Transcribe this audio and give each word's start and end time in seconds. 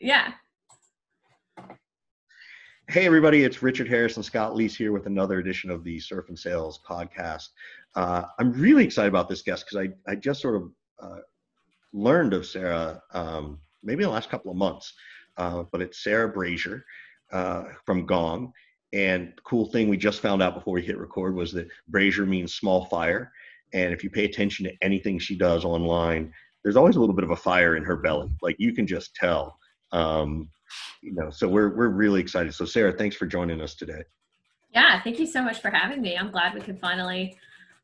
Yeah. 0.00 0.32
Hey, 2.88 3.04
everybody, 3.04 3.44
it's 3.44 3.62
Richard 3.62 3.86
Harris 3.86 4.16
and 4.16 4.24
Scott 4.24 4.54
Leese 4.54 4.74
here 4.74 4.92
with 4.92 5.04
another 5.04 5.40
edition 5.40 5.70
of 5.70 5.84
the 5.84 6.00
Surf 6.00 6.30
and 6.30 6.38
Sales 6.38 6.80
podcast. 6.88 7.48
Uh, 7.94 8.22
I'm 8.38 8.50
really 8.52 8.82
excited 8.82 9.10
about 9.10 9.28
this 9.28 9.42
guest 9.42 9.66
because 9.66 9.86
I, 9.86 10.10
I 10.10 10.14
just 10.14 10.40
sort 10.40 10.56
of 10.56 10.72
uh, 11.00 11.18
learned 11.92 12.32
of 12.32 12.46
Sarah 12.46 13.02
um, 13.12 13.60
maybe 13.82 14.02
in 14.02 14.08
the 14.08 14.14
last 14.14 14.30
couple 14.30 14.50
of 14.50 14.56
months, 14.56 14.94
uh, 15.36 15.64
but 15.70 15.82
it's 15.82 16.02
Sarah 16.02 16.30
Brazier 16.30 16.82
uh, 17.30 17.64
from 17.84 18.06
Gong. 18.06 18.54
And 18.94 19.34
cool 19.44 19.66
thing 19.66 19.90
we 19.90 19.98
just 19.98 20.20
found 20.20 20.42
out 20.42 20.54
before 20.54 20.72
we 20.72 20.82
hit 20.82 20.96
record 20.96 21.34
was 21.34 21.52
that 21.52 21.68
Brazier 21.88 22.24
means 22.24 22.54
small 22.54 22.86
fire. 22.86 23.30
And 23.74 23.92
if 23.92 24.02
you 24.02 24.08
pay 24.08 24.24
attention 24.24 24.64
to 24.64 24.72
anything 24.80 25.18
she 25.18 25.36
does 25.36 25.66
online, 25.66 26.32
there's 26.62 26.76
always 26.76 26.96
a 26.96 27.00
little 27.00 27.14
bit 27.14 27.24
of 27.24 27.32
a 27.32 27.36
fire 27.36 27.76
in 27.76 27.84
her 27.84 27.98
belly. 27.98 28.34
Like 28.40 28.56
you 28.58 28.72
can 28.72 28.86
just 28.86 29.14
tell. 29.14 29.59
Um, 29.92 30.48
you 31.02 31.12
know, 31.12 31.30
so 31.30 31.48
we're 31.48 31.74
we're 31.74 31.88
really 31.88 32.20
excited. 32.20 32.54
So 32.54 32.64
Sarah, 32.64 32.92
thanks 32.92 33.16
for 33.16 33.26
joining 33.26 33.60
us 33.60 33.74
today. 33.74 34.02
Yeah, 34.72 35.02
thank 35.02 35.18
you 35.18 35.26
so 35.26 35.42
much 35.42 35.60
for 35.60 35.70
having 35.70 36.00
me. 36.00 36.16
I'm 36.16 36.30
glad 36.30 36.54
we 36.54 36.60
could 36.60 36.78
finally 36.78 37.36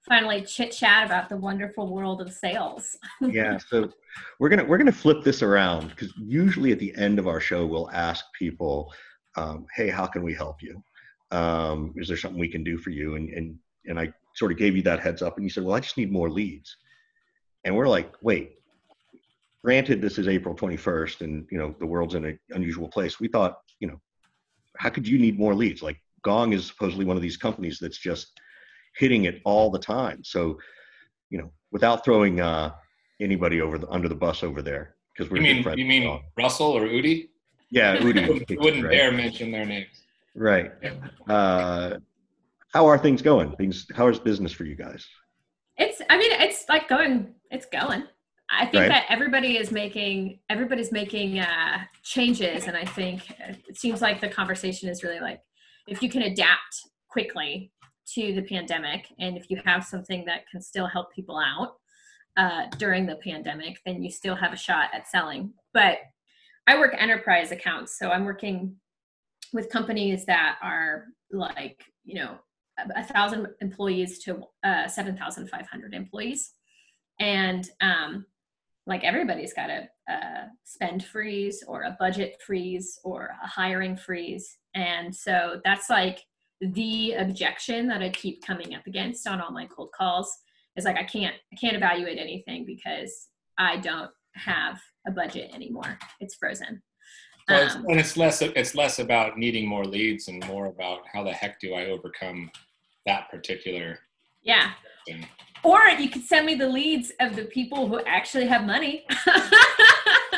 finally 0.09 0.43
chit 0.43 0.71
chat 0.71 1.05
about 1.05 1.29
the 1.29 1.37
wonderful 1.37 1.93
world 1.93 2.21
of 2.21 2.33
sales. 2.33 2.97
yeah, 3.21 3.59
so 3.59 3.91
we're 4.39 4.49
gonna 4.49 4.65
we're 4.65 4.79
gonna 4.79 4.93
flip 4.93 5.23
this 5.25 5.43
around 5.43 5.89
because 5.89 6.13
usually 6.17 6.73
at 6.73 6.79
the 6.79 6.95
end 6.97 7.19
of 7.19 7.27
our 7.27 7.41
show 7.41 7.67
we'll 7.67 7.91
ask 7.91 8.25
people, 8.39 8.93
um, 9.37 9.67
"Hey, 9.75 9.89
how 9.89 10.07
can 10.07 10.23
we 10.23 10.35
help 10.35 10.63
you? 10.63 10.83
Um, 11.33 11.93
is 11.97 12.09
there 12.09 12.17
something 12.17 12.39
we 12.41 12.49
can 12.49 12.63
do 12.63 12.79
for 12.79 12.91
you?" 12.91 13.17
And 13.17 13.31
and 13.31 13.59
and 13.87 13.99
I 13.99 14.13
sort 14.35 14.53
of 14.53 14.59
gave 14.59 14.77
you 14.77 14.83
that 14.83 15.01
heads 15.01 15.23
up, 15.23 15.37
and 15.37 15.45
you 15.45 15.51
said, 15.51 15.65
"Well, 15.65 15.75
I 15.75 15.81
just 15.81 15.97
need 15.97 16.13
more 16.13 16.31
leads," 16.31 16.77
and 17.65 17.75
we're 17.75 17.89
like, 17.89 18.13
"Wait." 18.23 18.53
Granted, 19.67 20.01
this 20.01 20.17
is 20.17 20.29
April 20.29 20.55
21st, 20.55 21.23
and 21.23 21.45
you 21.51 21.59
know 21.59 21.75
the 21.81 21.87
world's 21.87 22.15
in 22.15 22.25
an 22.25 22.39
unusual 22.51 22.87
place. 22.87 23.19
We 23.19 23.27
thought, 23.27 23.59
you 23.81 23.89
know, 23.89 24.01
how 24.77 24.91
could 24.91 25.09
you 25.09 25.19
need 25.19 25.41
more 25.41 25.57
leads? 25.57 25.83
Like 25.83 26.01
Gong 26.23 26.53
is 26.53 26.67
supposedly 26.67 27.05
one 27.05 27.17
of 27.17 27.23
these 27.23 27.37
companies 27.37 27.81
that's 27.81 27.99
just 27.99 28.41
hitting 28.95 29.25
it 29.25 29.41
all 29.45 29.73
the 29.73 29.81
time. 29.81 30.23
So, 30.23 30.57
you 31.31 31.39
know, 31.39 31.51
without 31.73 32.05
throwing 32.05 32.41
uh, 32.41 32.75
anybody 33.21 33.61
over 33.61 33.77
the 33.77 33.89
under 33.89 34.09
the 34.09 34.15
bus 34.15 34.45
over 34.45 34.63
there, 34.63 34.95
because 35.13 35.33
we're 35.33 35.39
you 35.39 35.65
mean 35.65 35.77
you 35.77 35.85
mean 35.85 36.23
Russell 36.39 36.71
or 36.71 36.83
Udi? 36.83 37.31
Yeah, 37.69 37.97
Udi. 37.99 38.29
wouldn't, 38.29 38.61
wouldn't 38.61 38.85
right. 38.85 38.93
dare 38.93 39.11
mention 39.11 39.51
their 39.51 39.67
names. 39.67 39.89
Right. 40.37 40.71
Uh, 41.29 41.97
how 42.73 42.87
are 42.87 42.99
things 42.99 43.21
going? 43.21 43.51
Things. 43.57 43.89
How 43.97 44.07
is 44.07 44.21
business 44.21 44.53
for 44.53 44.63
you 44.63 44.77
guys? 44.77 45.05
It's. 45.77 46.01
I 46.09 46.19
mean, 46.19 46.31
it's 46.31 46.69
like 46.69 46.89
going. 46.89 47.35
It's 47.51 47.67
going. 47.67 48.05
I 48.51 48.67
think 48.67 48.83
right. 48.83 48.89
that 48.89 49.07
everybody 49.09 49.57
is 49.57 49.73
making 49.73 50.39
everybody's 50.49 50.93
making 50.93 51.41
uh, 51.41 51.79
changes, 52.03 52.67
and 52.67 52.77
I 52.77 52.85
think 52.85 53.31
it 53.69 53.77
seems 53.77 54.01
like 54.01 54.21
the 54.21 54.29
conversation 54.29 54.89
is 54.89 55.03
really 55.03 55.21
like 55.21 55.41
if 55.89 56.03
you 56.03 56.09
can 56.09 56.23
adapt 56.23 56.81
quickly 57.09 57.73
to 58.15 58.35
the 58.35 58.43
pandemic 58.43 59.09
and 59.19 59.37
if 59.37 59.51
you 59.51 59.61
have 59.65 59.85
something 59.85 60.25
that 60.25 60.49
can 60.51 60.61
still 60.61 60.87
help 60.87 61.13
people 61.13 61.39
out 61.39 61.77
uh, 62.37 62.67
during 62.79 63.07
the 63.07 63.17
pandemic 63.17 63.79
then 63.85 64.03
you 64.03 64.11
still 64.11 64.35
have 64.35 64.53
a 64.53 64.57
shot 64.57 64.91
at 64.93 65.09
selling 65.09 65.53
but 65.73 65.99
i 66.67 66.79
work 66.79 66.95
enterprise 66.99 67.53
accounts 67.53 67.99
so 67.99 68.11
i'm 68.11 68.25
working 68.25 68.77
with 69.53 69.71
companies 69.71 70.25
that 70.27 70.59
are 70.63 71.07
like 71.33 71.83
you 72.05 72.15
know 72.15 72.37
a 72.95 73.03
thousand 73.03 73.47
employees 73.63 74.19
to 74.19 74.43
uh, 74.63 74.87
7500 74.87 75.95
employees 75.95 76.53
and 77.19 77.71
um, 77.81 78.27
like 78.87 79.03
everybody's 79.05 79.53
got 79.53 79.71
a, 79.71 79.89
a 80.09 80.47
spend 80.65 81.05
freeze 81.05 81.65
or 81.67 81.83
a 81.83 81.97
budget 81.99 82.37
freeze 82.47 82.99
or 83.05 83.31
a 83.43 83.47
hiring 83.47 83.97
freeze 83.97 84.59
and 84.75 85.15
so 85.15 85.61
that's 85.65 85.91
like 85.91 86.21
the 86.61 87.13
objection 87.15 87.87
that 87.89 88.03
I 88.03 88.11
keep 88.11 88.45
coming 88.45 88.75
up 88.75 88.87
against 88.87 89.27
on 89.27 89.41
all 89.41 89.51
my 89.51 89.67
cold 89.67 89.91
calls 89.97 90.35
is 90.77 90.85
like 90.85 90.97
I 90.97 91.05
can't 91.05 91.35
I 91.53 91.57
can't 91.57 91.77
evaluate 91.77 92.19
anything 92.19 92.65
because 92.65 93.29
I 93.59 93.79
don't 93.79 94.11
have 94.35 94.79
a 95.07 95.11
budget 95.11 95.51
anymore. 95.55 95.99
It's 96.21 96.35
frozen. 96.35 96.83
Well, 97.49 97.65
it's, 97.65 97.75
um, 97.77 97.87
and 97.89 98.01
it's 98.01 98.17
less 98.17 98.43
it's 98.43 98.75
less 98.75 98.99
about 98.99 99.39
needing 99.39 99.69
more 99.69 99.85
leads 99.85 100.29
and 100.29 100.45
more 100.47 100.67
about 100.67 101.01
how 101.13 101.23
the 101.25 101.33
heck 101.33 101.61
do 101.61 101.75
I 101.75 101.87
overcome 101.87 102.51
that 103.07 103.31
particular 103.31 103.99
yeah. 104.43 104.71
Thing. 105.07 105.27
Or 105.67 105.81
you 105.99 106.09
could 106.09 106.23
send 106.23 106.47
me 106.47 106.55
the 106.55 106.69
leads 106.69 107.11
of 107.21 107.35
the 107.35 107.45
people 107.45 107.89
who 107.89 108.01
actually 108.07 108.47
have 108.47 108.65
money. 108.65 109.05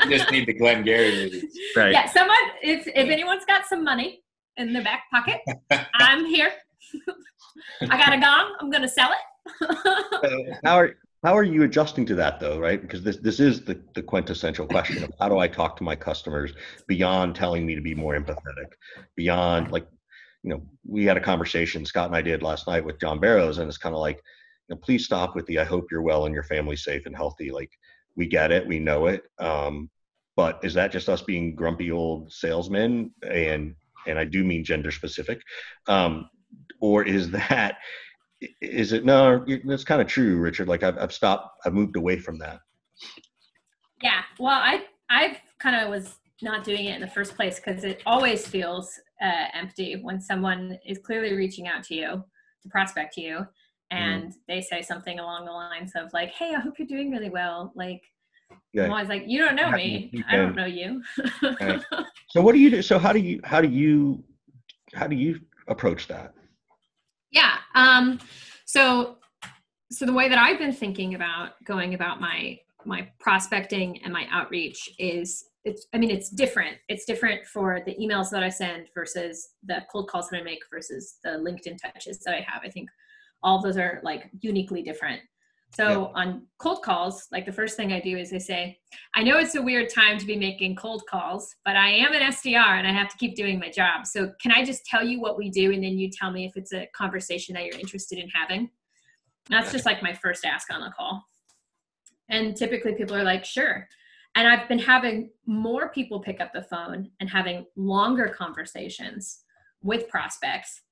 you 0.05 0.11
just 0.11 0.31
need 0.31 0.47
the 0.47 0.55
Glengarry 0.55 1.11
leads. 1.11 1.55
Right. 1.77 1.93
Yeah, 1.93 2.07
someone 2.07 2.37
if 2.63 2.87
if 2.87 3.09
anyone's 3.09 3.45
got 3.45 3.67
some 3.67 3.85
money, 3.85 4.23
in 4.59 4.73
the 4.73 4.83
back 4.83 5.05
pocket. 5.11 5.41
I'm 5.95 6.27
here. 6.27 6.51
I 7.83 7.97
got 7.97 8.13
a 8.13 8.21
gong. 8.21 8.55
I'm 8.61 8.71
going 8.71 8.83
to 8.83 8.89
sell 8.89 9.11
it. 9.13 9.69
Uh, 10.21 10.55
how 10.65 10.77
are 10.77 10.95
how 11.25 11.37
are 11.37 11.43
you 11.43 11.63
adjusting 11.63 12.05
to 12.07 12.15
that 12.17 12.39
though, 12.39 12.59
right? 12.59 12.81
Because 12.81 13.03
this 13.03 13.17
this 13.17 13.41
is 13.41 13.65
the, 13.65 13.81
the 13.95 14.03
quintessential 14.03 14.67
question 14.67 15.03
of 15.03 15.11
how 15.19 15.29
do 15.29 15.39
I 15.39 15.49
talk 15.49 15.77
to 15.79 15.83
my 15.83 15.97
customers 15.97 16.53
beyond 16.87 17.35
telling 17.35 17.65
me 17.65 17.75
to 17.75 17.81
be 17.81 17.95
more 17.95 18.15
empathetic, 18.15 18.73
beyond 19.17 19.73
like, 19.73 19.87
you 20.43 20.51
know, 20.51 20.63
we 20.87 21.05
had 21.05 21.17
a 21.17 21.21
conversation 21.21 21.85
Scott 21.85 22.09
and 22.09 22.17
I 22.17 22.23
did 22.23 22.43
last 22.43 22.67
night 22.67 22.85
with 22.85 23.01
John 23.01 23.21
Barrows, 23.21 23.59
and 23.59 23.69
it's 23.69 23.79
kind 23.79 23.95
of 23.95 24.01
like, 24.01 24.23
know, 24.75 24.77
please 24.77 25.05
stop 25.05 25.35
with 25.35 25.47
the 25.47 25.59
I 25.59 25.65
hope 25.65 25.91
you're 25.91 26.03
well 26.03 26.27
and 26.27 26.35
your 26.35 26.45
family's 26.45 26.85
safe 26.85 27.07
and 27.07 27.17
healthy. 27.17 27.51
Like, 27.51 27.71
we 28.17 28.27
get 28.27 28.53
it, 28.53 28.67
we 28.67 28.79
know 28.79 29.07
it. 29.07 29.25
Um, 29.39 29.91
but 30.37 30.61
is 30.63 30.75
that 30.75 30.93
just 30.93 31.09
us 31.09 31.23
being 31.23 31.55
grumpy 31.55 31.91
old 31.91 32.33
salesmen 32.33 33.11
and 33.29 33.75
and 34.07 34.19
I 34.19 34.25
do 34.25 34.45
mean 34.45 34.65
gender 34.65 34.91
specific, 34.91 35.43
um, 35.89 36.31
or 36.81 37.03
is 37.03 37.31
that 37.33 37.79
is 38.61 38.93
it 38.93 39.05
no? 39.05 39.45
That's 39.65 39.85
kind 39.85 40.01
of 40.01 40.07
true, 40.07 40.39
Richard. 40.39 40.69
Like 40.69 40.83
I've 40.83 40.99
I've 40.99 41.13
stopped. 41.13 41.59
I've 41.65 41.75
moved 41.75 41.97
away 41.97 42.19
from 42.19 42.39
that. 42.39 42.61
Yeah. 44.03 44.23
Well, 44.39 44.61
I 44.61 44.85
I 45.11 45.39
kind 45.59 45.77
of 45.77 45.91
was 45.91 46.17
not 46.41 46.63
doing 46.63 46.85
it 46.85 46.95
in 46.95 47.01
the 47.01 47.09
first 47.09 47.35
place 47.35 47.57
because 47.57 47.83
it 47.83 48.01
always 48.07 48.47
feels 48.47 48.93
uh, 49.21 49.47
empty 49.55 50.01
when 50.03 50.21
someone 50.21 50.79
is 50.87 50.99
clearly 50.99 51.35
reaching 51.35 51.67
out 51.67 51.83
to 51.85 51.95
you 51.95 52.25
to 52.63 52.69
prospect 52.69 53.17
you 53.17 53.45
and 53.91 54.25
mm. 54.25 54.35
they 54.47 54.61
say 54.61 54.83
something 54.83 55.19
along 55.19 55.45
the 55.45 55.53
lines 55.53 55.93
of 55.97 56.13
like 56.13 56.31
hey 56.31 56.55
i 56.55 56.61
hope 56.61 56.75
you're 56.79 56.89
doing 56.89 57.11
really 57.11 57.31
well 57.31 57.73
like 57.75 58.03
yeah. 58.73 58.85
I'm 58.85 58.93
always 58.93 59.09
like, 59.09 59.25
you 59.27 59.39
don't 59.39 59.57
know 59.57 59.71
me. 59.71 60.13
I 60.29 60.37
don't 60.37 60.55
know 60.55 60.67
you. 60.67 61.03
right. 61.61 61.83
So 62.31 62.43
what 62.43 62.53
do 62.53 62.59
you 62.59 62.71
do? 62.71 62.83
So 62.83 62.99
how 62.99 63.15
do 63.15 63.21
you 63.21 63.41
how 63.43 63.63
do 63.63 63.69
you 63.69 64.23
how 64.93 65.07
do 65.07 65.17
you 65.17 65.41
approach 65.67 66.07
that? 66.09 66.35
Yeah. 67.31 67.57
Um, 67.75 68.21
so 68.67 69.17
so 69.91 70.05
the 70.05 70.13
way 70.13 70.29
that 70.29 70.39
I've 70.39 70.59
been 70.59 70.73
thinking 70.73 71.15
about 71.15 71.53
going 71.65 71.95
about 71.95 72.21
my 72.21 72.59
my 72.85 73.09
prospecting 73.19 74.03
and 74.05 74.13
my 74.13 74.27
outreach 74.31 74.91
is 74.99 75.47
it's 75.65 75.87
I 75.95 75.99
mean 75.99 76.11
it's 76.11 76.29
different. 76.29 76.77
It's 76.91 77.07
different 77.07 77.47
for 77.47 77.81
the 77.87 77.95
emails 77.95 78.29
that 78.29 78.43
I 78.43 78.51
send 78.51 78.89
versus 78.95 79.49
the 79.65 79.83
cold 79.91 80.11
calls 80.11 80.29
that 80.29 80.39
I 80.39 80.43
make 80.43 80.61
versus 80.71 81.17
the 81.25 81.31
LinkedIn 81.31 81.79
touches 81.81 82.19
that 82.21 82.35
I 82.35 82.45
have. 82.47 82.61
I 82.63 82.69
think 82.69 82.91
all 83.43 83.61
those 83.63 83.77
are 83.77 84.01
like 84.03 84.31
uniquely 84.41 84.83
different. 84.83 85.21
So 85.75 86.13
on 86.15 86.47
cold 86.59 86.83
calls, 86.83 87.27
like 87.31 87.45
the 87.45 87.53
first 87.53 87.77
thing 87.77 87.93
I 87.93 88.01
do 88.01 88.17
is 88.17 88.33
I 88.33 88.39
say, 88.39 88.79
I 89.15 89.23
know 89.23 89.39
it's 89.39 89.55
a 89.55 89.63
weird 89.63 89.91
time 89.91 90.19
to 90.19 90.27
be 90.27 90.37
making 90.37 90.77
cold 90.77 91.03
calls, 91.09 91.55
but 91.65 91.77
I 91.77 91.91
am 91.91 92.15
an 92.15 92.23
SDR 92.23 92.79
and 92.79 92.87
I 92.87 92.93
have 92.93 93.11
to 93.11 93.17
keep 93.19 93.37
doing 93.37 93.59
my 93.59 93.71
job. 93.71 94.07
So 94.07 94.33
can 94.41 94.51
I 94.51 94.65
just 94.65 94.87
tell 94.87 95.05
you 95.05 95.21
what 95.21 95.37
we 95.37 95.51
do 95.51 95.73
and 95.73 95.85
then 95.85 95.99
you 95.99 96.11
tell 96.11 96.31
me 96.31 96.47
if 96.47 96.57
it's 96.57 96.73
a 96.73 96.89
conversation 96.97 97.55
that 97.55 97.65
you're 97.65 97.79
interested 97.79 98.19
in 98.19 98.29
having? 98.31 98.71
That's 99.51 99.71
just 99.71 99.87
like 99.87 100.03
my 100.03 100.15
first 100.15 100.45
ask 100.45 100.73
on 100.73 100.81
the 100.81 100.91
call. 100.91 101.25
And 102.29 102.57
typically 102.57 102.95
people 102.95 103.17
are 103.17 103.25
like, 103.25 103.45
sure. 103.45 103.87
And 104.35 104.49
I've 104.49 104.69
been 104.69 104.79
having 104.79 105.31
more 105.47 105.91
people 105.91 106.21
pick 106.21 106.41
up 106.41 106.53
the 106.53 106.63
phone 106.63 107.11
and 107.21 107.29
having 107.29 107.67
longer 107.77 108.29
conversations 108.29 109.41
with 109.83 110.09
prospects 110.09 110.83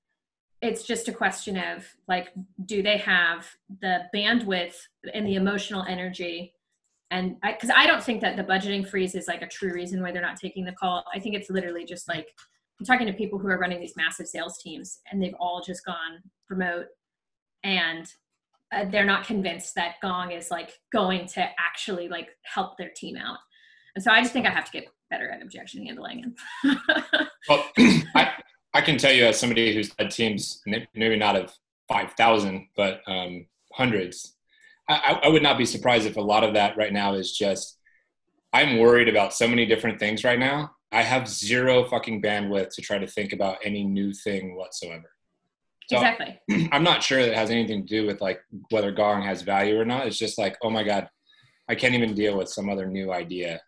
it's 0.62 0.84
just 0.84 1.08
a 1.08 1.12
question 1.12 1.56
of 1.56 1.84
like 2.08 2.28
do 2.64 2.82
they 2.82 2.96
have 2.98 3.46
the 3.80 4.04
bandwidth 4.14 4.74
and 5.12 5.26
the 5.26 5.34
emotional 5.34 5.84
energy? 5.88 6.54
And 7.10 7.36
because 7.40 7.70
I, 7.70 7.82
I, 7.82 7.86
don't 7.86 8.02
think 8.02 8.20
that 8.22 8.36
the 8.36 8.42
budgeting 8.42 8.88
freeze 8.88 9.14
is 9.14 9.28
like 9.28 9.42
a 9.42 9.46
true 9.46 9.72
reason 9.72 10.02
why 10.02 10.10
they're 10.10 10.22
not 10.22 10.36
taking 10.36 10.64
the 10.64 10.72
call. 10.72 11.04
I 11.14 11.20
think 11.20 11.36
it's 11.36 11.50
literally 11.50 11.84
just 11.84 12.08
like 12.08 12.26
i'm 12.78 12.86
talking 12.86 13.06
to 13.06 13.12
people 13.12 13.38
who 13.38 13.48
are 13.48 13.58
running 13.58 13.80
these 13.80 13.96
massive 13.96 14.26
sales 14.26 14.58
teams 14.58 15.00
and 15.10 15.22
they've 15.22 15.34
all 15.40 15.62
just 15.64 15.84
gone 15.84 16.20
remote 16.50 16.86
and 17.64 18.06
uh, 18.72 18.84
they're 18.90 19.04
not 19.04 19.26
convinced 19.26 19.74
that 19.74 19.94
gong 20.02 20.32
is 20.32 20.50
like 20.50 20.72
going 20.92 21.26
to 21.26 21.40
actually 21.58 22.08
like 22.08 22.30
help 22.42 22.76
their 22.76 22.90
team 22.96 23.16
out. 23.16 23.38
And 23.94 24.02
so 24.02 24.10
i 24.10 24.20
just 24.20 24.32
think 24.32 24.46
i 24.46 24.50
have 24.50 24.64
to 24.64 24.72
get 24.72 24.86
better 25.10 25.30
at 25.30 25.42
objection 25.42 25.86
handling. 25.86 26.34
Well 27.48 27.64
I, 27.78 28.32
I 28.76 28.80
can 28.80 28.98
tell 28.98 29.12
you 29.12 29.26
as 29.26 29.38
somebody 29.38 29.74
who's 29.74 29.92
had 29.98 30.10
teams, 30.10 30.62
maybe 30.66 31.16
not 31.16 31.36
of 31.36 31.52
5,000, 31.88 32.68
but 32.76 33.00
um, 33.06 33.46
hundreds, 33.72 34.34
I, 34.88 35.20
I, 35.24 35.28
would 35.28 35.42
not 35.42 35.58
be 35.58 35.64
surprised 35.64 36.06
if 36.06 36.16
a 36.16 36.20
lot 36.20 36.44
of 36.44 36.54
that 36.54 36.76
right 36.76 36.92
now 36.92 37.14
is 37.14 37.36
just, 37.36 37.78
I'm 38.52 38.78
worried 38.78 39.08
about 39.08 39.34
so 39.34 39.48
many 39.48 39.66
different 39.66 39.98
things 39.98 40.24
right 40.24 40.38
now 40.38 40.76
I 40.92 41.02
have 41.02 41.28
zero 41.28 41.84
fucking 41.84 42.22
bandwidth 42.22 42.70
to 42.74 42.82
try 42.82 42.98
to 42.98 43.06
think 43.06 43.32
about 43.32 43.58
any 43.64 43.84
new 43.84 44.12
thing 44.12 44.56
whatsoever. 44.56 45.10
So 45.88 45.96
exactly. 45.96 46.40
I'm 46.72 46.82
not 46.82 47.02
sure 47.02 47.20
that 47.20 47.32
it 47.32 47.36
has 47.36 47.50
anything 47.50 47.86
to 47.86 47.86
do 47.86 48.06
with 48.06 48.20
like 48.20 48.40
whether 48.70 48.92
Gong 48.92 49.22
has 49.22 49.42
value 49.42 49.78
or 49.78 49.84
not. 49.84 50.06
It's 50.06 50.18
just 50.18 50.38
like, 50.38 50.56
oh 50.62 50.70
my 50.70 50.84
God, 50.84 51.08
I 51.68 51.74
can't 51.74 51.94
even 51.94 52.14
deal 52.14 52.38
with 52.38 52.48
some 52.48 52.68
other 52.68 52.86
new 52.86 53.12
idea, 53.12 53.60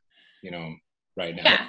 you 0.43 0.51
know, 0.51 0.75
right 1.17 1.35
now. 1.35 1.43
Yeah. 1.45 1.67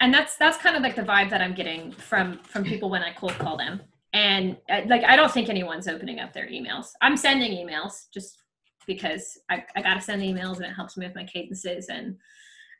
And 0.00 0.12
that's 0.12 0.36
that's 0.36 0.58
kind 0.58 0.76
of 0.76 0.82
like 0.82 0.94
the 0.94 1.02
vibe 1.02 1.30
that 1.30 1.40
I'm 1.40 1.54
getting 1.54 1.92
from 1.92 2.38
from 2.38 2.64
people 2.64 2.90
when 2.90 3.02
I 3.02 3.12
cold 3.12 3.32
call 3.32 3.56
them. 3.56 3.80
And 4.12 4.56
uh, 4.70 4.82
like 4.86 5.04
I 5.04 5.16
don't 5.16 5.32
think 5.32 5.48
anyone's 5.48 5.88
opening 5.88 6.20
up 6.20 6.32
their 6.32 6.48
emails. 6.48 6.88
I'm 7.02 7.16
sending 7.16 7.52
emails 7.52 8.06
just 8.12 8.42
because 8.86 9.38
I, 9.50 9.64
I 9.74 9.82
gotta 9.82 10.00
send 10.00 10.22
emails 10.22 10.56
and 10.56 10.66
it 10.66 10.74
helps 10.74 10.96
me 10.96 11.06
with 11.06 11.14
my 11.14 11.24
cadences 11.24 11.88
and 11.88 12.16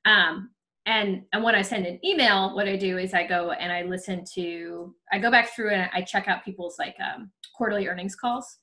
um 0.04 0.50
and 0.86 1.22
and 1.32 1.42
when 1.42 1.54
i 1.54 1.62
send 1.62 1.84
an 1.86 1.98
email 2.04 2.54
what 2.54 2.68
i 2.68 2.76
do 2.76 2.96
is 2.96 3.12
i 3.12 3.26
go 3.26 3.50
and 3.50 3.72
i 3.72 3.82
listen 3.82 4.24
to 4.34 4.94
i 5.12 5.18
go 5.18 5.30
back 5.30 5.54
through 5.54 5.70
and 5.70 5.90
i 5.92 6.00
check 6.00 6.28
out 6.28 6.44
people's 6.44 6.76
like 6.78 6.96
um, 7.00 7.30
quarterly 7.56 7.88
earnings 7.88 8.14
calls 8.14 8.58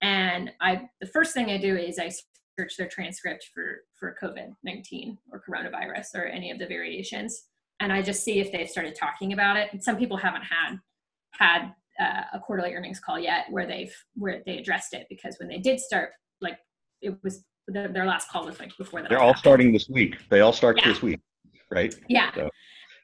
and 0.00 0.50
i 0.60 0.82
the 1.00 1.06
first 1.06 1.34
thing 1.34 1.50
i 1.50 1.58
do 1.58 1.76
is 1.76 1.98
i 1.98 2.10
search 2.58 2.76
their 2.76 2.88
transcript 2.88 3.50
for 3.52 3.80
for 3.98 4.16
covid-19 4.22 5.16
or 5.32 5.42
coronavirus 5.46 6.14
or 6.14 6.24
any 6.24 6.50
of 6.50 6.58
the 6.58 6.66
variations 6.66 7.44
and 7.80 7.92
i 7.92 8.02
just 8.02 8.24
see 8.24 8.40
if 8.40 8.52
they've 8.52 8.68
started 8.68 8.94
talking 8.94 9.32
about 9.32 9.56
it 9.56 9.68
and 9.72 9.82
some 9.82 9.96
people 9.96 10.16
haven't 10.16 10.42
had 10.42 10.76
had 11.32 11.72
uh, 11.98 12.22
a 12.34 12.40
quarterly 12.40 12.74
earnings 12.74 13.00
call 13.00 13.18
yet 13.18 13.46
where 13.50 13.66
they've 13.66 13.94
where 14.14 14.42
they 14.46 14.58
addressed 14.58 14.92
it 14.92 15.06
because 15.08 15.36
when 15.38 15.48
they 15.48 15.58
did 15.58 15.80
start 15.80 16.10
like 16.40 16.58
it 17.00 17.16
was 17.22 17.44
their, 17.68 17.88
their 17.88 18.04
last 18.04 18.28
call 18.30 18.44
was 18.46 18.58
like 18.60 18.70
before 18.78 19.00
that 19.00 19.08
they're 19.08 19.22
all 19.22 19.34
starting 19.34 19.72
this 19.72 19.88
week 19.88 20.16
they 20.30 20.40
all 20.40 20.52
start 20.52 20.78
yeah. 20.78 20.88
this 20.88 21.02
week 21.02 21.20
right? 21.70 21.94
Yeah. 22.08 22.32
So. 22.34 22.50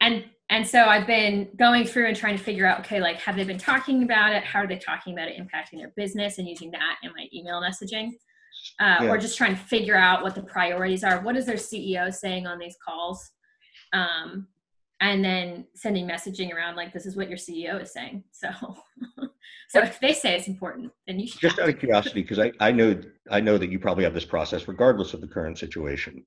And 0.00 0.24
and 0.50 0.66
so 0.66 0.84
I've 0.84 1.06
been 1.06 1.48
going 1.58 1.86
through 1.86 2.08
and 2.08 2.16
trying 2.16 2.36
to 2.36 2.42
figure 2.42 2.66
out, 2.66 2.80
okay, 2.80 3.00
like 3.00 3.16
have 3.18 3.36
they 3.36 3.44
been 3.44 3.58
talking 3.58 4.02
about 4.02 4.32
it? 4.34 4.44
How 4.44 4.60
are 4.60 4.66
they 4.66 4.78
talking 4.78 5.14
about 5.14 5.28
it 5.28 5.38
impacting 5.38 5.78
their 5.78 5.92
business 5.96 6.38
and 6.38 6.46
using 6.46 6.70
that 6.72 6.96
in 7.02 7.10
my 7.16 7.26
email 7.32 7.62
messaging? 7.62 8.10
Uh, 8.78 9.04
yeah. 9.04 9.08
Or 9.08 9.18
just 9.18 9.38
trying 9.38 9.56
to 9.56 9.62
figure 9.62 9.96
out 9.96 10.22
what 10.22 10.34
the 10.34 10.42
priorities 10.42 11.04
are. 11.04 11.20
What 11.22 11.36
is 11.36 11.46
their 11.46 11.56
CEO 11.56 12.12
saying 12.12 12.46
on 12.46 12.58
these 12.58 12.76
calls? 12.86 13.30
Um, 13.92 14.48
and 15.02 15.22
then 15.22 15.66
sending 15.74 16.08
messaging 16.08 16.54
around 16.54 16.76
like 16.76 16.94
this 16.94 17.04
is 17.04 17.16
what 17.16 17.28
your 17.28 17.38
CEO 17.38 17.82
is 17.82 17.92
saying. 17.92 18.24
So 18.32 18.48
so 19.68 19.80
if 19.80 20.00
they 20.00 20.12
say 20.12 20.36
it's 20.36 20.48
important, 20.48 20.92
then 21.06 21.18
you 21.18 21.26
should 21.26 21.40
just 21.40 21.58
out 21.58 21.68
of 21.68 21.78
curiosity, 21.78 22.22
because 22.22 22.38
I, 22.38 22.52
I 22.60 22.72
know 22.72 23.00
I 23.30 23.40
know 23.40 23.58
that 23.58 23.70
you 23.70 23.78
probably 23.78 24.04
have 24.04 24.14
this 24.14 24.24
process 24.24 24.68
regardless 24.68 25.14
of 25.14 25.20
the 25.20 25.28
current 25.28 25.58
situation. 25.58 26.24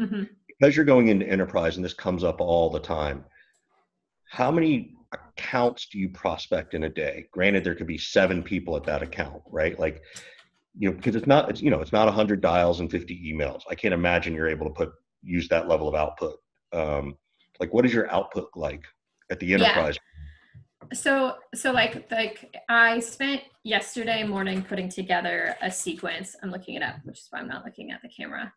Mm-hmm 0.00 0.24
because 0.58 0.76
you're 0.76 0.84
going 0.84 1.08
into 1.08 1.28
enterprise 1.28 1.76
and 1.76 1.84
this 1.84 1.94
comes 1.94 2.24
up 2.24 2.40
all 2.40 2.70
the 2.70 2.80
time, 2.80 3.24
how 4.24 4.50
many 4.50 4.94
accounts 5.12 5.86
do 5.86 5.98
you 5.98 6.08
prospect 6.08 6.74
in 6.74 6.84
a 6.84 6.88
day? 6.88 7.26
Granted, 7.32 7.64
there 7.64 7.74
could 7.74 7.86
be 7.86 7.98
seven 7.98 8.42
people 8.42 8.76
at 8.76 8.84
that 8.84 9.02
account, 9.02 9.42
right? 9.50 9.78
Like, 9.78 10.02
you 10.76 10.90
know, 10.90 10.96
because 10.96 11.16
it's 11.16 11.26
not, 11.26 11.48
it's, 11.48 11.62
you 11.62 11.70
know, 11.70 11.80
it's 11.80 11.92
not 11.92 12.06
100 12.06 12.40
dials 12.40 12.80
and 12.80 12.90
50 12.90 13.32
emails. 13.32 13.62
I 13.70 13.74
can't 13.74 13.94
imagine 13.94 14.34
you're 14.34 14.48
able 14.48 14.66
to 14.66 14.72
put, 14.72 14.90
use 15.22 15.48
that 15.48 15.68
level 15.68 15.88
of 15.88 15.94
output. 15.94 16.36
Um, 16.72 17.16
like, 17.60 17.72
what 17.72 17.84
is 17.84 17.92
your 17.92 18.10
output 18.10 18.50
like 18.54 18.84
at 19.30 19.40
the 19.40 19.54
enterprise? 19.54 19.96
Yeah. 19.96 20.02
So, 20.94 21.34
so 21.54 21.72
like, 21.72 22.10
like 22.10 22.56
I 22.68 23.00
spent 23.00 23.42
yesterday 23.64 24.24
morning 24.24 24.62
putting 24.62 24.88
together 24.88 25.56
a 25.60 25.70
sequence. 25.70 26.34
I'm 26.42 26.50
looking 26.50 26.76
it 26.76 26.82
up, 26.82 26.96
which 27.04 27.18
is 27.18 27.26
why 27.30 27.40
I'm 27.40 27.48
not 27.48 27.64
looking 27.64 27.90
at 27.90 28.00
the 28.02 28.08
camera. 28.08 28.52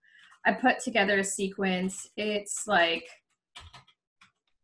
I 0.45 0.53
put 0.53 0.79
together 0.79 1.19
a 1.19 1.23
sequence. 1.23 2.07
It's 2.15 2.67
like 2.67 3.05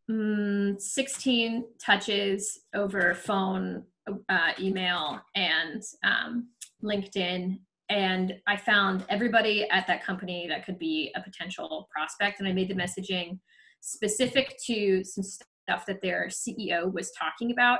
mm, 0.09 0.79
16 0.79 1.65
touches 1.79 2.59
over 2.73 3.13
phone, 3.13 3.83
uh, 4.29 4.51
email, 4.59 5.21
and 5.35 5.81
um, 6.03 6.49
LinkedIn. 6.83 7.59
And 7.89 8.33
I 8.47 8.57
found 8.57 9.05
everybody 9.09 9.69
at 9.69 9.87
that 9.87 10.03
company 10.03 10.47
that 10.49 10.65
could 10.65 10.79
be 10.79 11.11
a 11.15 11.21
potential 11.21 11.87
prospect. 11.91 12.39
And 12.39 12.47
I 12.47 12.53
made 12.53 12.69
the 12.69 12.75
messaging 12.75 13.39
specific 13.81 14.57
to 14.65 15.03
some 15.03 15.23
stuff 15.23 15.85
that 15.85 16.01
their 16.01 16.27
CEO 16.27 16.91
was 16.91 17.11
talking 17.11 17.51
about 17.51 17.79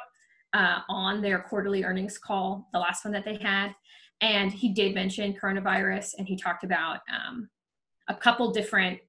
uh, 0.54 0.80
on 0.90 1.22
their 1.22 1.40
quarterly 1.40 1.84
earnings 1.84 2.18
call, 2.18 2.68
the 2.74 2.80
last 2.80 3.06
one 3.06 3.12
that 3.14 3.26
they 3.26 3.38
had. 3.38 3.74
And 4.22 4.52
he 4.52 4.74
did 4.74 4.96
mention 4.96 5.34
coronavirus 5.34 6.16
and 6.18 6.28
he 6.28 6.36
talked 6.36 6.64
about 6.64 7.00
um, 7.14 7.50
a 8.08 8.16
couple 8.16 8.52
different 8.52 9.00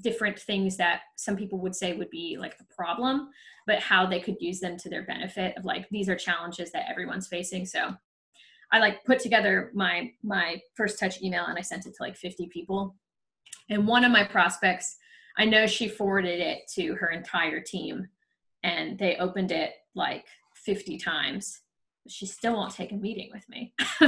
different 0.00 0.38
things 0.38 0.78
that 0.78 1.02
some 1.16 1.36
people 1.36 1.58
would 1.58 1.76
say 1.76 1.92
would 1.92 2.08
be 2.08 2.38
like 2.40 2.56
a 2.58 2.74
problem 2.74 3.28
but 3.66 3.78
how 3.78 4.06
they 4.06 4.20
could 4.20 4.36
use 4.40 4.58
them 4.58 4.74
to 4.78 4.88
their 4.88 5.02
benefit 5.02 5.54
of 5.58 5.66
like 5.66 5.86
these 5.90 6.08
are 6.08 6.16
challenges 6.16 6.72
that 6.72 6.88
everyone's 6.88 7.28
facing 7.28 7.66
so 7.66 7.94
i 8.72 8.78
like 8.78 9.04
put 9.04 9.18
together 9.18 9.70
my 9.74 10.10
my 10.22 10.58
first 10.74 10.98
touch 10.98 11.20
email 11.20 11.44
and 11.44 11.58
i 11.58 11.60
sent 11.60 11.84
it 11.84 11.90
to 11.94 12.02
like 12.02 12.16
50 12.16 12.46
people 12.46 12.96
and 13.68 13.86
one 13.86 14.02
of 14.02 14.10
my 14.10 14.24
prospects 14.24 14.96
i 15.38 15.44
know 15.44 15.66
she 15.66 15.88
forwarded 15.88 16.40
it 16.40 16.60
to 16.72 16.94
her 16.94 17.08
entire 17.08 17.60
team 17.60 18.08
and 18.62 18.98
they 18.98 19.16
opened 19.16 19.52
it 19.52 19.72
like 19.94 20.26
50 20.54 20.98
times 20.98 21.60
she 22.08 22.26
still 22.26 22.54
won't 22.54 22.74
take 22.74 22.92
a 22.92 22.96
meeting 22.96 23.30
with 23.32 23.48
me 23.48 23.74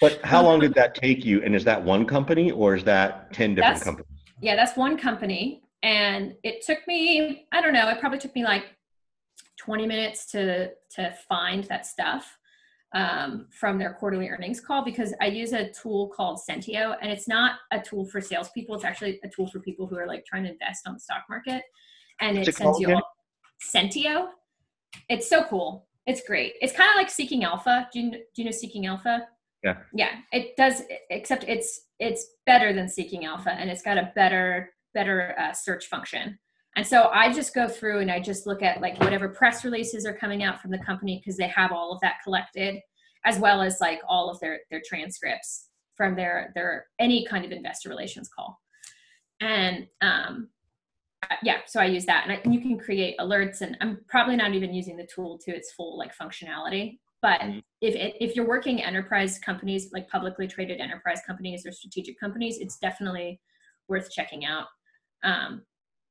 But 0.00 0.24
how 0.24 0.42
long 0.42 0.60
did 0.60 0.74
that 0.74 0.94
take 0.94 1.24
you? 1.24 1.42
And 1.42 1.54
is 1.54 1.64
that 1.64 1.82
one 1.82 2.06
company 2.06 2.50
or 2.50 2.74
is 2.74 2.84
that 2.84 3.32
10 3.32 3.56
different 3.56 3.74
that's, 3.74 3.84
companies? 3.84 4.20
Yeah, 4.40 4.54
that's 4.54 4.76
one 4.76 4.96
company. 4.96 5.62
And 5.82 6.34
it 6.44 6.64
took 6.64 6.86
me, 6.86 7.46
I 7.52 7.60
don't 7.60 7.72
know, 7.72 7.88
it 7.88 7.98
probably 7.98 8.18
took 8.18 8.34
me 8.34 8.44
like 8.44 8.64
20 9.58 9.86
minutes 9.86 10.30
to 10.30 10.70
to 10.90 11.12
find 11.28 11.64
that 11.64 11.84
stuff 11.84 12.38
um, 12.94 13.46
from 13.50 13.78
their 13.78 13.92
quarterly 13.92 14.28
earnings 14.28 14.60
call 14.60 14.84
because 14.84 15.14
I 15.20 15.26
use 15.26 15.52
a 15.52 15.70
tool 15.70 16.08
called 16.08 16.40
Sentieo, 16.48 16.96
and 17.00 17.10
it's 17.10 17.28
not 17.28 17.56
a 17.70 17.80
tool 17.80 18.06
for 18.06 18.20
salespeople. 18.20 18.74
It's 18.74 18.84
actually 18.84 19.20
a 19.24 19.28
tool 19.28 19.46
for 19.48 19.60
people 19.60 19.86
who 19.86 19.96
are 19.96 20.06
like 20.06 20.24
trying 20.24 20.44
to 20.44 20.52
invest 20.52 20.86
on 20.86 20.94
the 20.94 21.00
stock 21.00 21.24
market, 21.28 21.62
and 22.20 22.38
it, 22.38 22.48
it 22.48 22.54
sends 22.54 22.80
you 22.80 22.94
all 22.94 23.02
Sentieo. 23.74 24.28
It's 25.08 25.28
so 25.28 25.44
cool. 25.44 25.86
It's 26.06 26.26
great. 26.26 26.54
It's 26.62 26.72
kind 26.72 26.88
of 26.90 26.96
like 26.96 27.10
Seeking 27.10 27.44
Alpha. 27.44 27.88
Do 27.92 28.00
you 28.00 28.10
do 28.10 28.18
you 28.36 28.44
know 28.44 28.50
Seeking 28.50 28.86
Alpha? 28.86 29.28
Yeah. 29.62 29.76
Yeah, 29.92 30.12
it 30.32 30.56
does. 30.56 30.82
Except 31.10 31.44
it's 31.44 31.82
it's 31.98 32.26
better 32.46 32.72
than 32.72 32.88
Seeking 32.88 33.26
Alpha, 33.26 33.50
and 33.50 33.68
it's 33.68 33.82
got 33.82 33.98
a 33.98 34.12
better 34.14 34.70
better 34.94 35.34
uh, 35.38 35.52
search 35.52 35.86
function. 35.86 36.38
And 36.78 36.86
so 36.86 37.10
I 37.12 37.32
just 37.32 37.56
go 37.56 37.66
through 37.66 37.98
and 37.98 38.08
I 38.08 38.20
just 38.20 38.46
look 38.46 38.62
at 38.62 38.80
like 38.80 39.00
whatever 39.00 39.28
press 39.28 39.64
releases 39.64 40.06
are 40.06 40.12
coming 40.12 40.44
out 40.44 40.62
from 40.62 40.70
the 40.70 40.78
company 40.78 41.18
because 41.18 41.36
they 41.36 41.48
have 41.48 41.72
all 41.72 41.92
of 41.92 42.00
that 42.02 42.18
collected, 42.22 42.78
as 43.24 43.36
well 43.40 43.62
as 43.62 43.80
like 43.80 43.98
all 44.08 44.30
of 44.30 44.38
their 44.38 44.60
their 44.70 44.80
transcripts 44.88 45.70
from 45.96 46.14
their 46.14 46.52
their 46.54 46.86
any 47.00 47.26
kind 47.26 47.44
of 47.44 47.50
investor 47.50 47.88
relations 47.88 48.28
call. 48.28 48.60
And 49.40 49.88
um, 50.02 50.50
yeah, 51.42 51.62
so 51.66 51.80
I 51.80 51.86
use 51.86 52.04
that, 52.04 52.22
and, 52.22 52.32
I, 52.34 52.40
and 52.44 52.54
you 52.54 52.60
can 52.60 52.78
create 52.78 53.18
alerts. 53.18 53.60
And 53.60 53.76
I'm 53.80 53.98
probably 54.06 54.36
not 54.36 54.54
even 54.54 54.72
using 54.72 54.96
the 54.96 55.08
tool 55.12 55.36
to 55.46 55.50
its 55.50 55.72
full 55.72 55.98
like 55.98 56.16
functionality, 56.16 57.00
but 57.20 57.40
mm-hmm. 57.40 57.58
if 57.80 57.96
it, 57.96 58.14
if 58.20 58.36
you're 58.36 58.46
working 58.46 58.84
enterprise 58.84 59.40
companies, 59.40 59.90
like 59.92 60.08
publicly 60.08 60.46
traded 60.46 60.78
enterprise 60.78 61.22
companies 61.26 61.66
or 61.66 61.72
strategic 61.72 62.20
companies, 62.20 62.58
it's 62.60 62.78
definitely 62.78 63.40
worth 63.88 64.12
checking 64.12 64.44
out. 64.44 64.66
Um, 65.24 65.62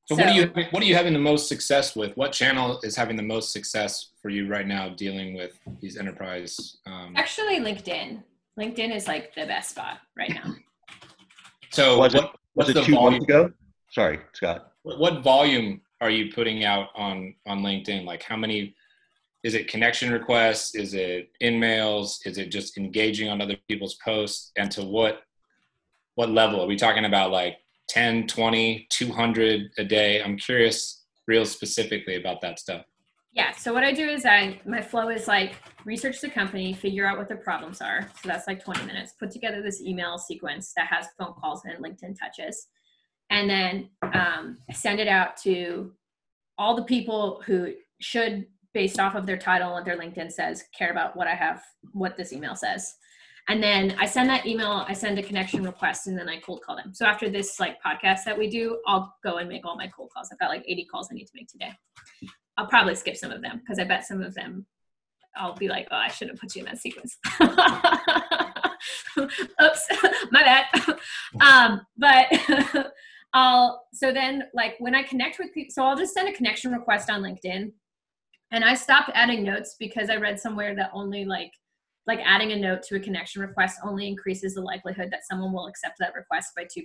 so, 0.08 0.16
so, 0.16 0.24
what 0.24 0.28
are 0.28 0.34
you 0.34 0.68
what 0.72 0.82
are 0.82 0.86
you 0.86 0.96
having 0.96 1.12
the 1.12 1.20
most 1.20 1.50
success 1.50 1.96
with? 1.96 2.16
What 2.16 2.32
channel 2.32 2.80
is 2.84 2.96
having 2.96 3.18
the 3.18 3.24
most 3.24 3.52
success 3.52 4.12
for 4.22 4.30
you 4.30 4.48
right 4.48 4.66
now 4.66 4.90
dealing 4.90 5.36
with 5.36 5.60
these 5.82 5.98
enterprise? 5.98 6.78
Um, 6.86 7.14
actually, 7.18 7.60
LinkedIn. 7.60 8.24
LinkedIn 8.58 8.96
is 8.96 9.06
like 9.06 9.36
the 9.36 9.46
best 9.46 9.72
spot 9.72 10.00
right 10.18 10.30
now. 10.30 10.56
So 11.72 12.00
was 12.00 12.14
what, 12.16 12.24
it, 12.24 12.32
was 12.56 12.70
it 12.70 12.86
two 12.86 12.94
volume? 12.94 13.12
months 13.12 13.26
ago? 13.26 13.52
Sorry, 13.92 14.20
Scott. 14.32 14.72
What, 14.84 15.00
what 15.00 15.24
volume 15.24 15.82
are 16.00 16.10
you 16.10 16.32
putting 16.32 16.64
out 16.64 16.88
on 16.96 17.36
on 17.46 17.60
LinkedIn? 17.60 18.06
Like 18.06 18.24
how 18.24 18.38
many 18.38 18.76
is 19.44 19.56
it 19.56 19.68
connection 19.68 20.12
requests 20.12 20.74
is 20.74 20.94
it 20.94 21.32
in 21.42 21.60
mails 21.60 22.22
is 22.26 22.38
it 22.38 22.50
just 22.50 22.78
engaging 22.78 23.30
on 23.30 23.42
other 23.42 23.56
people's 23.68 23.96
posts 23.96 24.52
and 24.58 24.72
to 24.72 24.84
what 24.84 25.22
what 26.16 26.30
level 26.30 26.60
are 26.60 26.68
we 26.68 26.76
talking 26.76 27.06
about 27.06 27.32
like 27.32 27.58
10 27.90 28.28
20 28.28 28.88
200 28.90 29.70
a 29.78 29.84
day. 29.84 30.22
I'm 30.22 30.38
curious 30.38 31.06
real 31.28 31.46
specifically 31.46 32.16
about 32.16 32.42
that 32.42 32.60
stuff. 32.60 32.84
Yeah 33.34 33.52
so 33.52 33.74
what 33.74 33.84
i 33.84 33.92
do 33.92 34.08
is 34.08 34.26
i 34.26 34.60
my 34.66 34.82
flow 34.82 35.10
is 35.10 35.28
like 35.28 35.56
research 35.86 36.22
the 36.22 36.30
company 36.30 36.74
figure 36.74 37.06
out 37.06 37.18
what 37.18 37.28
their 37.28 37.38
problems 37.38 37.82
are. 37.82 38.08
So 38.22 38.30
that's 38.30 38.48
like 38.48 38.64
20 38.64 38.86
minutes. 38.86 39.14
Put 39.20 39.32
together 39.32 39.62
this 39.62 39.82
email 39.82 40.18
sequence 40.18 40.74
that 40.76 40.88
has 40.88 41.08
phone 41.18 41.34
calls 41.34 41.64
and 41.66 41.84
linkedin 41.84 42.18
touches. 42.20 42.68
And 43.30 43.50
then 43.50 43.90
um, 44.14 44.58
send 44.74 45.00
it 45.00 45.08
out 45.08 45.36
to 45.44 45.92
all 46.58 46.76
the 46.76 46.84
people 46.84 47.42
who 47.46 47.74
should 48.00 48.46
based 48.74 49.00
off 49.00 49.16
of 49.16 49.26
their 49.26 49.38
title 49.38 49.68
and 49.68 49.76
what 49.76 49.86
their 49.86 49.98
LinkedIn 49.98 50.32
says, 50.32 50.64
care 50.78 50.92
about 50.92 51.16
what 51.16 51.28
I 51.28 51.34
have, 51.34 51.64
what 51.94 52.16
this 52.16 52.32
email 52.32 52.56
says. 52.56 52.94
And 53.48 53.64
then 53.64 53.96
I 53.98 54.06
send 54.06 54.30
that 54.30 54.46
email, 54.46 54.86
I 54.88 54.94
send 54.94 55.18
a 55.20 55.24
connection 55.24 55.64
request, 55.64 56.08
and 56.08 56.18
then 56.18 56.28
I 56.28 56.40
cold 56.40 56.62
call 56.62 56.76
them. 56.76 56.94
So 56.94 57.06
after 57.06 57.30
this 57.30 57.60
like 57.60 57.78
podcast 57.82 58.26
that 58.26 58.38
we 58.38 58.50
do, 58.50 58.80
I'll 58.86 59.16
go 59.24 59.38
and 59.38 59.48
make 59.48 59.66
all 59.66 59.78
my 59.78 59.88
cold 59.88 60.12
calls. 60.14 60.30
I've 60.32 60.40
got 60.40 60.50
like 60.50 60.66
80 60.68 60.86
calls 60.86 61.08
I 61.12 61.16
need 61.16 61.26
to 61.26 61.34
make 61.36 61.48
today. 61.48 61.72
I'll 62.58 62.68
probably 62.68 62.96
skip 62.96 63.16
some 63.16 63.32
of 63.32 63.42
them 63.42 63.60
because 63.60 63.80
I 63.80 63.84
bet 63.84 64.06
some 64.06 64.22
of 64.22 64.34
them 64.34 64.66
I'll 65.38 65.56
be 65.56 65.68
like, 65.68 65.88
oh, 65.92 65.96
I 65.96 66.10
should 66.10 66.30
have 66.30 66.40
put 66.40 66.56
you 66.56 66.62
in 66.62 66.66
that 66.66 66.80
sequence. 66.80 67.18
Oops, 69.18 69.88
my 70.32 70.44
bad. 70.44 70.66
Um, 71.42 71.82
but 71.98 72.28
I'll 73.34 73.86
so 73.94 74.12
then 74.12 74.44
like 74.54 74.76
when 74.80 74.96
I 74.96 75.04
connect 75.04 75.40
with 75.40 75.54
people, 75.54 75.72
so 75.74 75.84
I'll 75.84 75.98
just 75.98 76.14
send 76.14 76.28
a 76.28 76.34
connection 76.34 76.72
request 76.72 77.10
on 77.10 77.22
LinkedIn, 77.22 77.72
and 78.52 78.64
I 78.64 78.74
stopped 78.74 79.12
adding 79.14 79.44
notes 79.44 79.76
because 79.80 80.10
I 80.10 80.16
read 80.16 80.40
somewhere 80.40 80.76
that 80.76 80.92
only 80.94 81.26
like 81.26 81.52
like 82.08 82.20
adding 82.24 82.54
a 82.54 82.56
note 82.56 82.82
to 82.84 82.96
a 82.96 83.00
connection 83.00 83.42
request 83.42 83.80
only 83.84 84.08
increases 84.08 84.56
the 84.56 84.62
likelihood 84.62 85.10
that 85.12 85.28
someone 85.30 85.52
will 85.52 85.68
accept 85.68 85.96
that 86.00 86.14
request 86.16 86.54
by 86.56 86.64
2%. 86.64 86.84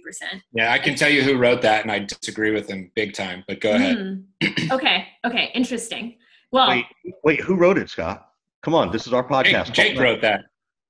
Yeah, 0.52 0.72
I 0.72 0.78
can 0.78 0.96
tell 0.96 1.08
you 1.08 1.22
who 1.22 1.38
wrote 1.38 1.62
that 1.62 1.82
and 1.82 1.92
I 1.92 2.00
disagree 2.00 2.50
with 2.50 2.68
him 2.68 2.90
big 2.94 3.14
time, 3.14 3.44
but 3.46 3.60
go 3.60 3.72
ahead. 3.72 3.96
Mm. 3.96 4.72
okay, 4.72 5.06
okay, 5.24 5.50
interesting. 5.54 6.16
Well, 6.50 6.68
wait, 6.68 6.84
wait, 7.24 7.40
who 7.40 7.54
wrote 7.54 7.78
it, 7.78 7.88
Scott? 7.88 8.28
Come 8.62 8.74
on, 8.74 8.90
this 8.90 9.06
is 9.06 9.12
our 9.12 9.26
podcast. 9.26 9.66
Jake, 9.66 9.92
Jake 9.92 10.00
wrote 10.00 10.20
that. 10.22 10.44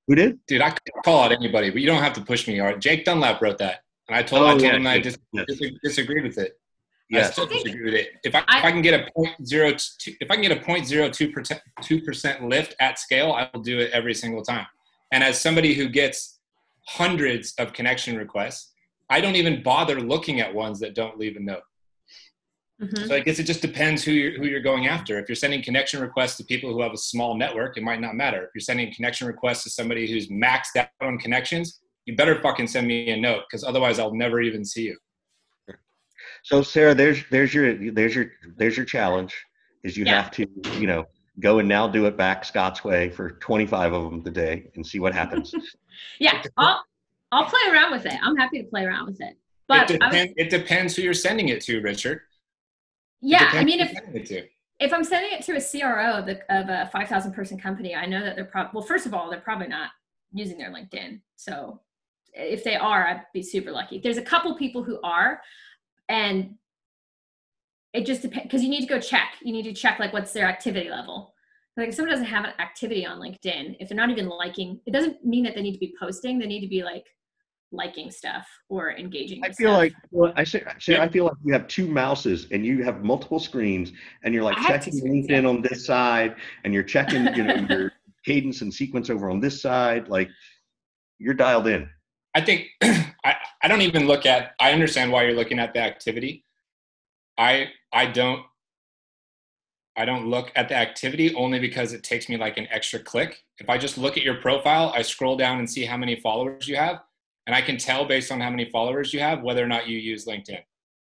Who 0.09 0.15
did? 0.15 0.39
Dude, 0.47 0.63
I 0.63 0.71
could 0.71 0.81
call 1.05 1.23
out 1.23 1.33
anybody, 1.33 1.71
but 1.71 1.81
you 1.81 1.87
don't 1.87 2.03
have 2.03 2.15
to 2.15 2.21
push 2.23 2.49
me. 2.49 2.59
All 2.59 2.67
right, 2.67 2.81
Jake 2.81 3.05
Dunlap 3.05 3.41
wrote 3.41 3.59
that, 3.59 3.83
and 4.09 4.17
I 4.17 4.23
told, 4.23 4.43
oh, 4.43 4.47
I 4.47 4.51
told 4.51 4.63
yeah, 4.63 4.77
him 4.77 4.87
I 4.87 4.99
dis- 4.99 5.19
yes. 5.33 5.47
disagreed 5.83 6.25
with 6.25 6.39
it. 6.39 6.59
Yes. 7.13 7.29
I 7.29 7.33
still 7.33 7.47
disagree 7.47 7.85
with 7.85 7.95
it. 7.95 8.09
If 8.25 8.35
I, 8.35 8.43
I, 8.49 8.59
if 8.59 8.65
I 8.65 8.73
can 8.73 8.81
get 8.81 8.99
a 8.99 9.11
point 9.13 9.47
zero 9.47 9.73
two, 9.73 10.15
if 10.21 10.31
I 10.31 10.35
can 10.35 10.43
get 10.43 10.57
a 10.57 10.61
point 10.61 10.87
zero 10.87 11.11
two 11.11 11.31
percent 11.31 11.61
two 11.83 12.01
percent 12.01 12.43
lift 12.49 12.75
at 12.81 12.99
scale, 12.99 13.33
I 13.33 13.51
will 13.53 13.63
do 13.63 13.79
it 13.79 13.91
every 13.93 14.15
single 14.15 14.43
time. 14.43 14.67
And 15.13 15.23
as 15.23 15.39
somebody 15.39 15.75
who 15.75 15.89
gets 15.89 16.41
hundreds 16.89 17.55
of 17.59 17.75
connection 17.75 18.17
requests, 18.17 18.73
I 19.11 19.21
don't 19.21 19.37
even 19.37 19.63
bother 19.63 20.01
looking 20.01 20.41
at 20.41 20.55
ones 20.55 20.81
that 20.81 20.95
don't 20.95 21.19
leave 21.19 21.37
a 21.37 21.41
note. 21.41 21.63
Mm-hmm. 22.81 23.07
So 23.07 23.15
I 23.15 23.21
guess 23.21 23.39
it 23.39 23.45
just 23.45 23.61
depends 23.61 24.03
who 24.03 24.13
you're, 24.13 24.39
who 24.39 24.47
you're 24.47 24.61
going 24.61 24.87
after. 24.87 25.19
If 25.19 25.29
you're 25.29 25.37
sending 25.37 25.63
connection 25.63 26.01
requests 26.01 26.39
to 26.39 26.45
people 26.45 26.73
who 26.73 26.81
have 26.81 26.93
a 26.93 26.97
small 26.97 27.37
network, 27.37 27.77
it 27.77 27.83
might 27.83 28.01
not 28.01 28.15
matter. 28.15 28.43
If 28.45 28.51
you're 28.55 28.63
sending 28.63 28.93
connection 28.95 29.27
requests 29.27 29.65
to 29.65 29.71
somebody 29.71 30.11
who's 30.11 30.29
maxed 30.29 30.77
out 30.77 30.89
on 31.03 31.19
connections, 31.19 31.81
you 32.07 32.17
better 32.17 32.41
fucking 32.41 32.67
send 32.69 32.89
me 32.89 33.11
a 33.11 33.17
note 33.17 33.43
because 33.49 33.63
otherwise 33.63 33.99
I'll 33.99 34.15
never 34.15 34.41
even 34.41 34.65
see 34.65 34.85
you. 34.85 34.97
So 36.43 36.63
Sarah, 36.63 36.95
there's 36.95 37.23
there's 37.31 37.55
your 37.55 37.93
there's 37.93 38.15
your 38.15 38.33
there's 38.57 38.77
your 38.77 38.87
challenge 38.87 39.35
is 39.83 39.97
you 39.97 40.05
yeah. 40.05 40.23
have 40.23 40.31
to 40.33 40.47
you 40.79 40.87
know 40.87 41.07
go 41.41 41.59
and 41.59 41.69
now 41.69 41.89
do 41.89 42.07
it 42.07 42.17
back 42.17 42.45
Scott's 42.45 42.85
way 42.85 43.09
for 43.09 43.31
25 43.31 43.93
of 43.93 44.11
them 44.11 44.23
today 44.23 44.71
and 44.75 44.87
see 44.87 44.99
what 45.01 45.15
happens. 45.15 45.55
yeah, 46.19 46.43
I'll 46.57 46.85
I'll 47.31 47.47
play 47.47 47.61
around 47.73 47.93
with 47.93 48.07
it. 48.07 48.15
I'm 48.23 48.37
happy 48.37 48.63
to 48.63 48.69
play 48.69 48.85
around 48.85 49.07
with 49.07 49.21
it. 49.21 49.37
But 49.69 49.91
it, 49.91 50.01
depend, 50.01 50.35
it 50.37 50.51
depends 50.51 50.97
who 50.97 51.03
you're 51.03 51.15
sending 51.15 51.49
it 51.49 51.63
to, 51.63 51.81
Richard. 51.81 52.21
Yeah, 53.21 53.49
I 53.53 53.65
mean, 53.65 53.81
if 53.81 54.49
if 54.81 54.93
I'm 54.93 55.05
sending 55.05 55.33
it 55.33 55.43
to 55.45 55.53
a 55.53 55.61
CRO 55.61 56.19
of, 56.19 56.27
the, 56.27 56.41
of 56.53 56.69
a 56.69 56.91
5,000 56.93 57.33
person 57.33 57.57
company, 57.57 57.95
I 57.95 58.05
know 58.05 58.21
that 58.21 58.35
they're 58.35 58.45
probably 58.45 58.71
well. 58.75 58.85
First 58.85 59.07
of 59.07 59.15
all, 59.15 59.31
they're 59.31 59.41
probably 59.41 59.69
not 59.69 59.91
using 60.33 60.59
their 60.59 60.73
LinkedIn. 60.73 61.21
So 61.37 61.81
if 62.35 62.65
they 62.65 62.75
are, 62.75 63.07
I'd 63.07 63.23
be 63.33 63.43
super 63.43 63.71
lucky. 63.71 64.01
There's 64.01 64.17
a 64.19 64.23
couple 64.23 64.57
people 64.57 64.83
who 64.83 64.99
are, 65.05 65.41
and 66.13 66.55
it 67.95 68.07
just 68.07 68.23
depends 68.23 68.45
because 68.45 68.63
you 68.63 68.69
need 68.69 68.83
to 68.83 68.87
go 68.87 69.01
check. 69.01 69.33
You 69.43 69.53
need 69.53 69.65
to 69.65 69.73
check 69.73 69.99
like 69.99 70.13
what's 70.13 70.33
their 70.33 70.47
activity 70.47 70.89
level. 70.89 71.35
Like 71.77 71.89
if 71.89 71.95
someone 71.95 72.13
doesn't 72.13 72.27
have 72.27 72.45
an 72.45 72.53
activity 72.59 73.07
on 73.07 73.19
LinkedIn, 73.19 73.77
if 73.81 73.89
they're 73.89 73.97
not 73.97 74.11
even 74.11 74.29
liking, 74.29 74.79
it 74.87 74.93
doesn't 74.93 75.25
mean 75.25 75.43
that 75.45 75.55
they 75.55 75.63
need 75.63 75.73
to 75.73 75.79
be 75.79 75.95
posting. 75.99 76.39
They 76.39 76.47
need 76.47 76.61
to 76.61 76.69
be 76.69 76.83
like 76.83 77.07
liking 77.73 78.11
stuff 78.11 78.47
or 78.69 78.93
engaging. 78.93 79.43
I 79.43 79.53
feel 79.53 79.71
stuff. 79.71 79.79
like 79.79 79.95
well, 80.11 80.33
I 80.37 80.45
say, 80.45 80.63
say 80.79 80.99
I 80.99 81.09
feel 81.09 81.25
like 81.25 81.37
you 81.43 81.55
have 81.55 81.67
two 81.67 81.89
mouses 81.89 82.47
and 82.51 82.65
you 82.65 82.85
have 82.85 83.03
multiple 83.03 83.41
screens 83.41 83.93
and 84.23 84.35
you're 84.35 84.45
like 84.45 84.59
I 84.59 84.69
checking 84.69 84.93
screens, 84.93 85.29
LinkedIn 85.29 85.43
yeah. 85.43 85.49
on 85.49 85.63
this 85.63 85.87
side 85.87 86.37
and 86.65 86.75
you're 86.75 86.83
checking 86.83 87.35
you 87.35 87.45
know 87.45 87.67
your 87.71 87.93
cadence 88.27 88.61
and 88.61 88.73
sequence 88.73 89.09
over 89.09 89.31
on 89.31 89.41
this 89.41 89.63
side. 89.63 90.09
Like 90.09 90.29
you're 91.19 91.35
dialed 91.35 91.69
in. 91.69 91.89
I 92.35 92.43
think 92.43 92.69
I, 92.83 93.37
I 93.63 93.69
don't 93.69 93.83
even 93.83 94.07
look 94.07 94.27
at 94.27 94.53
I 94.61 94.73
understand 94.73 95.13
why 95.13 95.25
you're 95.25 95.35
looking 95.35 95.59
at 95.59 95.73
the 95.73 95.81
activity. 95.81 96.45
I 97.39 97.69
I 97.93 98.07
don't 98.07 98.45
I 99.97 100.05
don't 100.05 100.27
look 100.29 100.51
at 100.57 100.69
the 100.69 100.75
activity 100.75 101.35
only 101.35 101.59
because 101.59 101.93
it 101.93 102.03
takes 102.03 102.29
me 102.29 102.37
like 102.37 102.57
an 102.57 102.67
extra 102.71 102.99
click. 102.99 103.43
If 103.59 103.69
I 103.69 103.77
just 103.79 103.99
look 103.99 104.17
at 104.17 104.23
your 104.23 104.37
profile, 104.37 104.93
I 104.97 105.03
scroll 105.03 105.37
down 105.37 105.59
and 105.59 105.69
see 105.69 105.85
how 105.85 105.97
many 105.97 106.17
followers 106.17 106.67
you 106.67 106.77
have 106.77 107.01
and 107.47 107.55
I 107.57 107.61
can 107.61 107.77
tell 107.77 108.05
based 108.05 108.31
on 108.31 108.41
how 108.41 108.51
many 108.51 108.71
followers 108.71 109.13
you 109.13 109.21
have 109.21 109.43
whether 109.43 109.63
or 109.63 109.69
not 109.69 109.89
you 109.89 109.99
use 109.99 110.27
LinkedIn 110.27 110.61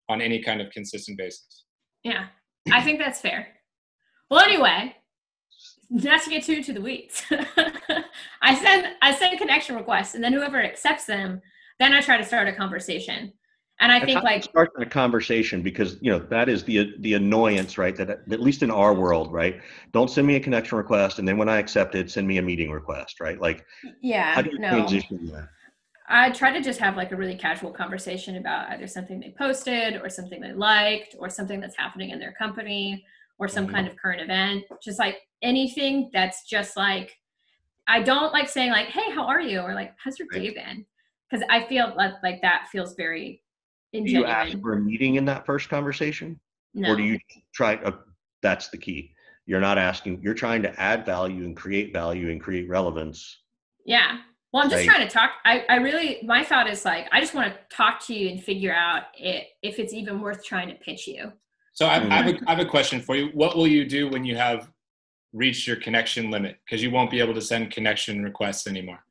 on 0.10 0.22
any 0.22 0.41
kind 0.41 0.62
of 0.62 0.69
consistent 0.72 1.17
basis. 1.17 1.65
Yeah, 2.03 2.27
I 2.72 2.81
think 2.81 3.00
that's 3.00 3.22
fair. 3.22 3.48
Well, 4.29 4.43
anyway, 4.43 4.95
not 5.89 6.24
to 6.24 6.29
get 6.29 6.43
too 6.43 6.63
to 6.63 6.74
the 6.74 6.81
weeds, 6.81 7.24
I 8.41 8.55
send 8.55 8.88
I 9.01 9.13
send 9.13 9.38
connection 9.38 9.75
requests, 9.75 10.15
and 10.15 10.24
then 10.24 10.33
whoever 10.33 10.62
accepts 10.62 11.05
them, 11.05 11.41
then 11.80 11.94
I 11.94 12.01
try 12.01 12.18
to 12.18 12.25
start 12.25 12.48
a 12.48 12.53
conversation. 12.53 13.34
And 13.80 13.92
I 13.92 14.00
think 14.06 14.24
like 14.24 14.44
starting 14.44 14.82
a 14.82 14.86
conversation 14.86 15.62
because 15.62 15.98
you 16.00 16.12
know 16.12 16.20
that 16.20 16.48
is 16.48 16.63
the 16.63 16.94
the 17.00 17.15
annoyance, 17.15 17.77
right? 17.77 17.96
That 17.96 18.10
at 18.10 18.39
least 18.39 18.63
in 18.63 18.72
our 18.72 18.94
world, 18.94 19.34
right? 19.34 19.60
Don't 19.92 20.10
send 20.10 20.27
me 20.27 20.36
a 20.36 20.39
connection 20.39 20.77
request, 20.77 21.20
and 21.20 21.27
then 21.27 21.38
when 21.38 21.50
I 21.50 21.58
accept 21.58 21.96
it, 21.96 22.10
send 22.10 22.27
me 22.27 22.38
a 22.38 22.42
meeting 22.42 22.72
request, 22.72 23.20
right? 23.20 23.39
Like, 23.42 23.65
yeah, 24.01 24.36
how 24.36 24.42
do 24.42 24.51
you 24.51 24.60
no. 24.60 24.70
transition 24.70 25.25
that? 25.34 25.50
I 26.08 26.30
try 26.30 26.51
to 26.51 26.62
just 26.62 26.80
have 26.80 26.96
like 26.96 27.12
a 27.12 27.15
really 27.15 27.36
casual 27.36 27.72
conversation 27.72 28.38
about 28.38 28.70
either 28.72 28.88
something 28.88 29.20
they 29.20 29.34
posted 29.38 29.96
or 30.01 30.10
something 30.10 30.39
they 30.39 30.53
liked 30.53 31.15
or 31.18 31.30
something 31.30 31.60
that's 31.60 31.77
happening 31.77 32.12
in 32.12 32.20
their 32.20 32.34
company 32.34 33.03
or 33.39 33.48
some 33.48 33.65
mm-hmm. 33.65 33.75
kind 33.75 33.88
of 33.88 33.96
current 33.98 34.22
event. 34.22 34.65
Just 34.84 35.00
like 35.00 35.18
anything 35.42 36.10
that's 36.13 36.44
just 36.48 36.77
like, 36.77 37.18
I 37.88 38.01
don't 38.01 38.32
like 38.32 38.48
saying 38.48 38.72
like, 38.72 38.88
"Hey, 38.88 39.12
how 39.12 39.25
are 39.25 39.42
you?" 39.42 39.60
or 39.60 39.74
like, 39.74 39.94
"How's 39.98 40.20
your 40.20 40.27
day 40.32 40.53
been?" 40.53 40.86
Because 41.34 41.48
I 41.50 41.66
feel 41.66 41.92
like, 41.98 42.13
like 42.22 42.42
that 42.44 42.68
feels 42.72 42.94
very. 42.94 43.42
Ingenuine. 43.94 44.06
Do 44.06 44.12
you 44.12 44.25
ask 44.25 44.62
for 44.62 44.74
a 44.74 44.80
meeting 44.80 45.16
in 45.16 45.25
that 45.25 45.46
first 45.46 45.68
conversation, 45.68 46.40
no. 46.75 46.92
or 46.92 46.96
do 46.96 47.04
you 47.04 47.20
try? 47.54 47.75
Uh, 47.75 47.92
that's 48.42 48.70
the 48.70 48.78
key. 48.78 49.13
You're 49.48 49.60
not 49.60 49.78
asking. 49.78 50.22
You're 50.22 50.34
trying 50.34 50.62
to 50.63 50.80
add 50.80 51.06
value 51.06 51.44
and 51.44 51.56
create 51.56 51.92
value 51.92 52.30
and 52.30 52.42
create 52.42 52.70
relevance. 52.70 53.40
Yeah, 53.86 54.20
well, 54.54 54.63
I'm 54.63 54.70
just 54.70 54.86
trying 54.86 55.08
to 55.08 55.12
talk. 55.12 55.32
I, 55.46 55.66
I 55.68 55.75
really, 55.78 56.20
my 56.24 56.44
thought 56.44 56.70
is 56.70 56.86
like, 56.86 57.08
I 57.12 57.20
just 57.20 57.34
want 57.34 57.52
to 57.52 57.75
talk 57.75 58.00
to 58.06 58.13
you 58.13 58.30
and 58.30 58.44
figure 58.44 58.74
out 58.74 59.06
it, 59.18 59.48
if 59.63 59.80
it's 59.80 59.94
even 59.94 60.22
worth 60.22 60.46
trying 60.46 60.70
to 60.70 60.75
pitch 60.75 61.08
you. 61.08 61.32
So 61.74 61.88
I, 61.88 61.96
I, 61.96 62.22
have 62.22 62.28
a, 62.28 62.40
I 62.48 62.56
have 62.56 62.60
a 62.60 62.70
question 62.70 63.02
for 63.02 63.16
you. 63.16 63.30
What 63.34 63.58
will 63.58 63.68
you 63.68 63.84
do 63.84 64.08
when 64.08 64.24
you 64.24 64.36
have 64.36 64.72
reached 65.34 65.68
your 65.68 65.78
connection 65.78 66.30
limit? 66.30 66.58
Because 66.63 66.84
you 66.84 66.92
won't 66.92 67.10
be 67.10 67.20
able 67.20 67.34
to 67.34 67.42
send 67.42 67.72
connection 67.72 68.24
requests 68.24 68.68
anymore. 68.68 69.04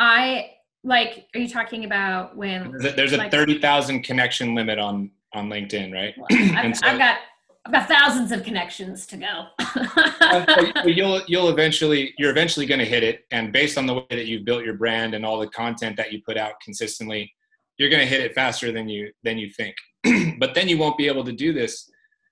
I 0.00 0.50
like, 0.88 1.28
are 1.34 1.40
you 1.40 1.48
talking 1.48 1.84
about 1.84 2.36
when 2.36 2.72
there's 2.72 2.92
a, 2.92 2.96
there's 2.96 3.12
a 3.12 3.30
30,000 3.30 4.02
connection 4.02 4.54
limit 4.54 4.78
on, 4.78 5.10
on 5.34 5.48
LinkedIn, 5.48 5.92
right? 5.92 6.14
Well, 6.16 6.26
I've, 6.56 6.76
so, 6.76 6.86
I've 6.86 6.98
got 6.98 7.18
I've 7.66 7.72
got 7.72 7.88
thousands 7.88 8.32
of 8.32 8.42
connections 8.44 9.06
to 9.08 9.18
go. 9.18 9.46
uh, 9.58 10.72
you'll 10.86 11.20
you'll 11.28 11.50
eventually 11.50 12.14
you're 12.16 12.30
eventually 12.30 12.64
going 12.64 12.78
to 12.78 12.86
hit 12.86 13.02
it, 13.02 13.26
and 13.30 13.52
based 13.52 13.76
on 13.76 13.86
the 13.86 13.94
way 13.94 14.06
that 14.08 14.26
you've 14.26 14.46
built 14.46 14.64
your 14.64 14.74
brand 14.74 15.14
and 15.14 15.26
all 15.26 15.38
the 15.38 15.48
content 15.48 15.96
that 15.98 16.10
you 16.10 16.22
put 16.26 16.38
out 16.38 16.52
consistently, 16.64 17.30
you're 17.76 17.90
going 17.90 18.00
to 18.00 18.08
hit 18.08 18.22
it 18.22 18.34
faster 18.34 18.72
than 18.72 18.88
you 18.88 19.12
than 19.22 19.36
you 19.36 19.50
think. 19.50 19.76
but 20.38 20.54
then 20.54 20.68
you 20.68 20.78
won't 20.78 20.96
be 20.96 21.08
able 21.08 21.24
to 21.24 21.32
do 21.32 21.52
this 21.52 21.90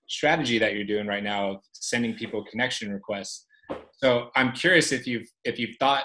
strategy 0.09 0.59
that 0.59 0.73
you're 0.75 0.85
doing 0.85 1.07
right 1.07 1.23
now 1.23 1.51
of 1.51 1.57
sending 1.73 2.15
people 2.15 2.43
connection 2.51 2.91
requests. 2.91 3.45
So 3.93 4.31
I'm 4.37 4.53
curious 4.53 4.91
if 4.91 5.07
you've 5.07 5.29
if 5.45 5.59
you've 5.59 5.77
thought 5.79 6.05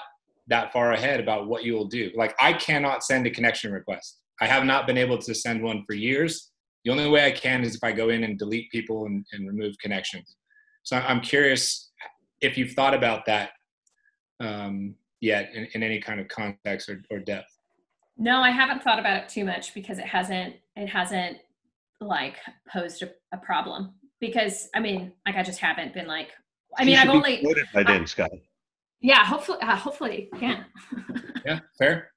that 0.52 0.72
far 0.72 0.92
ahead 0.92 1.18
about 1.18 1.48
what 1.48 1.64
you 1.64 1.72
will 1.74 1.86
do. 1.86 2.10
Like 2.14 2.34
I 2.40 2.52
cannot 2.52 3.02
send 3.02 3.26
a 3.26 3.30
connection 3.30 3.72
request. 3.72 4.20
I 4.40 4.46
have 4.46 4.64
not 4.64 4.86
been 4.86 4.98
able 4.98 5.18
to 5.18 5.34
send 5.34 5.62
one 5.62 5.84
for 5.86 5.94
years 5.94 6.52
the 6.84 6.90
only 6.90 7.08
way 7.08 7.26
I 7.26 7.30
can 7.30 7.62
is 7.62 7.76
if 7.76 7.84
I 7.84 7.92
go 7.92 8.08
in 8.08 8.24
and 8.24 8.38
delete 8.38 8.70
people 8.70 9.06
and, 9.06 9.24
and 9.32 9.46
remove 9.46 9.76
connections. 9.78 10.36
So 10.82 10.96
I'm 10.96 11.20
curious 11.20 11.90
if 12.40 12.58
you've 12.58 12.72
thought 12.72 12.94
about 12.94 13.24
that 13.26 13.50
um, 14.40 14.96
yet 15.20 15.50
in, 15.54 15.68
in, 15.74 15.82
any 15.84 16.00
kind 16.00 16.18
of 16.18 16.26
context 16.26 16.88
or, 16.88 17.00
or 17.10 17.20
depth. 17.20 17.56
No, 18.18 18.42
I 18.42 18.50
haven't 18.50 18.82
thought 18.82 18.98
about 18.98 19.22
it 19.22 19.28
too 19.28 19.44
much 19.44 19.74
because 19.74 19.98
it 19.98 20.06
hasn't 20.06 20.56
it 20.74 20.88
hasn't 20.88 21.38
like 22.00 22.38
posed 22.68 23.02
a, 23.02 23.10
a 23.32 23.38
problem. 23.38 23.94
Because 24.20 24.68
I 24.74 24.80
mean, 24.80 25.12
like 25.24 25.36
I 25.36 25.42
just 25.44 25.60
haven't 25.60 25.94
been 25.94 26.06
like. 26.06 26.30
I 26.76 26.84
mean, 26.84 26.96
I've 26.96 27.10
only. 27.10 27.44
By 27.74 27.82
then, 27.82 28.06
Scott. 28.06 28.30
Yeah, 29.02 29.24
hopefully, 29.24 29.58
uh, 29.60 29.76
hopefully, 29.76 30.30
yeah. 30.40 30.64
yeah, 31.46 31.58
fair. 31.78 32.10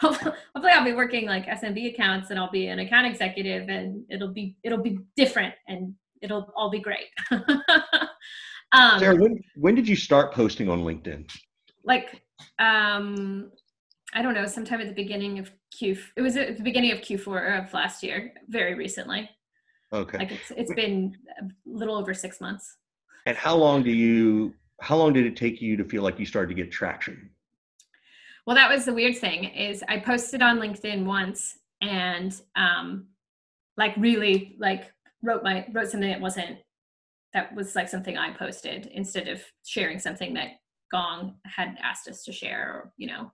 hopefully 0.00 0.32
I'll 0.54 0.84
be 0.84 0.92
working 0.92 1.26
like 1.26 1.46
SMB 1.46 1.94
accounts 1.94 2.30
and 2.30 2.38
I'll 2.38 2.50
be 2.50 2.68
an 2.68 2.78
account 2.78 3.08
executive 3.08 3.68
and 3.68 4.04
it'll 4.08 4.32
be 4.32 4.54
it'll 4.62 4.82
be 4.82 5.00
different 5.16 5.52
and 5.66 5.94
it'll 6.22 6.52
all 6.54 6.70
be 6.70 6.78
great. 6.78 7.06
um, 8.72 9.00
Sarah, 9.00 9.16
when 9.16 9.40
when 9.56 9.74
did 9.74 9.88
you 9.88 9.96
start 9.96 10.32
posting 10.32 10.68
on 10.68 10.82
LinkedIn? 10.82 11.28
like 11.88 12.22
um 12.60 13.50
I 14.14 14.22
don't 14.22 14.32
know, 14.32 14.46
sometime 14.46 14.80
at 14.80 14.88
the 14.88 14.94
beginning 14.94 15.38
of 15.38 15.50
Q. 15.76 15.98
It 16.16 16.22
was 16.22 16.36
at 16.38 16.56
the 16.56 16.62
beginning 16.62 16.92
of 16.92 17.00
Q4 17.00 17.66
of 17.66 17.74
last 17.74 18.02
year, 18.02 18.32
very 18.48 18.74
recently. 18.74 19.28
Okay. 19.92 20.16
Like 20.18 20.32
it's 20.32 20.50
it's 20.56 20.72
been 20.72 21.14
a 21.42 21.44
little 21.66 21.96
over 21.96 22.14
six 22.14 22.40
months. 22.40 22.76
And 23.26 23.36
how 23.36 23.54
long 23.56 23.82
do 23.82 23.90
you? 23.90 24.54
How 24.80 24.96
long 24.96 25.12
did 25.12 25.26
it 25.26 25.36
take 25.36 25.60
you 25.60 25.76
to 25.76 25.84
feel 25.84 26.02
like 26.02 26.18
you 26.18 26.26
started 26.26 26.48
to 26.48 26.62
get 26.62 26.70
traction? 26.70 27.30
Well, 28.46 28.56
that 28.56 28.70
was 28.70 28.84
the 28.84 28.94
weird 28.94 29.18
thing 29.18 29.44
is 29.44 29.84
I 29.88 29.98
posted 29.98 30.40
on 30.40 30.58
LinkedIn 30.58 31.04
once 31.04 31.58
and 31.82 32.40
um, 32.56 33.06
like 33.76 33.94
really 33.96 34.56
like 34.58 34.92
wrote 35.22 35.42
my 35.42 35.66
wrote 35.72 35.88
something 35.88 36.08
that 36.10 36.20
wasn't 36.20 36.58
that 37.34 37.54
was 37.54 37.76
like 37.76 37.88
something 37.88 38.16
I 38.16 38.32
posted 38.32 38.86
instead 38.86 39.28
of 39.28 39.42
sharing 39.64 39.98
something 39.98 40.32
that 40.34 40.60
Gong 40.90 41.34
had 41.44 41.76
asked 41.82 42.08
us 42.08 42.24
to 42.24 42.32
share 42.32 42.72
or 42.72 42.92
you 42.96 43.08
know 43.08 43.30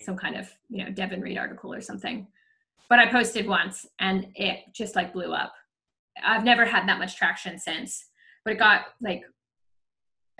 some 0.00 0.16
kind 0.16 0.36
of 0.36 0.50
you 0.68 0.84
know 0.84 0.90
Devin 0.90 1.20
Reed 1.20 1.38
article 1.38 1.72
or 1.72 1.80
something. 1.80 2.26
But 2.88 2.98
I 2.98 3.06
posted 3.06 3.46
once 3.46 3.86
and 4.00 4.26
it 4.34 4.64
just 4.74 4.96
like 4.96 5.12
blew 5.12 5.32
up. 5.32 5.52
I've 6.24 6.44
never 6.44 6.64
had 6.64 6.88
that 6.88 6.98
much 6.98 7.16
traction 7.16 7.58
since, 7.58 8.06
but 8.44 8.52
it 8.54 8.58
got 8.58 8.86
like 9.00 9.22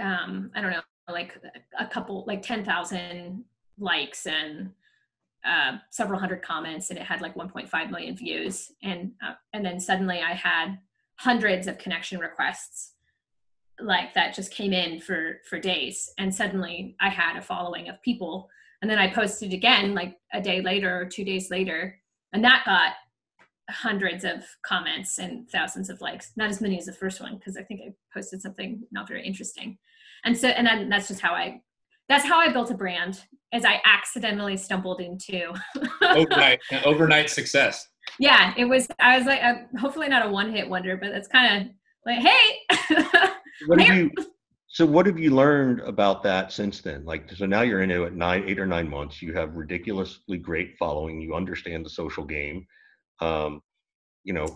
um 0.01 0.51
I 0.55 0.61
don't 0.61 0.71
know 0.71 0.81
like 1.09 1.39
a 1.79 1.87
couple 1.87 2.25
like 2.27 2.43
10,000 2.43 3.45
likes 3.79 4.27
and 4.27 4.71
uh, 5.45 5.79
several 5.91 6.21
hundred 6.21 6.43
comments 6.43 6.91
and 6.91 6.99
it 6.99 7.05
had 7.05 7.21
like 7.21 7.35
1.5 7.35 7.91
million 7.91 8.17
views. 8.17 8.73
And 8.83 9.13
uh, 9.27 9.35
and 9.53 9.65
then 9.65 9.81
suddenly 9.81 10.21
I 10.21 10.35
had 10.35 10.79
hundreds 11.17 11.67
of 11.67 11.79
connection 11.79 12.19
requests 12.19 12.93
like 13.81 14.13
that 14.15 14.35
just 14.35 14.53
came 14.53 14.73
in 14.73 15.01
for 15.01 15.39
for 15.49 15.59
days. 15.59 16.13
And 16.19 16.35
suddenly 16.35 16.97
I 17.01 17.09
had 17.09 17.37
a 17.37 17.43
following 17.43 17.89
of 17.89 18.01
people. 18.03 18.49
And 18.83 18.91
then 18.91 18.99
I 18.99 19.13
posted 19.13 19.53
again 19.53 19.95
like 19.95 20.17
a 20.33 20.41
day 20.41 20.61
later 20.61 21.01
or 21.01 21.07
two 21.07 21.25
days 21.25 21.51
later 21.51 22.01
and 22.33 22.45
that 22.45 22.63
got 22.65 22.93
hundreds 23.71 24.25
of 24.25 24.45
comments 24.65 25.19
and 25.19 25.49
thousands 25.51 25.91
of 25.91 26.01
likes 26.01 26.33
not 26.37 26.51
as 26.51 26.61
many 26.61 26.79
as 26.79 26.87
the 26.87 26.93
first 26.93 27.21
one 27.21 27.37
because 27.37 27.57
I 27.57 27.63
think 27.63 27.81
I 27.87 27.93
posted 28.13 28.43
something 28.43 28.83
not 28.91 29.09
very 29.09 29.25
interesting 29.27 29.79
and 30.25 30.37
so 30.37 30.49
and 30.49 30.67
then 30.67 30.89
that's 30.89 31.09
just 31.09 31.21
how 31.21 31.33
I 31.33 31.61
that's 32.09 32.25
how 32.25 32.39
I 32.41 32.53
built 32.53 32.71
a 32.71 32.75
brand 32.75 33.23
as 33.53 33.65
I 33.65 33.81
accidentally 33.85 34.57
stumbled 34.57 35.01
into 35.01 35.53
overnight 36.03 36.61
overnight 36.85 37.31
success. 37.31 37.89
Yeah, 38.19 38.53
it 38.57 38.65
was. 38.65 38.89
I 38.99 39.17
was 39.17 39.27
like, 39.27 39.43
uh, 39.43 39.55
hopefully 39.79 40.09
not 40.09 40.27
a 40.27 40.29
one 40.29 40.53
hit 40.53 40.69
wonder, 40.69 40.97
but 40.97 41.11
it's 41.11 41.29
kind 41.29 41.63
of 41.63 41.73
like, 42.05 42.19
hey. 42.19 43.31
what 43.67 43.81
have 43.81 43.97
you? 43.97 44.11
So 44.69 44.87
what 44.87 45.07
have 45.07 45.19
you 45.19 45.35
learned 45.35 45.81
about 45.81 46.23
that 46.23 46.53
since 46.53 46.81
then? 46.81 47.05
Like, 47.05 47.31
so 47.33 47.45
now 47.45 47.63
you're 47.63 47.83
into 47.83 48.05
it 48.05 48.15
nine, 48.15 48.45
eight 48.47 48.59
or 48.59 48.67
nine 48.67 48.89
months. 48.89 49.21
You 49.21 49.33
have 49.35 49.57
ridiculously 49.57 50.39
great 50.39 50.77
following. 50.79 51.21
You 51.21 51.35
understand 51.35 51.85
the 51.85 51.91
social 51.91 52.25
game. 52.25 52.67
Um, 53.21 53.63
you 54.25 54.33
know, 54.33 54.47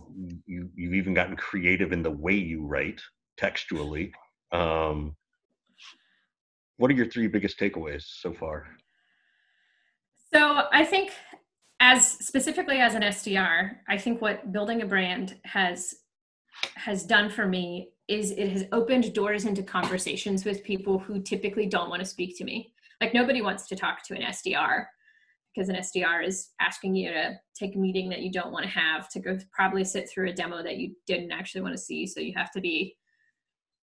you 0.47 0.69
you've 0.75 0.95
even 0.95 1.15
gotten 1.15 1.37
creative 1.37 1.93
in 1.93 2.03
the 2.03 2.11
way 2.11 2.35
you 2.35 2.67
write 2.67 3.01
textually. 3.37 4.13
Um, 4.53 5.17
what 6.77 6.91
are 6.91 6.95
your 6.95 7.07
three 7.07 7.29
biggest 7.29 7.59
takeaways 7.59 8.03
so 8.03 8.33
far? 8.33 8.67
So 10.33 10.65
I 10.73 10.85
think 10.85 11.13
as 11.81 12.07
specifically 12.07 12.79
as 12.79 12.95
an 12.95 13.03
SDR, 13.03 13.77
I 13.89 13.99
think 13.99 14.21
what 14.21 14.53
building 14.53 14.83
a 14.83 14.87
brand 14.87 15.37
has 15.45 15.95
has 16.77 17.05
done 17.05 17.31
for 17.31 17.47
me 17.47 17.91
is 18.09 18.31
it 18.33 18.49
has 18.49 18.65
opened 18.73 19.13
doors 19.15 19.45
into 19.45 19.63
conversations 19.63 20.45
with 20.45 20.63
people 20.63 20.99
who 20.99 21.21
typically 21.21 21.67
don't 21.67 21.89
want 21.89 22.01
to 22.01 22.07
speak 22.07 22.37
to 22.39 22.45
me. 22.45 22.73
Like 23.01 23.15
nobody 23.15 23.43
wants 23.43 23.67
to 23.69 23.77
talk 23.77 24.03
to 24.05 24.15
an 24.15 24.23
SDR 24.23 24.87
because 25.55 25.69
an 25.69 25.77
SDR 25.77 26.27
is 26.27 26.51
asking 26.61 26.95
you 26.97 27.11
to 27.11 27.39
take 27.55 27.77
a 27.77 27.79
meeting 27.79 28.09
that 28.09 28.23
you 28.23 28.33
don't 28.33 28.53
want 28.53 28.65
to 28.65 28.71
have, 28.71 29.09
to 29.11 29.21
go 29.21 29.39
probably 29.53 29.85
sit 29.85 30.09
through 30.11 30.29
a 30.29 30.33
demo 30.33 30.63
that 30.63 30.79
you 30.79 30.95
didn't 31.07 31.31
actually 31.31 31.61
want 31.61 31.75
to 31.75 31.81
see. 31.81 32.07
So 32.07 32.21
you 32.21 32.33
have 32.37 32.51
to 32.53 32.61
be 32.61 32.97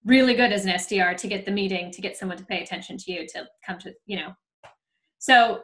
really 0.04 0.34
good 0.34 0.52
as 0.52 0.64
an 0.64 0.72
SDR 0.72 1.16
to 1.16 1.28
get 1.28 1.44
the 1.44 1.52
meeting, 1.52 1.90
to 1.90 2.00
get 2.00 2.16
someone 2.16 2.38
to 2.38 2.44
pay 2.44 2.62
attention 2.62 2.96
to 2.98 3.12
you, 3.12 3.26
to 3.28 3.46
come 3.66 3.78
to, 3.80 3.92
you 4.06 4.16
know. 4.16 4.32
So 5.18 5.62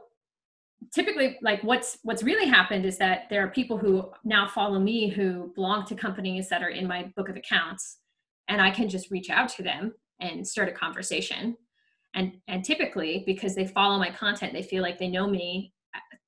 typically 0.92 1.38
like 1.42 1.62
what's 1.62 1.98
what's 2.02 2.22
really 2.22 2.46
happened 2.46 2.84
is 2.84 2.98
that 2.98 3.28
there 3.30 3.44
are 3.44 3.50
people 3.50 3.78
who 3.78 4.10
now 4.24 4.46
follow 4.46 4.78
me 4.78 5.08
who 5.08 5.52
belong 5.54 5.84
to 5.86 5.94
companies 5.94 6.48
that 6.48 6.62
are 6.62 6.70
in 6.70 6.86
my 6.86 7.10
book 7.16 7.28
of 7.28 7.36
accounts 7.36 7.98
and 8.48 8.60
i 8.60 8.70
can 8.70 8.88
just 8.88 9.10
reach 9.10 9.30
out 9.30 9.48
to 9.48 9.62
them 9.62 9.92
and 10.20 10.46
start 10.46 10.68
a 10.68 10.72
conversation 10.72 11.56
and 12.14 12.32
and 12.48 12.64
typically 12.64 13.22
because 13.26 13.54
they 13.54 13.66
follow 13.66 13.98
my 13.98 14.10
content 14.10 14.52
they 14.52 14.62
feel 14.62 14.82
like 14.82 14.98
they 14.98 15.08
know 15.08 15.26
me 15.26 15.72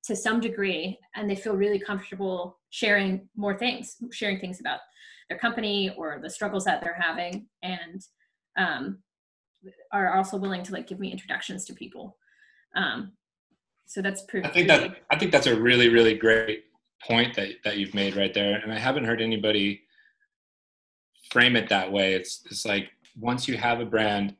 to 0.04 0.14
some 0.14 0.40
degree 0.40 0.98
and 1.14 1.28
they 1.28 1.34
feel 1.34 1.56
really 1.56 1.78
comfortable 1.78 2.58
sharing 2.70 3.28
more 3.36 3.56
things 3.58 3.96
sharing 4.12 4.38
things 4.38 4.60
about 4.60 4.80
their 5.28 5.38
company 5.38 5.92
or 5.96 6.20
the 6.22 6.30
struggles 6.30 6.64
that 6.64 6.80
they're 6.80 6.98
having 6.98 7.46
and 7.62 8.02
um, 8.56 8.98
are 9.92 10.14
also 10.14 10.36
willing 10.36 10.62
to 10.62 10.72
like 10.72 10.86
give 10.86 11.00
me 11.00 11.10
introductions 11.10 11.64
to 11.64 11.74
people 11.74 12.16
um, 12.76 13.12
so 13.86 14.02
that's 14.02 14.22
pretty. 14.22 14.46
I 14.46 14.52
think 14.52 14.68
that 14.68 14.96
I 15.10 15.18
think 15.18 15.32
that's 15.32 15.46
a 15.46 15.58
really 15.58 15.88
really 15.88 16.14
great 16.14 16.64
point 17.02 17.34
that 17.36 17.48
that 17.64 17.78
you've 17.78 17.94
made 17.94 18.16
right 18.16 18.34
there, 18.34 18.58
and 18.58 18.72
I 18.72 18.78
haven't 18.78 19.04
heard 19.04 19.22
anybody 19.22 19.82
frame 21.30 21.56
it 21.56 21.68
that 21.68 21.90
way. 21.90 22.14
It's 22.14 22.42
it's 22.50 22.66
like 22.66 22.90
once 23.18 23.48
you 23.48 23.56
have 23.56 23.80
a 23.80 23.86
brand, 23.86 24.36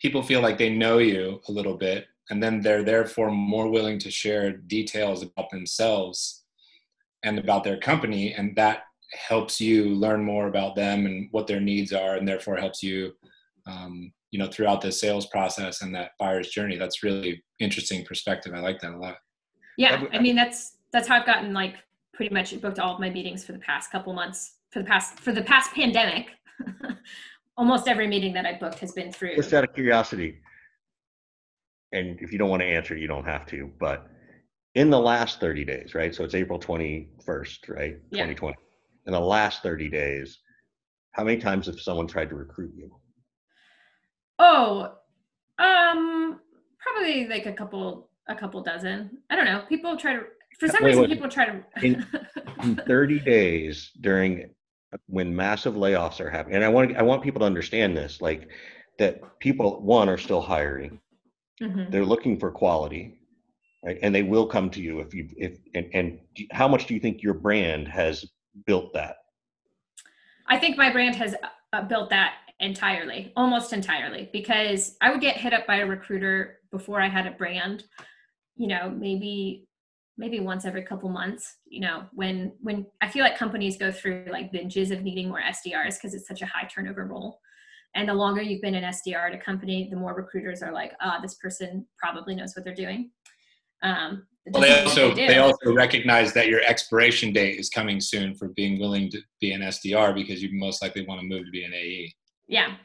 people 0.00 0.22
feel 0.22 0.40
like 0.40 0.58
they 0.58 0.70
know 0.70 0.98
you 0.98 1.40
a 1.48 1.52
little 1.52 1.76
bit, 1.76 2.06
and 2.30 2.42
then 2.42 2.60
they're 2.60 2.82
therefore 2.82 3.30
more 3.30 3.68
willing 3.68 3.98
to 4.00 4.10
share 4.10 4.52
details 4.52 5.22
about 5.22 5.50
themselves 5.50 6.44
and 7.22 7.38
about 7.38 7.64
their 7.64 7.78
company, 7.78 8.34
and 8.34 8.54
that 8.56 8.84
helps 9.12 9.60
you 9.60 9.86
learn 9.86 10.24
more 10.24 10.48
about 10.48 10.74
them 10.74 11.06
and 11.06 11.28
what 11.30 11.46
their 11.46 11.60
needs 11.60 11.92
are, 11.92 12.16
and 12.16 12.26
therefore 12.26 12.56
helps 12.56 12.82
you 12.82 13.12
um, 13.66 14.12
you 14.30 14.38
know 14.38 14.46
throughout 14.46 14.80
the 14.80 14.92
sales 14.92 15.26
process 15.26 15.82
and 15.82 15.94
that 15.94 16.12
buyer's 16.18 16.48
journey. 16.48 16.76
That's 16.76 17.02
really 17.02 17.42
interesting 17.58 18.04
perspective. 18.04 18.52
I 18.54 18.60
like 18.60 18.80
that 18.80 18.92
a 18.92 18.98
lot. 18.98 19.16
Yeah 19.76 20.04
i 20.12 20.18
mean 20.18 20.34
that's 20.34 20.76
that's 20.92 21.06
how 21.08 21.16
i've 21.16 21.26
gotten 21.26 21.52
like 21.52 21.74
pretty 22.14 22.32
much 22.32 22.58
booked 22.60 22.78
all 22.78 22.94
of 22.94 23.00
my 23.00 23.10
meetings 23.10 23.44
for 23.44 23.52
the 23.52 23.58
past 23.58 23.90
couple 23.90 24.12
months 24.12 24.54
for 24.70 24.80
the 24.80 24.84
past 24.84 25.20
for 25.20 25.32
the 25.32 25.42
past 25.42 25.72
pandemic. 25.72 26.28
Almost 27.58 27.88
every 27.88 28.06
meeting 28.06 28.34
that 28.34 28.44
i 28.44 28.58
booked 28.58 28.78
has 28.80 28.92
been 28.92 29.12
through 29.12 29.36
just 29.36 29.52
out 29.54 29.64
of 29.64 29.74
curiosity 29.74 30.38
and 31.96 32.20
if 32.20 32.30
you 32.32 32.38
don't 32.38 32.50
want 32.50 32.60
to 32.60 32.66
answer 32.66 32.96
you 32.96 33.08
don't 33.08 33.24
have 33.24 33.46
to 33.46 33.70
but 33.80 34.08
in 34.74 34.90
the 34.90 34.98
last 34.98 35.40
30 35.40 35.64
days 35.64 35.94
right 35.94 36.14
so 36.14 36.22
it's 36.24 36.34
april 36.34 36.58
21st 36.58 37.68
right 37.68 37.96
Yeah. 38.10 38.24
2020 38.26 38.56
in 39.06 39.12
the 39.12 39.20
last 39.20 39.62
30 39.62 39.88
days 39.88 40.38
how 41.12 41.24
many 41.24 41.38
times 41.40 41.66
have 41.66 41.80
someone 41.80 42.06
tried 42.06 42.28
to 42.28 42.34
recruit 42.36 42.72
you 42.76 42.90
Oh, 44.38 44.92
um, 45.58 46.40
probably 46.78 47.26
like 47.26 47.46
a 47.46 47.52
couple, 47.54 48.10
a 48.28 48.34
couple 48.34 48.62
dozen. 48.62 49.16
I 49.30 49.36
don't 49.36 49.46
know. 49.46 49.62
People 49.66 49.96
try 49.96 50.12
to, 50.16 50.24
for 50.60 50.68
some 50.68 50.84
Wait, 50.84 50.90
reason, 50.90 51.00
wait. 51.04 51.10
people 51.12 51.28
try 51.30 51.46
to. 51.46 51.64
In- 51.80 52.04
in 52.62 52.76
30 52.76 53.20
days 53.20 53.92
during 54.02 54.50
when 55.06 55.34
massive 55.34 55.72
layoffs 55.74 56.20
are 56.20 56.28
happening 56.30 56.56
and 56.56 56.64
i 56.64 56.68
want 56.68 56.96
i 56.96 57.02
want 57.02 57.22
people 57.22 57.40
to 57.40 57.44
understand 57.46 57.96
this 57.96 58.20
like 58.20 58.48
that 58.98 59.20
people 59.40 59.80
one 59.82 60.08
are 60.08 60.16
still 60.18 60.40
hiring 60.40 60.98
Mhm. 61.60 61.90
they're 61.90 62.04
looking 62.04 62.38
for 62.38 62.50
quality 62.50 63.18
right 63.84 63.98
and 64.02 64.14
they 64.14 64.22
will 64.22 64.46
come 64.46 64.68
to 64.70 64.80
you 64.80 65.00
if 65.00 65.14
you 65.14 65.28
if 65.36 65.58
and, 65.74 65.88
and 65.94 66.20
how 66.50 66.68
much 66.68 66.86
do 66.86 66.94
you 66.94 67.00
think 67.00 67.22
your 67.22 67.34
brand 67.34 67.88
has 67.88 68.24
built 68.66 68.92
that 68.92 69.16
I 70.48 70.58
think 70.58 70.76
my 70.76 70.90
brand 70.90 71.16
has 71.16 71.34
uh, 71.72 71.82
built 71.82 72.10
that 72.10 72.34
entirely, 72.60 73.32
almost 73.36 73.72
entirely, 73.72 74.30
because 74.32 74.96
I 75.00 75.10
would 75.10 75.20
get 75.20 75.36
hit 75.36 75.52
up 75.52 75.66
by 75.66 75.76
a 75.76 75.86
recruiter 75.86 76.60
before 76.70 77.00
I 77.00 77.08
had 77.08 77.26
a 77.26 77.32
brand. 77.32 77.84
You 78.56 78.68
know, 78.68 78.90
maybe 78.90 79.66
maybe 80.18 80.40
once 80.40 80.64
every 80.64 80.82
couple 80.82 81.08
months. 81.08 81.56
You 81.66 81.80
know, 81.80 82.04
when 82.12 82.52
when 82.60 82.86
I 83.00 83.08
feel 83.08 83.22
like 83.22 83.36
companies 83.36 83.76
go 83.76 83.90
through 83.90 84.26
like 84.30 84.52
binges 84.52 84.90
of 84.90 85.02
needing 85.02 85.28
more 85.28 85.40
SDRs 85.40 85.96
because 85.96 86.14
it's 86.14 86.28
such 86.28 86.42
a 86.42 86.46
high 86.46 86.66
turnover 86.66 87.04
role. 87.04 87.40
And 87.96 88.08
the 88.08 88.14
longer 88.14 88.42
you've 88.42 88.62
been 88.62 88.74
an 88.74 88.84
SDR 88.84 89.28
at 89.28 89.34
a 89.34 89.38
company, 89.38 89.88
the 89.90 89.96
more 89.96 90.14
recruiters 90.14 90.62
are 90.62 90.72
like, 90.72 90.92
ah, 91.00 91.18
this 91.20 91.34
person 91.34 91.86
probably 91.98 92.34
knows 92.34 92.54
what 92.54 92.64
they're 92.64 92.74
doing. 92.74 93.10
Um, 93.82 94.26
well 94.52 94.62
they 94.62 94.84
also 94.84 95.12
do. 95.12 95.26
they 95.26 95.38
also 95.38 95.72
recognize 95.74 96.32
that 96.32 96.46
your 96.46 96.60
expiration 96.62 97.32
date 97.32 97.58
is 97.58 97.68
coming 97.68 98.00
soon 98.00 98.34
for 98.34 98.48
being 98.50 98.78
willing 98.78 99.10
to 99.10 99.18
be 99.40 99.50
an 99.50 99.60
sdr 99.62 100.14
because 100.14 100.40
you 100.40 100.48
most 100.52 100.80
likely 100.80 101.04
want 101.04 101.20
to 101.20 101.26
move 101.26 101.44
to 101.44 101.50
be 101.50 101.64
an 101.64 101.74
ae 101.74 102.12
yeah. 102.46 102.76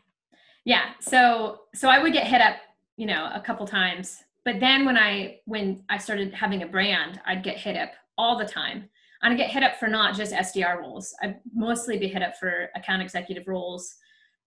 Yeah 0.66 0.94
so 1.00 1.62
so 1.76 1.88
i 1.88 2.02
would 2.02 2.14
get 2.14 2.26
hit 2.26 2.42
up 2.42 2.56
you 2.98 3.06
know 3.06 3.30
a 3.34 3.42
couple 3.42 3.66
times. 3.66 4.24
But 4.44 4.60
then 4.60 4.86
when 4.86 4.98
i 4.98 5.40
when 5.46 5.84
i 5.90 5.98
started 5.98 6.34
having 6.34 6.64
a 6.64 6.68
brand 6.68 7.22
i'd 7.26 7.44
get 7.44 7.58
hit 7.58 7.78
up 7.78 7.92
all 8.18 8.38
the 8.38 8.46
time. 8.46 8.90
I'd 9.24 9.38
get 9.38 9.52
hit 9.52 9.64
up 9.64 9.78
for 9.78 9.88
not 9.88 10.16
just 10.16 10.34
sdr 10.34 10.80
roles. 10.80 11.14
I'd 11.22 11.40
mostly 11.54 11.98
be 11.98 12.08
hit 12.08 12.24
up 12.24 12.38
for 12.38 12.70
account 12.76 13.02
executive 13.02 13.48
roles 13.48 13.96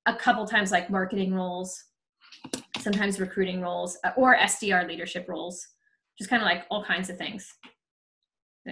a 0.07 0.15
couple 0.15 0.47
times 0.47 0.71
like 0.71 0.91
marketing 0.91 1.35
roles 1.35 1.85
sometimes 2.81 3.19
recruiting 3.19 3.61
roles 3.61 3.99
uh, 4.05 4.11
or 4.17 4.37
SDR 4.37 4.87
leadership 4.87 5.27
roles, 5.29 5.67
just 6.19 6.31
kind 6.31 6.43
of 6.43 6.47
like 6.47 6.65
all 6.71 6.85
kinds 6.85 7.11
of 7.11 7.17
things. 7.17 7.53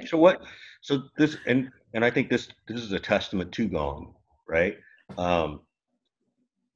So 0.06 0.16
what? 0.16 0.42
So 0.80 1.02
this 1.18 1.36
and 1.46 1.70
and 1.94 2.04
I 2.04 2.10
think 2.10 2.30
this 2.30 2.48
this 2.68 2.80
is 2.80 2.92
a 2.92 3.00
testament 3.00 3.52
to 3.52 3.68
Gong, 3.68 4.14
right? 4.48 4.76
Um, 5.18 5.60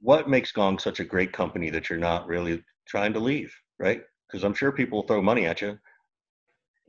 what 0.00 0.28
makes 0.28 0.52
Gong 0.52 0.78
such 0.78 1.00
a 1.00 1.04
great 1.04 1.32
company 1.32 1.70
that 1.70 1.88
you're 1.88 1.98
not 1.98 2.26
really 2.26 2.62
trying 2.86 3.14
to 3.14 3.20
leave, 3.20 3.54
right? 3.78 4.02
Because 4.26 4.44
I'm 4.44 4.54
sure 4.54 4.70
people 4.70 5.02
throw 5.02 5.22
money 5.22 5.46
at 5.46 5.62
you. 5.62 5.78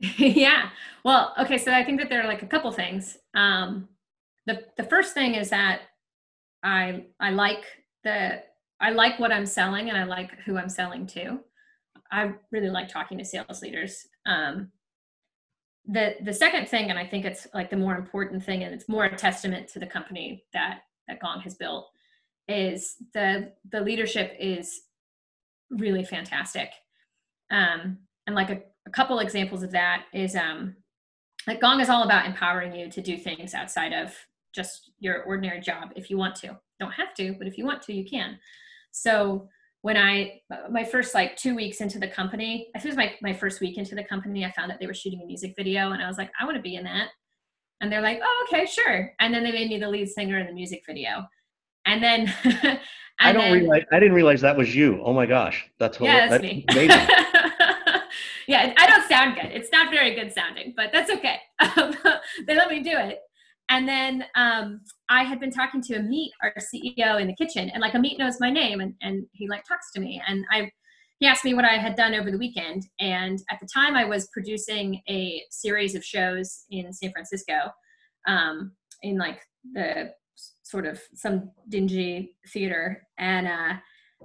yeah. 0.00 0.68
Well, 1.02 1.34
okay. 1.38 1.56
So 1.56 1.72
I 1.72 1.82
think 1.82 1.98
that 2.00 2.10
there 2.10 2.22
are 2.22 2.28
like 2.28 2.42
a 2.42 2.46
couple 2.46 2.70
things. 2.72 3.16
Um, 3.34 3.88
the 4.46 4.64
the 4.76 4.84
first 4.84 5.14
thing 5.14 5.34
is 5.34 5.48
that 5.48 5.80
I 6.62 7.06
I 7.20 7.30
like 7.30 7.64
the 8.04 8.42
I 8.80 8.90
like 8.90 9.18
what 9.18 9.32
I'm 9.32 9.46
selling 9.46 9.88
and 9.88 9.98
I 9.98 10.04
like 10.04 10.30
who 10.44 10.56
I'm 10.56 10.68
selling 10.68 11.06
to. 11.08 11.40
I 12.10 12.32
really 12.52 12.70
like 12.70 12.88
talking 12.88 13.18
to 13.18 13.24
sales 13.24 13.62
leaders. 13.62 14.06
Um, 14.26 14.70
the 15.86 16.16
the 16.22 16.32
second 16.32 16.68
thing, 16.68 16.90
and 16.90 16.98
I 16.98 17.06
think 17.06 17.24
it's 17.24 17.46
like 17.54 17.70
the 17.70 17.76
more 17.76 17.96
important 17.96 18.44
thing, 18.44 18.62
and 18.62 18.74
it's 18.74 18.88
more 18.88 19.04
a 19.04 19.16
testament 19.16 19.68
to 19.68 19.78
the 19.78 19.86
company 19.86 20.44
that 20.52 20.80
that 21.08 21.20
Gong 21.20 21.40
has 21.40 21.54
built, 21.54 21.88
is 22.46 22.96
the 23.14 23.52
the 23.70 23.80
leadership 23.80 24.36
is 24.38 24.82
really 25.70 26.04
fantastic. 26.04 26.70
Um, 27.50 27.98
and 28.26 28.36
like 28.36 28.50
a, 28.50 28.60
a 28.86 28.90
couple 28.90 29.18
examples 29.20 29.62
of 29.62 29.70
that 29.72 30.04
is 30.12 30.36
um, 30.36 30.76
like 31.46 31.60
Gong 31.60 31.80
is 31.80 31.88
all 31.88 32.02
about 32.02 32.26
empowering 32.26 32.74
you 32.74 32.90
to 32.90 33.00
do 33.00 33.16
things 33.16 33.54
outside 33.54 33.92
of 33.92 34.14
just 34.58 34.90
your 34.98 35.22
ordinary 35.22 35.60
job 35.60 35.92
if 35.94 36.10
you 36.10 36.18
want 36.18 36.34
to. 36.34 36.58
Don't 36.80 36.90
have 36.90 37.14
to, 37.14 37.34
but 37.38 37.46
if 37.46 37.56
you 37.56 37.64
want 37.64 37.80
to, 37.82 37.94
you 37.94 38.04
can. 38.04 38.38
So 38.90 39.48
when 39.82 39.96
I 39.96 40.40
my 40.70 40.82
first 40.82 41.14
like 41.14 41.36
two 41.36 41.54
weeks 41.54 41.80
into 41.80 42.00
the 42.00 42.08
company, 42.08 42.68
I 42.74 42.80
think 42.80 42.92
it 42.92 42.96
was 42.96 43.04
my 43.04 43.14
my 43.22 43.32
first 43.32 43.60
week 43.60 43.78
into 43.78 43.94
the 43.94 44.02
company, 44.02 44.44
I 44.44 44.52
found 44.52 44.70
that 44.70 44.80
they 44.80 44.88
were 44.88 44.94
shooting 44.94 45.22
a 45.22 45.26
music 45.26 45.54
video, 45.56 45.92
and 45.92 46.02
I 46.02 46.08
was 46.08 46.18
like, 46.18 46.30
I 46.40 46.44
want 46.44 46.56
to 46.56 46.62
be 46.62 46.74
in 46.74 46.84
that. 46.84 47.08
And 47.80 47.92
they're 47.92 48.02
like, 48.02 48.20
oh, 48.20 48.46
okay, 48.48 48.66
sure. 48.66 49.12
And 49.20 49.32
then 49.32 49.44
they 49.44 49.52
made 49.52 49.70
me 49.70 49.78
the 49.78 49.88
lead 49.88 50.08
singer 50.08 50.38
in 50.38 50.48
the 50.48 50.52
music 50.52 50.82
video. 50.84 51.24
And 51.86 52.02
then 52.02 52.34
and 52.44 52.80
I 53.20 53.32
don't 53.32 53.42
then, 53.42 53.52
realize 53.52 53.84
I 53.92 54.00
didn't 54.00 54.14
realize 54.14 54.40
that 54.40 54.56
was 54.56 54.74
you. 54.74 55.00
Oh 55.04 55.12
my 55.12 55.26
gosh, 55.26 55.70
that's 55.78 56.00
yeah, 56.00 56.26
hilarious. 56.28 56.66
that's 56.66 56.78
me. 56.82 58.02
yeah, 58.48 58.74
I 58.76 58.86
don't 58.88 59.08
sound 59.08 59.36
good. 59.36 59.52
It's 59.52 59.70
not 59.70 59.92
very 59.92 60.14
good 60.16 60.32
sounding, 60.32 60.74
but 60.76 60.90
that's 60.92 61.10
okay. 61.10 61.38
they 62.46 62.56
let 62.56 62.68
me 62.68 62.82
do 62.82 62.96
it. 62.96 63.20
And 63.68 63.86
then 63.86 64.24
um, 64.34 64.80
I 65.08 65.24
had 65.24 65.40
been 65.40 65.50
talking 65.50 65.82
to 65.82 65.94
Amit, 65.94 66.30
our 66.42 66.54
CEO, 66.56 67.20
in 67.20 67.26
the 67.26 67.34
kitchen, 67.34 67.70
and 67.70 67.80
like 67.80 67.92
Amit 67.92 68.18
knows 68.18 68.40
my 68.40 68.50
name, 68.50 68.80
and, 68.80 68.94
and 69.02 69.26
he 69.32 69.48
like 69.48 69.64
talks 69.64 69.92
to 69.92 70.00
me, 70.00 70.22
and 70.26 70.44
I 70.50 70.70
he 71.20 71.26
asked 71.26 71.44
me 71.44 71.52
what 71.52 71.64
I 71.64 71.78
had 71.78 71.96
done 71.96 72.14
over 72.14 72.30
the 72.30 72.38
weekend, 72.38 72.84
and 73.00 73.38
at 73.50 73.58
the 73.60 73.68
time 73.72 73.96
I 73.96 74.04
was 74.04 74.28
producing 74.32 75.02
a 75.08 75.42
series 75.50 75.94
of 75.94 76.04
shows 76.04 76.64
in 76.70 76.92
San 76.92 77.10
Francisco, 77.12 77.72
um, 78.26 78.72
in 79.02 79.18
like 79.18 79.40
the 79.72 80.12
sort 80.62 80.86
of 80.86 81.00
some 81.14 81.50
dingy 81.68 82.36
theater, 82.52 83.02
and 83.18 83.48
uh, 83.48 83.74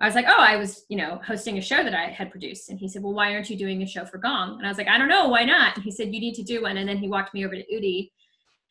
I 0.01 0.05
was 0.05 0.15
like, 0.15 0.25
oh, 0.27 0.39
I 0.39 0.55
was, 0.55 0.85
you 0.89 0.97
know, 0.97 1.19
hosting 1.25 1.57
a 1.57 1.61
show 1.61 1.83
that 1.83 1.93
I 1.93 2.05
had 2.05 2.31
produced. 2.31 2.69
And 2.69 2.79
he 2.79 2.87
said, 2.87 3.03
well, 3.03 3.13
why 3.13 3.33
aren't 3.33 3.49
you 3.49 3.57
doing 3.57 3.83
a 3.83 3.87
show 3.87 4.05
for 4.05 4.17
Gong? 4.17 4.57
And 4.57 4.65
I 4.65 4.69
was 4.69 4.77
like, 4.77 4.87
I 4.87 4.97
don't 4.97 5.07
know, 5.07 5.27
why 5.27 5.45
not? 5.45 5.75
And 5.75 5.83
he 5.83 5.91
said, 5.91 6.13
you 6.13 6.19
need 6.19 6.33
to 6.33 6.43
do 6.43 6.63
one. 6.63 6.77
And 6.77 6.89
then 6.89 6.97
he 6.97 7.07
walked 7.07 7.33
me 7.35 7.45
over 7.45 7.53
to 7.53 7.63
Udi 7.71 8.09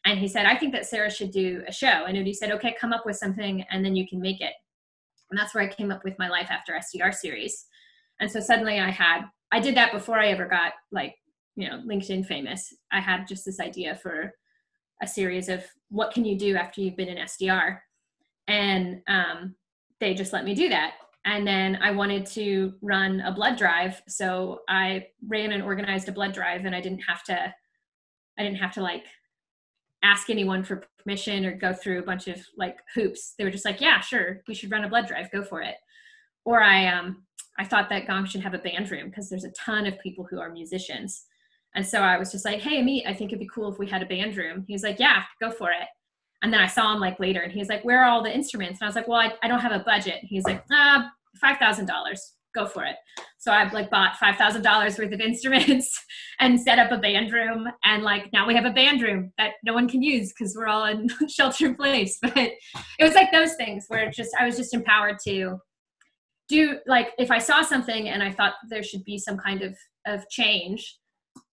and 0.05 0.19
he 0.19 0.29
said, 0.29 0.47
I 0.47 0.57
think 0.57 0.73
that 0.73 0.87
Sarah 0.87 1.11
should 1.11 1.31
do 1.31 1.63
a 1.67 1.73
show. 1.73 2.07
And 2.07 2.17
Udi 2.17 2.35
said, 2.35 2.51
okay, 2.53 2.75
come 2.79 2.93
up 2.93 3.07
with 3.07 3.17
something 3.17 3.65
and 3.71 3.85
then 3.85 3.95
you 3.95 4.09
can 4.09 4.21
make 4.21 4.41
it. 4.41 4.53
And 5.31 5.39
that's 5.39 5.55
where 5.55 5.65
I 5.65 5.69
came 5.69 5.91
up 5.91 6.05
with 6.05 6.19
my 6.19 6.29
Life 6.29 6.49
After 6.51 6.73
SDR 6.73 7.15
series. 7.15 7.67
And 8.21 8.31
so 8.31 8.41
suddenly 8.41 8.81
I 8.81 8.91
had, 8.91 9.23
I 9.53 9.61
did 9.61 9.77
that 9.77 9.93
before 9.93 10.19
I 10.19 10.29
ever 10.29 10.47
got 10.47 10.73
like, 10.91 11.15
you 11.55 11.69
know, 11.69 11.83
LinkedIn 11.87 12.27
famous. 12.27 12.75
I 12.91 13.01
had 13.01 13.29
just 13.29 13.45
this 13.45 13.61
idea 13.61 13.95
for 13.95 14.33
a 15.03 15.07
series 15.07 15.49
of 15.49 15.65
what 15.89 16.13
can 16.13 16.25
you 16.25 16.37
do 16.37 16.57
after 16.57 16.81
you've 16.81 16.97
been 16.97 17.09
in 17.09 17.25
SDR. 17.25 17.79
And 18.49 19.03
um, 19.09 19.55
they 20.01 20.15
just 20.15 20.33
let 20.33 20.45
me 20.45 20.55
do 20.55 20.69
that 20.69 20.95
and 21.25 21.47
then 21.47 21.79
I 21.81 21.93
wanted 21.93 22.27
to 22.27 22.75
run 22.83 23.21
a 23.21 23.33
blood 23.33 23.57
drive. 23.57 24.03
So 24.09 24.61
I 24.69 25.07
ran 25.29 25.53
and 25.53 25.63
organized 25.63 26.09
a 26.09 26.13
blood 26.13 26.33
drive 26.33 26.65
and 26.65 26.75
I 26.75 26.81
didn't 26.81 27.03
have 27.09 27.23
to 27.25 27.55
I 28.39 28.43
didn't 28.43 28.59
have 28.59 28.73
to 28.73 28.83
like 28.83 29.05
ask 30.03 30.31
anyone 30.31 30.65
for 30.65 30.85
permission 30.99 31.45
or 31.45 31.53
go 31.53 31.73
through 31.73 32.01
a 32.01 32.05
bunch 32.05 32.29
of 32.29 32.41
like 32.57 32.79
hoops. 32.95 33.35
They 33.39 33.45
were 33.45 33.51
just 33.51 33.65
like, 33.65 33.81
yeah, 33.81 34.01
sure, 34.01 34.43
we 34.49 34.55
should 34.55 34.71
run 34.71 34.85
a 34.85 34.89
blood 34.89 35.07
drive, 35.07 35.31
go 35.31 35.43
for 35.43 35.63
it. 35.63 35.77
Or 36.45 36.63
I 36.63 36.87
um 36.87 37.25
I 37.59 37.65
thought 37.65 37.89
that 37.91 38.07
Gong 38.07 38.27
should 38.27 38.41
have 38.41 38.55
a 38.55 38.59
band 38.59 38.91
room 38.91 39.09
because 39.09 39.29
there's 39.29 39.45
a 39.45 39.53
ton 39.53 39.87
of 39.87 39.99
people 40.01 40.27
who 40.29 40.41
are 40.41 40.51
musicians. 40.51 41.27
And 41.75 41.87
so 41.87 42.01
I 42.01 42.19
was 42.19 42.33
just 42.33 42.45
like, 42.45 42.61
hey, 42.61 42.83
Amit, 42.83 43.07
I 43.07 43.15
think 43.15 43.31
it'd 43.31 43.41
be 43.41 43.49
cool 43.49 43.71
if 43.71 43.79
we 43.79 43.87
had 43.87 44.03
a 44.03 44.07
band 44.07 44.37
room. 44.37 44.65
He 44.67 44.73
was 44.73 44.83
like, 44.83 44.99
yeah, 44.99 45.23
go 45.41 45.51
for 45.51 45.71
it. 45.71 45.89
And 46.43 46.53
then 46.53 46.61
I 46.61 46.67
saw 46.67 46.93
him 46.93 47.01
like 47.01 47.21
later 47.21 47.41
and 47.41 47.53
he 47.53 47.59
was 47.59 47.69
like, 47.69 47.85
where 47.85 48.03
are 48.03 48.11
all 48.11 48.23
the 48.23 48.35
instruments? 48.35 48.81
And 48.81 48.87
I 48.87 48.89
was 48.89 48.97
like, 48.97 49.09
well, 49.09 49.21
I, 49.21 49.33
I 49.43 49.49
don't 49.49 49.61
have 49.61 49.73
a 49.73 49.85
budget. 49.85 50.19
He's 50.23 50.45
like, 50.45 50.65
ah, 50.73 51.11
$5,000, 51.43 51.87
go 52.55 52.67
for 52.67 52.85
it. 52.85 52.97
So 53.39 53.53
I've 53.53 53.73
like 53.73 53.91
bought 53.91 54.15
$5,000 54.23 54.99
worth 54.99 55.13
of 55.13 55.21
instruments 55.21 55.93
and 56.41 56.61
set 56.61 56.79
up 56.79 56.93
a 56.93 56.99
band 56.99 57.33
room. 57.33 57.67
And 57.85 58.03
like 58.03 58.33
now 58.33 58.47
we 58.47 58.55
have 58.55 58.65
a 58.65 58.71
band 58.71 59.03
room 59.03 59.33
that 59.39 59.53
no 59.65 59.75
one 59.75 59.89
can 59.89 60.03
use 60.03 60.33
because 60.33 60.55
we're 60.57 60.69
all 60.69 60.85
in 60.85 61.09
shelter 61.29 61.67
in 61.67 61.75
place. 61.75 62.19
But 62.21 62.37
it 62.37 62.59
was 63.01 63.15
like 63.15 63.33
those 63.33 63.55
things 63.55 63.87
where 63.89 64.11
just, 64.11 64.31
I 64.39 64.47
was 64.47 64.57
just 64.57 64.75
empowered 64.75 65.17
to 65.27 65.59
do 66.49 66.79
like, 66.87 67.11
if 67.19 67.31
I 67.31 67.39
saw 67.39 67.63
something 67.63 68.09
and 68.09 68.23
I 68.23 68.31
thought 68.31 68.55
there 68.69 68.83
should 68.83 69.05
be 69.05 69.19
some 69.19 69.39
kind 69.39 69.63
of, 69.63 69.77
of 70.07 70.29
change, 70.31 70.99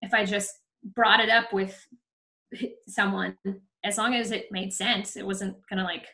if 0.01 0.13
I 0.13 0.25
just 0.25 0.51
brought 0.83 1.19
it 1.19 1.29
up 1.29 1.53
with 1.53 1.77
someone 2.87 3.35
as 3.83 3.97
long 3.97 4.13
as 4.13 4.31
it 4.31 4.47
made 4.51 4.73
sense 4.73 5.15
it 5.15 5.25
wasn't 5.25 5.55
gonna 5.69 5.83
like 5.83 6.07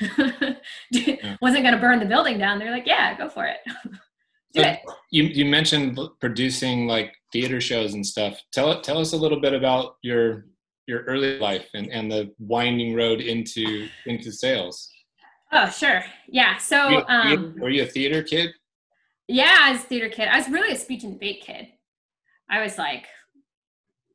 wasn't 1.40 1.62
gonna 1.64 1.78
burn 1.78 1.98
the 1.98 2.06
building 2.06 2.38
down 2.38 2.58
they're 2.58 2.70
like 2.70 2.86
yeah 2.86 3.16
go 3.16 3.28
for 3.28 3.46
it 3.46 3.58
do 4.54 4.62
So 4.62 4.68
it 4.68 4.80
You 5.10 5.24
you 5.24 5.44
mentioned 5.44 5.98
producing 6.20 6.86
like 6.86 7.12
theater 7.32 7.60
shows 7.60 7.94
and 7.94 8.06
stuff. 8.06 8.40
Tell 8.52 8.80
tell 8.80 8.98
us 8.98 9.12
a 9.12 9.16
little 9.16 9.40
bit 9.40 9.52
about 9.52 9.96
your 10.02 10.46
your 10.86 11.02
early 11.04 11.38
life 11.38 11.68
and, 11.74 11.90
and 11.90 12.10
the 12.10 12.32
winding 12.38 12.94
road 12.94 13.20
into 13.20 13.88
into 14.06 14.30
sales. 14.30 14.88
oh 15.52 15.68
sure 15.68 16.04
yeah 16.28 16.54
Were 16.54 16.60
so 16.60 16.88
you, 16.90 17.04
um 17.08 17.54
were 17.60 17.70
you 17.70 17.82
a 17.82 17.86
theater 17.86 18.22
kid? 18.22 18.50
yeah 19.28 19.56
as 19.70 19.82
a 19.82 19.86
theater 19.86 20.08
kid 20.10 20.28
i 20.28 20.36
was 20.38 20.48
really 20.50 20.72
a 20.72 20.76
speech 20.76 21.02
and 21.04 21.14
debate 21.14 21.40
kid 21.46 21.66
i 22.50 22.62
was 22.62 22.76
like 22.78 23.06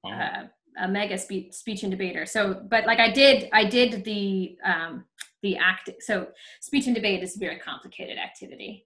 Oh. 0.06 0.12
uh, 0.14 0.44
a 0.78 0.88
mega 0.88 1.18
speech 1.18 1.52
speech 1.54 1.82
and 1.84 1.92
debater 1.92 2.26
so 2.26 2.62
but 2.70 2.86
like 2.86 3.00
i 3.00 3.12
did 3.12 3.50
i 3.52 3.66
did 3.66 4.06
the 4.06 4.56
um 4.64 5.04
the 5.42 5.58
act 5.58 5.90
so 6.00 6.28
speech 6.60 6.88
and 6.88 6.96
debate 6.96 7.24
is 7.24 7.36
a 7.36 7.40
very 7.40 7.60
complicated 7.60 8.18
activity 8.18 8.86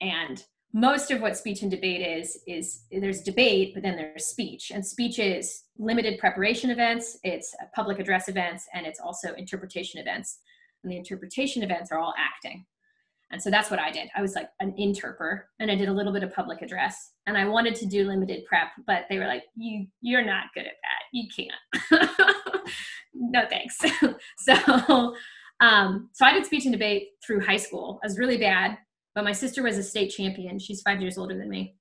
and 0.00 0.44
most 0.72 1.12
of 1.12 1.20
what 1.20 1.36
speech 1.36 1.62
and 1.62 1.70
debate 1.70 2.00
is 2.00 2.38
is 2.46 2.84
there's 2.90 3.22
debate 3.22 3.72
but 3.74 3.82
then 3.82 3.96
there's 3.96 4.26
speech 4.26 4.70
and 4.72 4.84
speech 4.84 5.18
is 5.18 5.64
limited 5.78 6.18
preparation 6.18 6.70
events 6.70 7.18
it's 7.22 7.54
public 7.74 7.98
address 7.98 8.28
events 8.28 8.66
and 8.74 8.86
it's 8.86 9.00
also 9.00 9.34
interpretation 9.34 10.00
events 10.00 10.38
and 10.82 10.92
the 10.92 10.96
interpretation 10.96 11.62
events 11.62 11.90
are 11.90 11.98
all 11.98 12.14
acting 12.18 12.64
and 13.34 13.42
so 13.42 13.50
that's 13.50 13.68
what 13.68 13.80
I 13.80 13.90
did. 13.90 14.08
I 14.14 14.22
was 14.22 14.36
like 14.36 14.48
an 14.60 14.74
interpreter 14.76 15.48
and 15.58 15.68
I 15.68 15.74
did 15.74 15.88
a 15.88 15.92
little 15.92 16.12
bit 16.12 16.22
of 16.22 16.32
public 16.32 16.62
address. 16.62 17.14
And 17.26 17.36
I 17.36 17.44
wanted 17.46 17.74
to 17.76 17.86
do 17.86 18.06
limited 18.06 18.44
prep, 18.44 18.68
but 18.86 19.06
they 19.10 19.18
were 19.18 19.26
like, 19.26 19.42
You 19.56 19.88
you're 20.02 20.24
not 20.24 20.44
good 20.54 20.66
at 20.66 20.76
that. 20.82 21.02
You 21.12 21.28
can't. 21.34 22.68
no 23.14 23.42
thanks. 23.50 23.76
so 24.38 25.16
um 25.64 26.10
so 26.12 26.24
I 26.24 26.32
did 26.32 26.46
speech 26.46 26.64
and 26.64 26.72
debate 26.72 27.08
through 27.24 27.40
high 27.40 27.56
school. 27.56 28.00
I 28.02 28.06
was 28.06 28.18
really 28.18 28.38
bad, 28.38 28.78
but 29.14 29.24
my 29.24 29.32
sister 29.32 29.62
was 29.62 29.78
a 29.78 29.82
state 29.82 30.10
champion. 30.10 30.58
She's 30.58 30.82
five 30.82 31.00
years 31.00 31.16
older 31.18 31.36
than 31.36 31.48
me. 31.48 31.76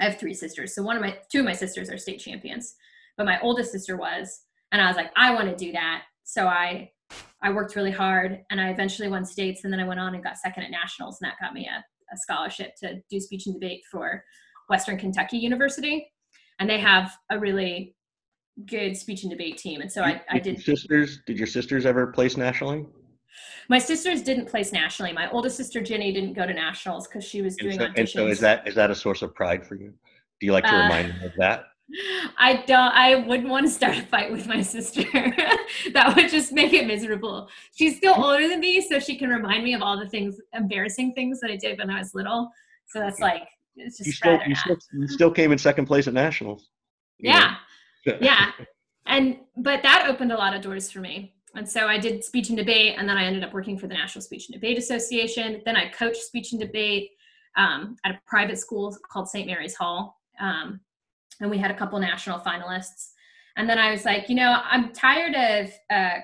I 0.00 0.04
have 0.04 0.18
three 0.18 0.34
sisters. 0.34 0.74
So 0.74 0.82
one 0.82 0.96
of 0.96 1.02
my 1.02 1.16
two 1.30 1.40
of 1.40 1.44
my 1.44 1.52
sisters 1.52 1.90
are 1.90 1.98
state 1.98 2.18
champions, 2.18 2.74
but 3.16 3.26
my 3.26 3.38
oldest 3.40 3.72
sister 3.72 3.96
was. 3.96 4.40
And 4.72 4.82
I 4.82 4.88
was 4.88 4.96
like, 4.96 5.12
I 5.16 5.32
want 5.32 5.48
to 5.48 5.64
do 5.64 5.72
that. 5.72 6.02
So 6.24 6.46
I 6.46 6.90
I 7.42 7.52
worked 7.52 7.76
really 7.76 7.90
hard 7.90 8.40
and 8.50 8.60
I 8.60 8.70
eventually 8.70 9.08
won 9.08 9.24
states 9.24 9.64
and 9.64 9.72
then 9.72 9.80
I 9.80 9.86
went 9.86 10.00
on 10.00 10.14
and 10.14 10.24
got 10.24 10.38
second 10.38 10.64
at 10.64 10.70
nationals 10.70 11.18
and 11.20 11.30
that 11.30 11.36
got 11.40 11.52
me 11.54 11.68
a, 11.68 11.78
a 12.12 12.16
scholarship 12.16 12.74
to 12.76 13.00
do 13.10 13.20
speech 13.20 13.46
and 13.46 13.54
debate 13.54 13.82
for 13.90 14.24
Western 14.68 14.98
Kentucky 14.98 15.36
University. 15.36 16.10
And 16.58 16.68
they 16.68 16.80
have 16.80 17.12
a 17.30 17.38
really 17.38 17.94
good 18.66 18.96
speech 18.96 19.24
and 19.24 19.30
debate 19.30 19.58
team. 19.58 19.80
And 19.80 19.90
so 19.90 20.02
I, 20.02 20.22
I 20.30 20.38
Did 20.38 20.56
did 20.56 20.64
sisters? 20.64 21.20
Did 21.26 21.38
your 21.38 21.46
sisters 21.46 21.86
ever 21.86 22.06
place 22.08 22.36
nationally? 22.36 22.86
My 23.68 23.78
sisters 23.78 24.22
didn't 24.22 24.46
place 24.46 24.72
nationally. 24.72 25.12
My 25.12 25.30
oldest 25.30 25.56
sister 25.56 25.80
Jenny 25.80 26.12
didn't 26.12 26.34
go 26.34 26.46
to 26.46 26.52
nationals 26.54 27.06
because 27.08 27.24
she 27.24 27.42
was 27.42 27.54
And 27.58 27.68
doing 27.68 27.78
so, 27.78 27.86
auditions. 27.86 27.98
and 27.98 28.08
so 28.08 28.26
is 28.28 28.40
that 28.40 28.66
is 28.68 28.74
that 28.74 28.90
a 28.90 28.94
source 28.94 29.22
of 29.22 29.34
pride 29.34 29.66
for 29.66 29.74
you? 29.76 29.92
Do 30.40 30.46
you 30.46 30.52
like 30.52 30.64
to 30.64 30.74
Uh, 30.74 30.82
remind 30.84 31.10
them 31.10 31.22
of 31.24 31.32
that? 31.38 31.64
I 32.38 32.64
don't. 32.66 32.92
I 32.94 33.14
wouldn't 33.16 33.48
want 33.48 33.66
to 33.66 33.72
start 33.72 33.96
a 33.98 34.02
fight 34.02 34.32
with 34.32 34.46
my 34.46 34.62
sister. 34.62 35.02
that 35.92 36.14
would 36.16 36.30
just 36.30 36.52
make 36.52 36.72
it 36.72 36.86
miserable. 36.86 37.48
She's 37.76 37.96
still 37.98 38.14
older 38.24 38.48
than 38.48 38.60
me, 38.60 38.80
so 38.80 38.98
she 38.98 39.16
can 39.18 39.28
remind 39.28 39.62
me 39.64 39.74
of 39.74 39.82
all 39.82 39.98
the 39.98 40.08
things, 40.08 40.40
embarrassing 40.54 41.12
things 41.14 41.40
that 41.40 41.50
I 41.50 41.56
did 41.56 41.78
when 41.78 41.90
I 41.90 41.98
was 41.98 42.14
little. 42.14 42.50
so 42.86 42.98
that's 43.00 43.20
like 43.20 43.42
it's 43.76 43.98
just 43.98 44.06
you 44.06 44.12
still, 44.12 44.38
you 44.46 44.54
still 44.54 44.76
you 44.92 45.08
still 45.08 45.30
came 45.30 45.52
in 45.52 45.58
second 45.58 45.86
place 45.86 46.06
at 46.06 46.14
nationals. 46.14 46.70
know? 47.20 47.30
yeah 47.32 47.56
yeah 48.20 48.50
and 49.06 49.38
but 49.56 49.82
that 49.82 50.06
opened 50.08 50.30
a 50.32 50.36
lot 50.36 50.54
of 50.54 50.62
doors 50.62 50.90
for 50.92 51.00
me 51.00 51.34
and 51.54 51.68
so 51.68 51.86
i 51.86 51.98
did 51.98 52.24
speech 52.24 52.48
and 52.48 52.58
debate 52.58 52.94
and 52.98 53.08
then 53.08 53.16
i 53.16 53.24
ended 53.24 53.44
up 53.44 53.52
working 53.52 53.78
for 53.78 53.86
the 53.86 53.94
national 53.94 54.22
speech 54.22 54.48
and 54.48 54.54
debate 54.54 54.78
association. 54.78 55.62
Then 55.64 55.76
i 55.76 55.88
coached 55.90 56.22
speech 56.22 56.52
and 56.52 56.60
debate 56.60 57.10
um, 57.56 57.96
at 58.04 58.12
a 58.12 58.20
private 58.26 58.58
school 58.58 58.96
called 59.10 59.28
st 59.28 59.46
mary's 59.46 59.74
hall. 59.74 60.20
Um, 60.40 60.80
and 61.40 61.50
we 61.50 61.58
had 61.58 61.70
a 61.70 61.76
couple 61.76 61.98
national 61.98 62.40
finalists. 62.40 63.10
And 63.56 63.68
then 63.68 63.78
i 63.78 63.90
was 63.90 64.04
like 64.04 64.28
you 64.28 64.34
know 64.34 64.60
i'm 64.70 64.92
tired 64.92 65.34
of 65.34 65.72
uh, 65.90 66.20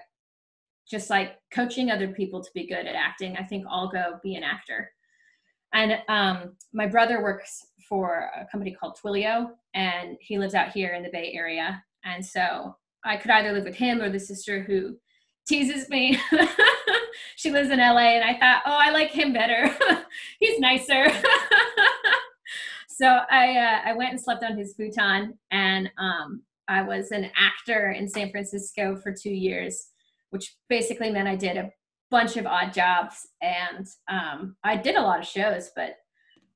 just 0.88 1.10
like 1.10 1.38
coaching 1.52 1.90
other 1.90 2.08
people 2.08 2.42
to 2.42 2.50
be 2.52 2.66
good 2.66 2.86
at 2.86 2.94
acting. 2.94 3.36
I 3.36 3.44
think 3.44 3.64
i'll 3.68 3.90
go 3.90 4.18
be 4.22 4.34
an 4.34 4.42
actor. 4.42 4.90
And 5.72 5.98
um, 6.08 6.56
my 6.72 6.86
brother 6.86 7.22
works 7.22 7.64
for 7.88 8.30
a 8.36 8.46
company 8.50 8.72
called 8.72 8.96
twilio 8.96 9.50
and 9.74 10.16
he 10.20 10.38
lives 10.38 10.54
out 10.54 10.70
here 10.70 10.94
in 10.94 11.02
the 11.02 11.10
bay 11.10 11.32
area. 11.34 11.82
And 12.04 12.24
so 12.24 12.76
I 13.04 13.16
could 13.16 13.30
either 13.30 13.52
live 13.52 13.64
with 13.64 13.74
him 13.74 14.00
or 14.00 14.10
the 14.10 14.18
sister 14.18 14.62
who 14.62 14.96
teases 15.50 15.88
me. 15.88 16.16
she 17.36 17.50
lives 17.50 17.70
in 17.70 17.80
LA, 17.80 18.14
and 18.16 18.24
I 18.24 18.38
thought, 18.38 18.62
oh, 18.64 18.78
I 18.78 18.90
like 18.90 19.10
him 19.10 19.32
better. 19.32 19.74
He's 20.38 20.60
nicer. 20.60 21.10
so 22.88 23.06
I 23.30 23.56
uh, 23.56 23.80
I 23.84 23.92
went 23.94 24.12
and 24.12 24.20
slept 24.20 24.44
on 24.44 24.56
his 24.56 24.74
futon, 24.74 25.34
and 25.50 25.90
um, 25.98 26.42
I 26.68 26.82
was 26.82 27.10
an 27.10 27.30
actor 27.36 27.90
in 27.90 28.08
San 28.08 28.30
Francisco 28.30 28.96
for 28.96 29.12
two 29.12 29.32
years, 29.32 29.88
which 30.30 30.54
basically 30.68 31.10
meant 31.10 31.28
I 31.28 31.36
did 31.36 31.56
a 31.56 31.70
bunch 32.10 32.36
of 32.36 32.46
odd 32.46 32.72
jobs, 32.72 33.26
and 33.42 33.86
um, 34.08 34.56
I 34.62 34.76
did 34.76 34.94
a 34.94 35.02
lot 35.02 35.18
of 35.18 35.26
shows, 35.26 35.70
but 35.74 35.96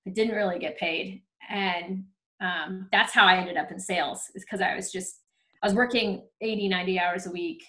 I 0.06 0.10
didn't 0.10 0.36
really 0.36 0.60
get 0.60 0.78
paid, 0.78 1.22
and 1.50 2.04
um, 2.40 2.88
that's 2.92 3.12
how 3.12 3.26
I 3.26 3.38
ended 3.38 3.56
up 3.56 3.72
in 3.72 3.80
sales, 3.80 4.30
is 4.36 4.44
because 4.44 4.60
I 4.60 4.76
was 4.76 4.92
just 4.92 5.20
I 5.62 5.66
was 5.66 5.74
working 5.74 6.22
80, 6.42 6.68
90 6.68 7.00
hours 7.00 7.26
a 7.26 7.30
week 7.30 7.64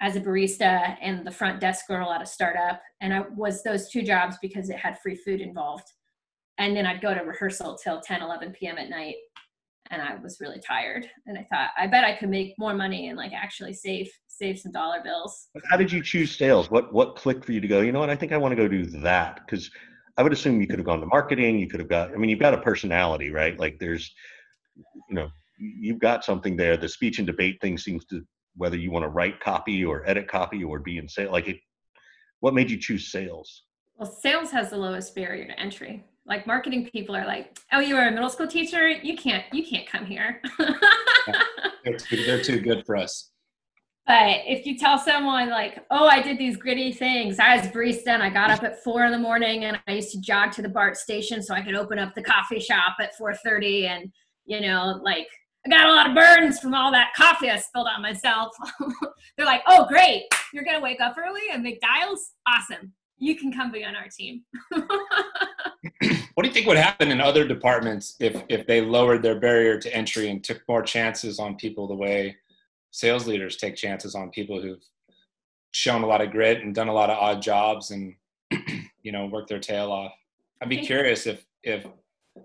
as 0.00 0.16
a 0.16 0.20
barista 0.20 0.96
and 1.00 1.26
the 1.26 1.30
front 1.30 1.60
desk 1.60 1.86
girl 1.88 2.12
at 2.12 2.22
a 2.22 2.26
startup. 2.26 2.80
And 3.00 3.12
I 3.12 3.22
was 3.36 3.62
those 3.62 3.88
two 3.88 4.02
jobs 4.02 4.36
because 4.42 4.70
it 4.70 4.76
had 4.76 4.98
free 5.00 5.16
food 5.16 5.40
involved. 5.40 5.86
And 6.58 6.76
then 6.76 6.86
I'd 6.86 7.00
go 7.00 7.14
to 7.14 7.20
rehearsal 7.20 7.76
till 7.76 8.00
10, 8.00 8.22
11 8.22 8.52
p.m. 8.52 8.78
at 8.78 8.88
night. 8.88 9.16
And 9.90 10.00
I 10.00 10.16
was 10.16 10.38
really 10.40 10.60
tired. 10.66 11.06
And 11.26 11.36
I 11.36 11.46
thought, 11.50 11.70
I 11.76 11.86
bet 11.86 12.04
I 12.04 12.16
could 12.16 12.30
make 12.30 12.54
more 12.58 12.74
money 12.74 13.08
and 13.08 13.18
like 13.18 13.32
actually 13.32 13.74
save 13.74 14.08
save 14.26 14.58
some 14.58 14.72
dollar 14.72 15.00
bills. 15.02 15.48
How 15.70 15.76
did 15.76 15.92
you 15.92 16.02
choose 16.02 16.36
sales? 16.36 16.70
What 16.70 16.92
what 16.92 17.16
clicked 17.16 17.44
for 17.44 17.52
you 17.52 17.60
to 17.60 17.68
go? 17.68 17.80
You 17.80 17.92
know 17.92 18.00
what? 18.00 18.10
I 18.10 18.16
think 18.16 18.32
I 18.32 18.36
want 18.36 18.52
to 18.52 18.56
go 18.56 18.66
do 18.66 18.86
that 18.86 19.40
because 19.44 19.70
I 20.16 20.22
would 20.22 20.32
assume 20.32 20.60
you 20.60 20.66
could 20.66 20.78
have 20.78 20.86
gone 20.86 21.00
to 21.00 21.06
marketing. 21.06 21.58
You 21.58 21.68
could 21.68 21.80
have 21.80 21.88
got. 21.88 22.12
I 22.12 22.16
mean, 22.16 22.30
you've 22.30 22.40
got 22.40 22.54
a 22.54 22.58
personality, 22.58 23.30
right? 23.30 23.58
Like 23.58 23.78
there's, 23.78 24.12
you 24.76 25.14
know, 25.14 25.28
you've 25.58 25.98
got 25.98 26.24
something 26.24 26.56
there. 26.56 26.76
The 26.76 26.88
speech 26.88 27.18
and 27.18 27.26
debate 27.26 27.60
thing 27.60 27.78
seems 27.78 28.04
to 28.06 28.22
whether 28.56 28.76
you 28.76 28.90
want 28.90 29.04
to 29.04 29.08
write 29.08 29.40
copy 29.40 29.84
or 29.84 30.08
edit 30.08 30.28
copy 30.28 30.62
or 30.64 30.78
be 30.78 30.98
in 30.98 31.08
sales. 31.08 31.32
Like 31.32 31.48
it, 31.48 31.58
what 32.40 32.54
made 32.54 32.70
you 32.70 32.78
choose 32.78 33.10
sales? 33.10 33.64
Well, 33.96 34.10
sales 34.10 34.50
has 34.50 34.70
the 34.70 34.76
lowest 34.76 35.14
barrier 35.14 35.46
to 35.46 35.58
entry. 35.58 36.04
Like 36.26 36.46
marketing 36.46 36.88
people 36.90 37.14
are 37.14 37.26
like, 37.26 37.58
"Oh, 37.72 37.80
you 37.80 37.96
are 37.96 38.08
a 38.08 38.10
middle 38.10 38.30
school 38.30 38.46
teacher. 38.46 38.88
You 38.88 39.16
can't. 39.16 39.44
You 39.52 39.64
can't 39.64 39.86
come 39.86 40.06
here." 40.06 40.40
They're 41.84 41.98
too, 41.98 42.24
they're 42.24 42.42
too 42.42 42.60
good 42.60 42.86
for 42.86 42.96
us. 42.96 43.30
But 44.06 44.40
if 44.46 44.64
you 44.64 44.78
tell 44.78 44.96
someone 44.96 45.50
like, 45.50 45.84
"Oh, 45.90 46.06
I 46.06 46.22
did 46.22 46.38
these 46.38 46.56
gritty 46.56 46.92
things. 46.92 47.38
I 47.38 47.58
was 47.58 47.66
barista 47.66 48.08
and 48.08 48.22
I 48.22 48.30
got 48.30 48.50
up 48.50 48.62
at 48.62 48.82
four 48.82 49.04
in 49.04 49.12
the 49.12 49.18
morning 49.18 49.64
and 49.64 49.78
I 49.86 49.92
used 49.92 50.12
to 50.12 50.20
jog 50.20 50.52
to 50.52 50.62
the 50.62 50.68
BART 50.68 50.96
station 50.96 51.42
so 51.42 51.54
I 51.54 51.60
could 51.60 51.74
open 51.74 51.98
up 51.98 52.14
the 52.14 52.22
coffee 52.22 52.58
shop 52.58 52.96
at 53.00 53.12
4:30 53.18 53.86
and 53.88 54.12
you 54.46 54.60
know, 54.60 54.98
like 55.02 55.28
I 55.66 55.70
got 55.70 55.88
a 55.88 55.92
lot 55.92 56.08
of 56.08 56.14
burns 56.14 56.60
from 56.60 56.74
all 56.74 56.92
that 56.92 57.14
coffee 57.16 57.50
I 57.50 57.58
spilled 57.58 57.88
on 57.94 58.02
myself." 58.02 58.54
They're 59.36 59.46
like, 59.46 59.62
"Oh, 59.66 59.86
great. 59.86 60.24
You're 60.52 60.64
going 60.64 60.76
to 60.76 60.82
wake 60.82 61.00
up 61.00 61.16
early 61.18 61.42
and 61.52 61.62
make 61.62 61.80
dials? 61.80 62.32
Awesome. 62.46 62.92
You 63.18 63.36
can 63.36 63.52
come 63.52 63.72
be 63.72 63.84
on 63.84 63.96
our 63.96 64.08
team." 64.08 64.42
What 66.34 66.42
do 66.42 66.48
you 66.48 66.54
think 66.54 66.66
would 66.66 66.76
happen 66.76 67.12
in 67.12 67.20
other 67.20 67.46
departments 67.46 68.16
if 68.18 68.42
if 68.48 68.66
they 68.66 68.80
lowered 68.80 69.22
their 69.22 69.38
barrier 69.38 69.78
to 69.78 69.94
entry 69.94 70.30
and 70.30 70.42
took 70.42 70.60
more 70.68 70.82
chances 70.82 71.38
on 71.38 71.54
people 71.54 71.86
the 71.86 71.94
way 71.94 72.36
sales 72.90 73.26
leaders 73.26 73.56
take 73.56 73.76
chances 73.76 74.14
on 74.16 74.30
people 74.30 74.60
who've 74.60 74.82
shown 75.70 76.02
a 76.02 76.06
lot 76.06 76.20
of 76.20 76.30
grit 76.30 76.62
and 76.62 76.74
done 76.74 76.88
a 76.88 76.92
lot 76.92 77.10
of 77.10 77.18
odd 77.18 77.40
jobs 77.40 77.92
and 77.92 78.14
you 79.02 79.12
know 79.12 79.26
worked 79.26 79.48
their 79.48 79.60
tail 79.60 79.92
off? 79.92 80.12
I'd 80.60 80.68
be 80.68 80.80
curious 80.80 81.26
if 81.26 81.46
if 81.62 81.86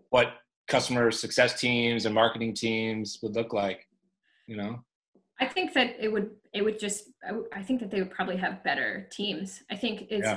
what 0.09 0.33
customer 0.69 1.11
success 1.11 1.59
teams 1.59 2.05
and 2.05 2.15
marketing 2.15 2.53
teams 2.53 3.19
would 3.21 3.35
look 3.35 3.51
like. 3.51 3.87
You 4.47 4.57
know, 4.57 4.79
I 5.39 5.45
think 5.45 5.73
that 5.73 5.95
it 5.99 6.11
would 6.11 6.31
it 6.53 6.63
would 6.63 6.79
just 6.79 7.05
I 7.23 7.29
w- 7.29 7.47
I 7.53 7.61
think 7.61 7.79
that 7.81 7.91
they 7.91 7.99
would 7.99 8.11
probably 8.11 8.37
have 8.37 8.63
better 8.63 9.07
teams. 9.11 9.61
I 9.69 9.75
think 9.75 10.07
it's 10.09 10.27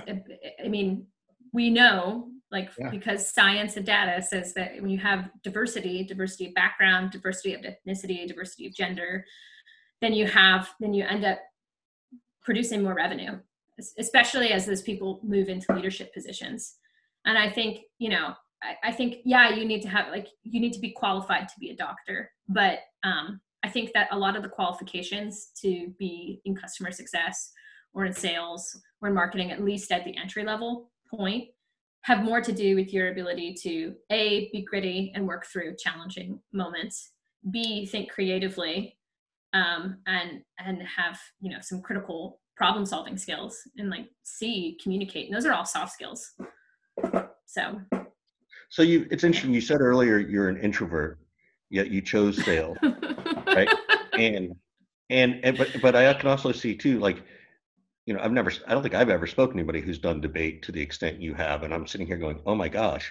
I 0.64 0.68
mean 0.68 1.06
we 1.52 1.70
know 1.70 2.28
like 2.50 2.70
Yeah. 2.78 2.90
because 2.90 3.26
science 3.26 3.76
and 3.76 3.86
data 3.86 4.20
says 4.22 4.52
that 4.54 4.74
when 4.80 4.90
you 4.90 4.98
have 4.98 5.30
diversity, 5.42 6.04
diversity 6.04 6.48
of 6.48 6.54
background, 6.54 7.10
diversity 7.10 7.54
of 7.54 7.62
ethnicity, 7.62 8.26
diversity 8.26 8.66
of 8.66 8.74
gender, 8.74 9.24
then 10.02 10.12
you 10.12 10.26
have 10.26 10.68
then 10.80 10.92
you 10.92 11.04
end 11.04 11.24
up 11.24 11.38
producing 12.42 12.82
more 12.82 12.94
revenue, 12.94 13.38
especially 13.98 14.52
as 14.52 14.66
those 14.66 14.82
people 14.82 15.20
move 15.22 15.48
into 15.48 15.72
leadership 15.74 16.12
positions. 16.12 16.76
And 17.24 17.38
I 17.38 17.48
think 17.48 17.80
you 17.98 18.10
know 18.10 18.34
I, 18.82 18.92
think 18.92 19.16
yeah 19.24 19.50
you 19.54 19.64
need 19.64 19.82
to 19.82 19.88
have 19.88 20.08
like 20.08 20.28
you 20.42 20.60
need 20.60 20.72
to 20.72 20.80
be 20.80 20.90
qualified 20.90 21.48
to 21.48 21.54
be 21.58 21.70
a 21.70 21.76
doctor, 21.76 22.30
but 22.48 22.80
um, 23.02 23.40
I 23.64 23.68
think 23.68 23.92
that 23.94 24.08
a 24.10 24.18
lot 24.18 24.36
of 24.36 24.42
the 24.42 24.48
qualifications 24.48 25.50
to 25.62 25.92
be 25.98 26.40
in 26.44 26.54
customer 26.54 26.90
success 26.92 27.52
or 27.94 28.04
in 28.04 28.12
sales 28.12 28.80
or 29.00 29.08
in 29.08 29.14
marketing, 29.14 29.50
at 29.50 29.64
least 29.64 29.92
at 29.92 30.04
the 30.04 30.16
entry 30.16 30.44
level 30.44 30.90
point, 31.08 31.48
have 32.02 32.24
more 32.24 32.40
to 32.40 32.52
do 32.52 32.74
with 32.74 32.92
your 32.92 33.10
ability 33.10 33.54
to 33.62 33.94
A, 34.10 34.50
be 34.52 34.62
gritty 34.62 35.12
and 35.14 35.26
work 35.26 35.46
through 35.46 35.76
challenging 35.78 36.40
moments, 36.52 37.12
B, 37.50 37.86
think 37.86 38.10
creatively, 38.10 38.96
um, 39.52 39.98
and 40.06 40.42
and 40.58 40.82
have 40.82 41.20
you 41.40 41.50
know 41.50 41.58
some 41.60 41.80
critical 41.80 42.40
problem 42.56 42.84
solving 42.84 43.16
skills, 43.16 43.56
and 43.76 43.90
like 43.90 44.08
C, 44.24 44.78
communicate. 44.82 45.26
And 45.26 45.36
those 45.36 45.46
are 45.46 45.52
all 45.52 45.64
soft 45.64 45.92
skills. 45.92 46.32
So 47.46 47.80
So 48.72 48.80
you, 48.80 49.06
it's 49.10 49.22
interesting. 49.22 49.52
You 49.52 49.60
said 49.60 49.82
earlier 49.82 50.16
you're 50.16 50.48
an 50.48 50.56
introvert, 50.56 51.18
yet 51.68 51.90
you 51.90 52.00
chose 52.00 52.42
sales, 52.42 52.78
right? 53.46 53.68
And 54.18 54.54
and, 55.10 55.40
and 55.44 55.56
but 55.58 55.68
but 55.82 55.94
I 55.96 56.12
can 56.14 56.28
also 56.30 56.52
see 56.52 56.74
too, 56.76 56.98
like, 56.98 57.22
you 58.06 58.12
know, 58.14 58.20
I've 58.22 58.32
never, 58.32 58.50
I 58.66 58.72
don't 58.74 58.82
think 58.82 58.94
I've 58.94 59.08
ever 59.08 59.26
spoken 59.26 59.56
to 59.56 59.60
anybody 59.60 59.80
who's 59.80 59.98
done 59.98 60.20
debate 60.20 60.62
to 60.64 60.72
the 60.72 60.80
extent 60.82 61.20
you 61.20 61.32
have, 61.34 61.62
and 61.62 61.72
I'm 61.72 61.86
sitting 61.86 62.06
here 62.06 62.18
going, 62.18 62.40
oh 62.46 62.54
my 62.54 62.68
gosh, 62.68 63.10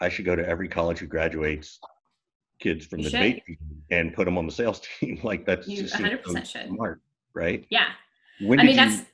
I 0.00 0.08
should 0.10 0.26
go 0.26 0.36
to 0.36 0.46
every 0.46 0.68
college 0.68 0.98
who 0.98 1.06
graduates 1.06 1.80
kids 2.60 2.84
from 2.86 3.00
You 3.00 3.04
the 3.04 3.10
should. 3.10 3.18
debate 3.20 3.42
and 3.90 4.12
put 4.14 4.24
them 4.26 4.36
on 4.38 4.44
the 4.46 4.52
sales 4.52 4.80
team. 5.00 5.18
like 5.22 5.44
that's 5.46 5.66
You 5.66 5.82
just 5.82 5.94
100% 5.94 6.22
so 6.24 6.42
should. 6.44 6.68
smart, 6.68 7.00
right? 7.34 7.64
yeah, 7.70 7.88
When 8.40 8.60
I 8.60 8.64
mean 8.64 8.76
you? 8.76 9.04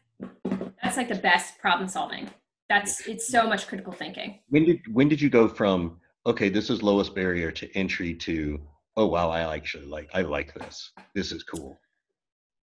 that's 0.44 0.72
that's 0.82 0.96
like 0.96 1.08
the 1.08 1.14
best 1.16 1.58
problem 1.58 1.88
solving. 1.88 2.28
That's 2.74 3.06
it's 3.06 3.28
so 3.28 3.46
much 3.46 3.66
critical 3.68 3.92
thinking. 3.92 4.40
when 4.48 4.64
did 4.64 4.80
when 4.92 5.08
did 5.08 5.20
you 5.20 5.30
go 5.30 5.46
from 5.48 6.00
okay 6.26 6.48
this 6.48 6.70
is 6.70 6.82
lowest 6.82 7.14
barrier 7.14 7.50
to 7.60 7.64
entry 7.76 8.12
to 8.14 8.60
oh 8.96 9.06
wow 9.06 9.28
i 9.30 9.54
actually 9.54 9.86
like 9.96 10.08
i 10.14 10.22
like 10.22 10.52
this 10.54 10.90
this 11.14 11.30
is 11.36 11.42
cool 11.44 11.78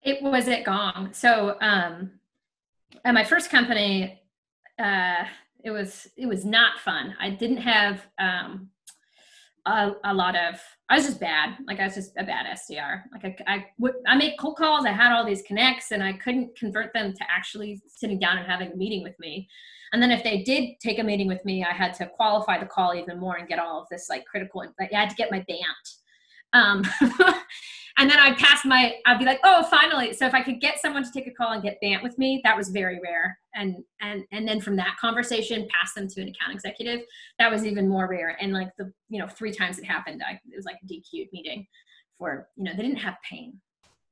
It 0.03 0.21
was 0.21 0.47
at 0.47 0.63
Gong. 0.65 1.09
So 1.13 1.57
um, 1.61 1.93
at 3.03 3.13
my 3.19 3.23
first 3.23 3.49
company, 3.49 4.21
uh, 4.77 5.23
it 5.63 5.71
was 5.71 6.07
it 6.15 6.27
was 6.27 6.45
not 6.45 6.79
fun. 6.87 7.15
I 7.19 7.29
didn't 7.41 7.63
have 7.75 7.95
um, 8.19 8.69
a, 9.65 9.91
a 10.03 10.13
lot 10.13 10.35
of. 10.35 10.59
I 10.89 10.95
was 10.95 11.05
just 11.05 11.19
bad. 11.19 11.57
Like 11.67 11.79
I 11.79 11.85
was 11.85 11.95
just 11.95 12.13
a 12.17 12.23
bad 12.23 12.45
SDR. 12.45 13.01
Like 13.11 13.41
I 13.47 13.65
I 14.07 14.15
made 14.15 14.35
cold 14.39 14.57
calls. 14.57 14.85
I 14.85 14.91
had 14.91 15.11
all 15.11 15.25
these 15.25 15.41
connects, 15.43 15.91
and 15.91 16.03
I 16.03 16.13
couldn't 16.13 16.57
convert 16.57 16.93
them 16.93 17.13
to 17.13 17.23
actually 17.29 17.81
sitting 17.87 18.19
down 18.19 18.37
and 18.37 18.47
having 18.47 18.71
a 18.71 18.75
meeting 18.75 19.03
with 19.03 19.17
me. 19.19 19.47
And 19.93 20.01
then 20.01 20.11
if 20.11 20.23
they 20.23 20.43
did 20.43 20.79
take 20.81 20.99
a 20.99 21.03
meeting 21.03 21.27
with 21.27 21.43
me, 21.45 21.63
I 21.63 21.73
had 21.73 21.93
to 21.95 22.07
qualify 22.07 22.59
the 22.59 22.65
call 22.65 22.93
even 22.95 23.19
more 23.19 23.37
and 23.37 23.47
get 23.47 23.59
all 23.59 23.81
of 23.81 23.87
this 23.89 24.07
like 24.09 24.25
critical. 24.25 24.61
Like 24.79 24.93
I 24.93 24.99
had 24.99 25.09
to 25.09 25.15
get 25.15 25.31
my 25.31 25.43
BANT. 25.47 25.87
Um, 26.55 26.83
and 27.97 28.09
then 28.09 28.19
I'd 28.19 28.37
pass 28.37 28.65
my, 28.65 28.95
I'd 29.05 29.19
be 29.19 29.25
like, 29.25 29.39
oh, 29.43 29.63
finally. 29.63 30.13
So 30.13 30.25
if 30.25 30.33
I 30.33 30.41
could 30.41 30.61
get 30.61 30.79
someone 30.79 31.03
to 31.03 31.11
take 31.11 31.27
a 31.27 31.31
call 31.31 31.51
and 31.51 31.61
get 31.61 31.79
BANT 31.81 32.01
with 32.01 32.17
me, 32.17 32.41
that 32.43 32.57
was 32.57 32.69
very 32.69 32.99
rare. 33.03 33.37
And 33.53 33.83
and 34.01 34.23
and 34.31 34.47
then 34.47 34.61
from 34.61 34.75
that 34.77 34.95
conversation, 34.99 35.67
pass 35.69 35.93
them 35.93 36.07
to 36.07 36.21
an 36.21 36.29
account 36.29 36.53
executive, 36.53 37.01
that 37.39 37.51
was 37.51 37.65
even 37.65 37.87
more 37.87 38.07
rare. 38.09 38.37
And 38.41 38.53
like 38.53 38.69
the, 38.77 38.91
you 39.09 39.19
know, 39.19 39.27
three 39.27 39.51
times 39.51 39.79
it 39.79 39.85
happened, 39.85 40.23
I, 40.27 40.33
it 40.33 40.55
was 40.55 40.65
like 40.65 40.77
a 40.83 40.87
DQ'd 40.87 41.29
meeting 41.31 41.67
for, 42.17 42.47
you 42.55 42.63
know, 42.63 42.71
they 42.75 42.83
didn't 42.83 42.99
have 42.99 43.15
pain. 43.29 43.59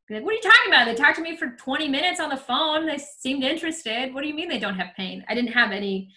Like, 0.09 0.23
what 0.23 0.33
are 0.33 0.35
you 0.35 0.41
talking 0.41 0.67
about? 0.67 0.85
They 0.85 0.95
talked 0.95 1.15
to 1.15 1.23
me 1.23 1.37
for 1.37 1.55
20 1.57 1.87
minutes 1.87 2.19
on 2.19 2.29
the 2.29 2.37
phone. 2.37 2.85
They 2.85 2.97
seemed 2.97 3.43
interested. 3.43 4.13
What 4.13 4.21
do 4.21 4.27
you 4.27 4.35
mean 4.35 4.49
they 4.49 4.59
don't 4.59 4.75
have 4.75 4.93
pain? 4.95 5.23
I 5.27 5.33
didn't 5.33 5.53
have 5.53 5.71
any 5.71 6.09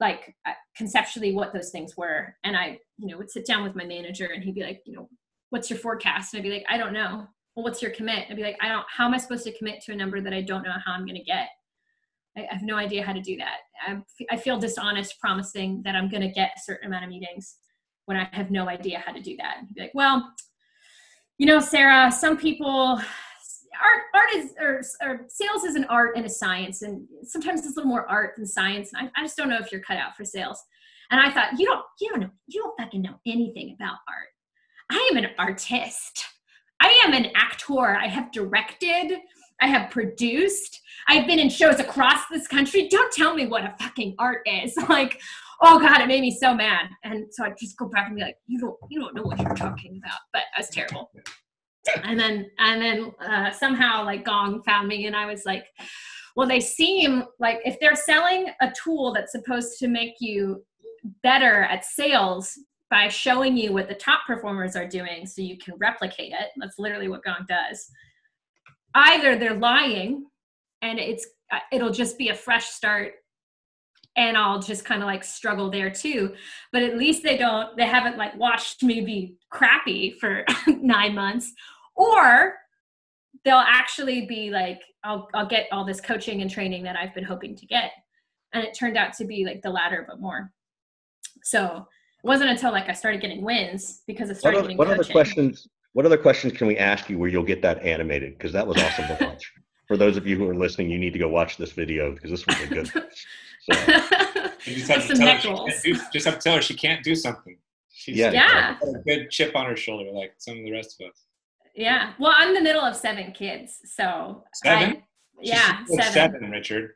like 0.00 0.34
uh, 0.44 0.52
conceptually 0.76 1.32
what 1.32 1.52
those 1.52 1.70
things 1.70 1.96
were 1.96 2.34
and 2.42 2.56
i 2.56 2.76
you 2.98 3.06
know 3.06 3.16
would 3.16 3.30
sit 3.30 3.46
down 3.46 3.62
with 3.62 3.76
my 3.76 3.84
manager 3.84 4.30
and 4.34 4.42
he'd 4.42 4.56
be 4.56 4.62
like 4.62 4.82
you 4.84 4.92
know 4.92 5.08
what's 5.52 5.68
your 5.68 5.78
forecast? 5.78 6.32
And 6.32 6.40
i'd 6.40 6.48
be 6.48 6.50
like 6.50 6.64
i 6.68 6.78
don't 6.78 6.94
know. 6.94 7.26
Well 7.54 7.64
what's 7.64 7.82
your 7.82 7.90
commit? 7.90 8.24
I'd 8.30 8.36
be 8.36 8.42
like 8.42 8.56
i 8.62 8.68
don't 8.68 8.86
how 8.88 9.06
am 9.06 9.14
i 9.14 9.18
supposed 9.18 9.44
to 9.44 9.56
commit 9.56 9.82
to 9.82 9.92
a 9.92 9.96
number 9.96 10.20
that 10.20 10.32
i 10.32 10.40
don't 10.40 10.62
know 10.62 10.74
how 10.84 10.92
i'm 10.94 11.04
going 11.04 11.18
to 11.18 11.22
get? 11.22 11.48
I, 12.36 12.46
have 12.48 12.62
no 12.62 12.76
idea 12.76 13.04
how 13.04 13.12
to 13.12 13.20
do 13.20 13.36
that. 13.36 13.58
I, 13.86 14.00
I 14.30 14.36
feel 14.38 14.58
dishonest 14.58 15.20
promising 15.20 15.82
that 15.84 15.94
i'm 15.94 16.08
going 16.08 16.22
to 16.22 16.30
get 16.30 16.52
a 16.56 16.60
certain 16.60 16.88
amount 16.88 17.04
of 17.04 17.10
meetings 17.10 17.56
when 18.06 18.16
i 18.16 18.26
have 18.32 18.50
no 18.50 18.68
idea 18.68 19.02
how 19.04 19.12
to 19.12 19.20
do 19.20 19.36
that. 19.36 19.56
And 19.58 19.68
be 19.74 19.82
like 19.82 19.92
well 19.94 20.32
you 21.36 21.46
know 21.46 21.60
sarah 21.60 22.10
some 22.10 22.38
people 22.38 22.98
art 23.82 24.02
art 24.14 24.34
is 24.34 24.54
or, 24.58 24.80
or, 25.02 25.26
sales 25.28 25.64
is 25.64 25.74
an 25.74 25.84
art 25.84 26.16
and 26.16 26.24
a 26.24 26.30
science 26.30 26.80
and 26.80 27.06
sometimes 27.24 27.60
it's 27.60 27.76
a 27.76 27.80
little 27.80 27.90
more 27.90 28.08
art 28.08 28.34
than 28.36 28.46
science 28.46 28.90
and 28.94 29.10
I, 29.14 29.20
I, 29.20 29.24
just 29.24 29.36
don't 29.36 29.48
know 29.50 29.58
if 29.58 29.70
you're 29.70 29.82
cut 29.82 29.98
out 29.98 30.16
for 30.16 30.24
sales. 30.24 30.62
And 31.10 31.20
i 31.20 31.30
thought 31.30 31.58
you 31.58 31.66
don't 31.66 31.84
you 32.00 32.08
don't 32.08 32.20
know 32.20 32.30
you 32.46 32.62
don't 32.62 32.74
fucking 32.78 33.02
know 33.02 33.16
anything 33.26 33.76
about 33.78 33.98
art 34.08 34.31
i 34.92 35.08
am 35.10 35.16
an 35.16 35.30
artist. 35.38 36.26
I 36.80 37.02
am 37.06 37.14
an 37.14 37.30
actor. 37.34 37.96
I 37.96 38.08
have 38.08 38.30
directed. 38.30 39.18
I 39.60 39.66
have 39.66 39.90
produced. 39.90 40.80
I've 41.08 41.26
been 41.26 41.38
in 41.38 41.48
shows 41.48 41.80
across 41.80 42.26
this 42.30 42.46
country. 42.46 42.88
Don't 42.88 43.12
tell 43.12 43.34
me 43.34 43.46
what 43.46 43.64
a 43.64 43.74
fucking 43.80 44.14
art 44.18 44.46
is. 44.46 44.76
Like 44.88 45.20
oh 45.64 45.78
god 45.78 46.00
it 46.00 46.08
made 46.08 46.20
me 46.20 46.30
so 46.30 46.54
mad. 46.54 46.90
And 47.04 47.26
so 47.30 47.44
i 47.44 47.50
just 47.58 47.76
go 47.78 47.86
back 47.86 48.08
and 48.08 48.16
be 48.16 48.22
like 48.22 48.36
you 48.46 48.58
don't 48.58 48.76
you 48.90 49.00
don't 49.00 49.14
know 49.14 49.22
what 49.22 49.40
you're 49.40 49.54
talking 49.54 50.00
about. 50.04 50.18
But 50.32 50.42
i 50.56 50.60
was 50.60 50.68
terrible. 50.68 51.10
And 52.04 52.18
then 52.20 52.50
and 52.58 52.82
then 52.82 53.12
uh, 53.24 53.50
somehow 53.52 54.04
like 54.04 54.24
gong 54.24 54.62
found 54.64 54.88
me 54.88 55.06
and 55.06 55.16
i 55.16 55.24
was 55.26 55.44
like 55.44 55.64
well 56.36 56.48
they 56.48 56.60
seem 56.60 57.24
like 57.38 57.60
if 57.64 57.78
they're 57.80 57.96
selling 57.96 58.48
a 58.60 58.70
tool 58.72 59.12
that's 59.12 59.32
supposed 59.32 59.78
to 59.78 59.88
make 59.88 60.14
you 60.20 60.64
better 61.22 61.62
at 61.62 61.84
sales 61.84 62.58
by 62.92 63.08
showing 63.08 63.56
you 63.56 63.72
what 63.72 63.88
the 63.88 63.94
top 63.94 64.20
performers 64.26 64.76
are 64.76 64.86
doing 64.86 65.24
so 65.24 65.40
you 65.40 65.56
can 65.56 65.74
replicate 65.78 66.32
it 66.32 66.50
that's 66.58 66.78
literally 66.78 67.08
what 67.08 67.24
gong 67.24 67.46
does 67.48 67.88
either 68.94 69.34
they're 69.34 69.54
lying 69.54 70.26
and 70.82 70.98
it's 70.98 71.26
uh, 71.50 71.58
it'll 71.72 71.90
just 71.90 72.18
be 72.18 72.28
a 72.28 72.34
fresh 72.34 72.66
start 72.66 73.14
and 74.16 74.36
I'll 74.36 74.58
just 74.58 74.84
kind 74.84 75.02
of 75.02 75.06
like 75.06 75.24
struggle 75.24 75.70
there 75.70 75.90
too. 75.90 76.34
But 76.70 76.82
at 76.82 76.98
least 76.98 77.22
they 77.22 77.38
don't, 77.38 77.74
they 77.78 77.86
haven't 77.86 78.18
like 78.18 78.36
watched 78.36 78.82
me 78.82 79.00
be 79.00 79.36
crappy 79.50 80.10
for 80.20 80.44
nine 80.66 81.14
months, 81.14 81.50
or 81.94 82.56
they'll 83.44 83.56
actually 83.56 84.26
be 84.26 84.50
like, 84.50 84.80
I'll, 85.02 85.28
I'll 85.32 85.46
get 85.46 85.66
all 85.72 85.86
this 85.86 85.98
coaching 85.98 86.42
and 86.42 86.50
training 86.50 86.82
that 86.84 86.96
I've 86.96 87.14
been 87.14 87.24
hoping 87.24 87.56
to 87.56 87.64
get. 87.64 87.92
And 88.52 88.62
it 88.62 88.76
turned 88.78 88.98
out 88.98 89.14
to 89.14 89.24
be 89.24 89.46
like 89.46 89.62
the 89.62 89.70
latter, 89.70 90.04
but 90.06 90.20
more. 90.20 90.52
So 91.42 91.86
it 92.22 92.26
wasn't 92.26 92.50
until 92.50 92.72
like 92.72 92.88
I 92.88 92.92
started 92.92 93.20
getting 93.20 93.42
wins 93.42 94.02
because 94.06 94.30
I 94.30 94.34
started 94.34 94.58
what, 94.58 94.62
getting 94.62 94.76
what 94.76 94.88
coaching. 94.88 95.00
other 95.00 95.12
questions? 95.12 95.68
What 95.92 96.06
other 96.06 96.16
questions 96.16 96.52
can 96.54 96.66
we 96.66 96.78
ask 96.78 97.10
you 97.10 97.18
where 97.18 97.28
you'll 97.28 97.42
get 97.42 97.62
that 97.62 97.82
animated? 97.82 98.38
Because 98.38 98.52
that 98.52 98.66
was 98.66 98.78
awesome 98.78 99.08
to 99.08 99.18
watch. 99.20 99.52
For 99.88 99.96
those 99.96 100.16
of 100.16 100.26
you 100.26 100.36
who 100.36 100.48
are 100.48 100.54
listening, 100.54 100.88
you 100.90 100.98
need 100.98 101.12
to 101.12 101.18
go 101.18 101.28
watch 101.28 101.56
this 101.56 101.72
video 101.72 102.12
because 102.12 102.30
this 102.30 102.46
was 102.46 102.60
a 102.60 102.66
good. 102.66 102.90
So. 103.70 103.74
you 104.64 104.74
just 104.74 104.90
have, 104.90 105.06
to 105.06 105.14
tell 105.14 105.66
her 105.66 105.72
do, 105.84 105.96
just 106.12 106.24
have 106.24 106.34
to 106.34 106.40
tell 106.40 106.56
her 106.56 106.62
she 106.62 106.74
can't 106.74 107.04
do 107.04 107.14
something. 107.14 107.56
She's 107.92 108.16
yeah. 108.16 108.32
yeah. 108.32 108.76
a 108.82 109.02
good 109.06 109.30
chip 109.30 109.54
on 109.54 109.66
her 109.66 109.76
shoulder, 109.76 110.10
like 110.10 110.34
some 110.38 110.58
of 110.58 110.64
the 110.64 110.72
rest 110.72 111.00
of 111.00 111.10
us. 111.10 111.22
Yeah. 111.74 112.14
Well, 112.18 112.32
I'm 112.36 112.54
the 112.54 112.60
middle 112.60 112.82
of 112.82 112.96
seven 112.96 113.30
kids, 113.30 113.78
so 113.84 114.42
seven. 114.64 114.96
I, 114.96 115.02
yeah, 115.40 115.84
seven. 115.84 116.12
seven. 116.12 116.50
Richard. 116.50 116.94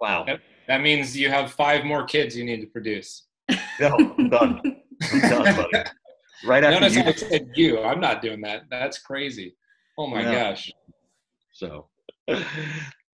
Wow. 0.00 0.24
That, 0.24 0.40
that, 0.68 0.80
means 0.80 1.16
you 1.16 1.28
have 1.28 1.52
five 1.52 1.84
more 1.84 2.04
kids 2.04 2.36
you 2.36 2.44
need 2.44 2.60
to 2.60 2.66
produce. 2.66 3.25
No, 3.80 3.96
I'm 4.18 4.28
done. 4.28 4.76
I'm 5.12 5.20
done, 5.20 5.56
buddy. 5.56 5.84
Right 6.44 6.62
after 6.62 6.80
Notice 6.80 6.96
you. 6.96 7.02
I 7.02 7.12
said 7.12 7.48
you. 7.54 7.80
I'm 7.80 7.98
not 7.98 8.20
doing 8.20 8.42
that. 8.42 8.64
That's 8.70 8.98
crazy. 8.98 9.56
Oh 9.98 10.06
my 10.06 10.22
gosh. 10.22 10.70
So 11.52 11.88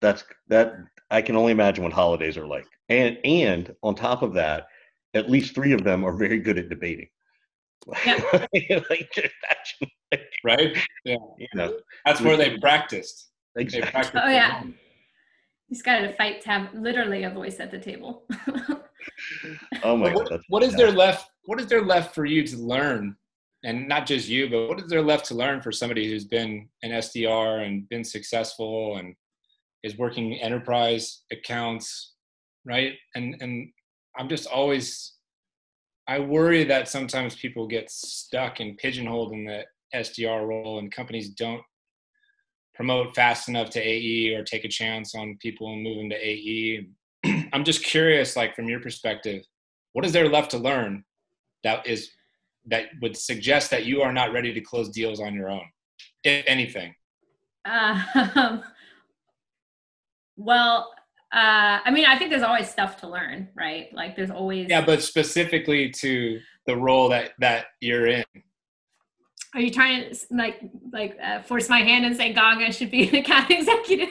that's 0.02 0.24
that. 0.48 0.74
I 1.12 1.22
can 1.22 1.36
only 1.36 1.52
imagine 1.52 1.84
what 1.84 1.94
holidays 1.94 2.36
are 2.36 2.48
like. 2.48 2.66
And 2.90 3.20
and 3.24 3.76
on 3.84 3.94
top 3.94 4.24
of 4.24 4.34
that, 4.34 4.68
at 5.14 5.30
least 5.30 5.54
three 5.54 5.72
of 5.74 5.84
them 5.84 6.04
are 6.04 6.14
very 6.14 6.40
good 6.40 6.58
at 6.58 6.70
debating. 6.70 7.10
Yeah. 8.06 8.46
like, 8.90 9.32
right? 10.44 10.78
Yeah. 11.06 11.16
You 11.38 11.48
know, 11.54 11.78
That's 12.06 12.22
where 12.22 12.38
they 12.38 12.58
practiced. 12.58 13.30
Exactly. 13.56 13.86
They 13.86 13.92
practiced 13.92 14.24
oh 14.26 14.30
yeah. 14.30 14.64
He's 15.68 15.82
got 15.82 16.00
to 16.00 16.14
fight 16.14 16.42
to 16.42 16.50
have 16.50 16.74
literally 16.74 17.24
a 17.24 17.30
voice 17.30 17.60
at 17.60 17.72
the 17.72 17.80
table. 17.80 18.24
oh 19.84 19.98
my 19.98 20.14
what, 20.14 20.30
god. 20.30 20.42
What 20.50 20.64
is 20.64 20.76
there 20.76 20.92
left? 20.92 21.30
What 21.46 21.60
is 21.60 21.68
there 21.68 21.84
left 21.84 22.14
for 22.16 22.26
you 22.26 22.46
to 22.48 22.58
learn? 22.58 23.16
And 23.64 23.88
not 23.88 24.08
just 24.08 24.28
you, 24.28 24.50
but 24.50 24.68
what 24.68 24.80
is 24.80 24.90
there 24.90 25.04
left 25.04 25.26
to 25.26 25.36
learn 25.36 25.62
for 25.62 25.72
somebody 25.72 26.10
who's 26.10 26.26
been 26.26 26.68
an 26.82 26.92
SDR 26.92 27.66
and 27.66 27.88
been 27.90 28.04
successful 28.04 28.98
and 28.98 29.16
is 29.84 29.98
working 29.98 30.34
enterprise 30.36 31.24
accounts, 31.32 32.14
right? 32.66 32.94
And 33.16 33.36
and 33.40 33.70
I'm 34.18 34.30
just 34.30 34.48
always 34.48 35.14
I 36.08 36.20
worry 36.20 36.64
that 36.66 36.90
sometimes 36.90 37.36
people 37.36 37.68
get 37.68 37.90
stuck 37.90 38.60
and 38.60 38.78
pigeonholed 38.78 39.34
in 39.34 39.46
the 39.46 39.64
SDR 39.94 40.48
role 40.48 40.80
and 40.80 40.92
companies 40.92 41.30
don't 41.30 41.62
promote 42.74 43.16
fast 43.16 43.48
enough 43.48 43.70
to 43.70 43.80
AE 43.80 44.34
or 44.36 44.44
take 44.44 44.66
a 44.66 44.70
chance 44.70 45.14
on 45.14 45.38
people 45.40 45.72
and 45.72 45.84
move 45.84 45.98
them 45.98 46.10
to 46.10 46.16
AE. 46.16 46.88
I'm 47.54 47.64
just 47.64 47.84
curious, 47.84 48.36
like 48.36 48.56
from 48.56 48.68
your 48.68 48.80
perspective, 48.80 49.44
what 49.94 50.06
is 50.06 50.12
there 50.12 50.30
left 50.30 50.52
to 50.52 50.58
learn 50.58 51.04
that 51.64 51.86
is 51.86 52.12
that 52.68 52.86
would 53.02 53.18
suggest 53.18 53.72
that 53.72 53.86
you 53.86 54.02
are 54.02 54.14
not 54.14 54.32
ready 54.32 54.54
to 54.54 54.62
close 54.62 54.90
deals 54.90 55.20
on 55.20 55.34
your 55.34 55.50
own, 55.50 55.66
if 56.24 56.44
anything? 56.48 56.94
Um, 57.66 58.04
well, 60.38 60.92
uh, 61.34 61.80
I 61.86 61.92
mean, 61.92 62.06
I 62.06 62.18
think 62.18 62.30
there's 62.30 62.44
always 62.44 62.70
stuff 62.70 62.98
to 63.02 63.08
learn, 63.08 63.50
right? 63.56 63.88
Like 63.94 64.16
there's 64.16 64.32
always 64.32 64.68
yeah, 64.70 64.86
but 64.86 65.02
specifically 65.02 65.90
to 65.92 66.40
the 66.66 66.76
role 66.76 67.10
that 67.10 67.32
that 67.40 67.66
you're 67.80 68.08
in. 68.08 68.24
Are 69.54 69.60
you 69.60 69.70
trying 69.70 70.10
to 70.10 70.18
like 70.32 70.62
like 70.94 71.18
uh, 71.22 71.42
force 71.42 71.68
my 71.68 71.80
hand 71.80 72.06
and 72.06 72.16
say 72.16 72.32
Ganga 72.32 72.72
should 72.72 72.90
be 72.90 73.10
an 73.10 73.16
account 73.16 73.52
executive? 73.52 74.08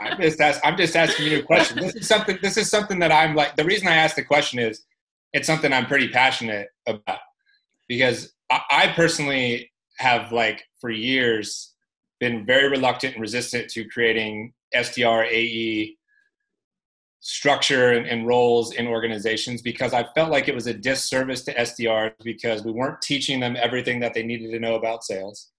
I'm 0.00 0.20
just 0.20 0.40
ask, 0.40 0.60
I'm 0.64 0.76
just 0.76 0.94
asking 0.94 1.26
you 1.26 1.40
a 1.40 1.42
question. 1.42 1.78
This 1.78 1.96
is 1.96 2.08
something. 2.08 2.38
This 2.42 2.56
is 2.56 2.70
something 2.70 3.00
that 3.00 3.10
I'm 3.10 3.34
like. 3.34 3.56
The 3.56 3.64
reason 3.64 3.88
I 3.88 3.96
asked 3.96 4.16
the 4.16 4.24
question 4.24 4.60
is, 4.60 4.84
it's 5.32 5.48
something 5.48 5.72
I'm 5.72 5.86
pretty 5.86 6.08
passionate 6.08 6.68
about 6.86 7.18
because 7.88 8.32
I, 8.50 8.60
I 8.70 8.86
personally 8.94 9.72
have 9.98 10.30
like 10.30 10.64
for 10.80 10.90
years 10.90 11.74
been 12.20 12.46
very 12.46 12.68
reluctant 12.68 13.14
and 13.14 13.20
resistant 13.20 13.68
to 13.70 13.84
creating 13.88 14.52
SDR 14.74 15.26
AE 15.26 15.96
structure 17.22 17.92
and, 17.92 18.04
and, 18.06 18.26
roles 18.26 18.74
in 18.74 18.88
organizations 18.88 19.62
because 19.62 19.94
I 19.94 20.04
felt 20.12 20.32
like 20.32 20.48
it 20.48 20.54
was 20.56 20.66
a 20.66 20.74
disservice 20.74 21.44
to 21.44 21.54
SDRs 21.54 22.14
because 22.24 22.64
we 22.64 22.72
weren't 22.72 23.00
teaching 23.00 23.38
them 23.38 23.56
everything 23.56 24.00
that 24.00 24.12
they 24.12 24.24
needed 24.24 24.50
to 24.50 24.58
know 24.58 24.74
about 24.74 25.04
sales. 25.04 25.52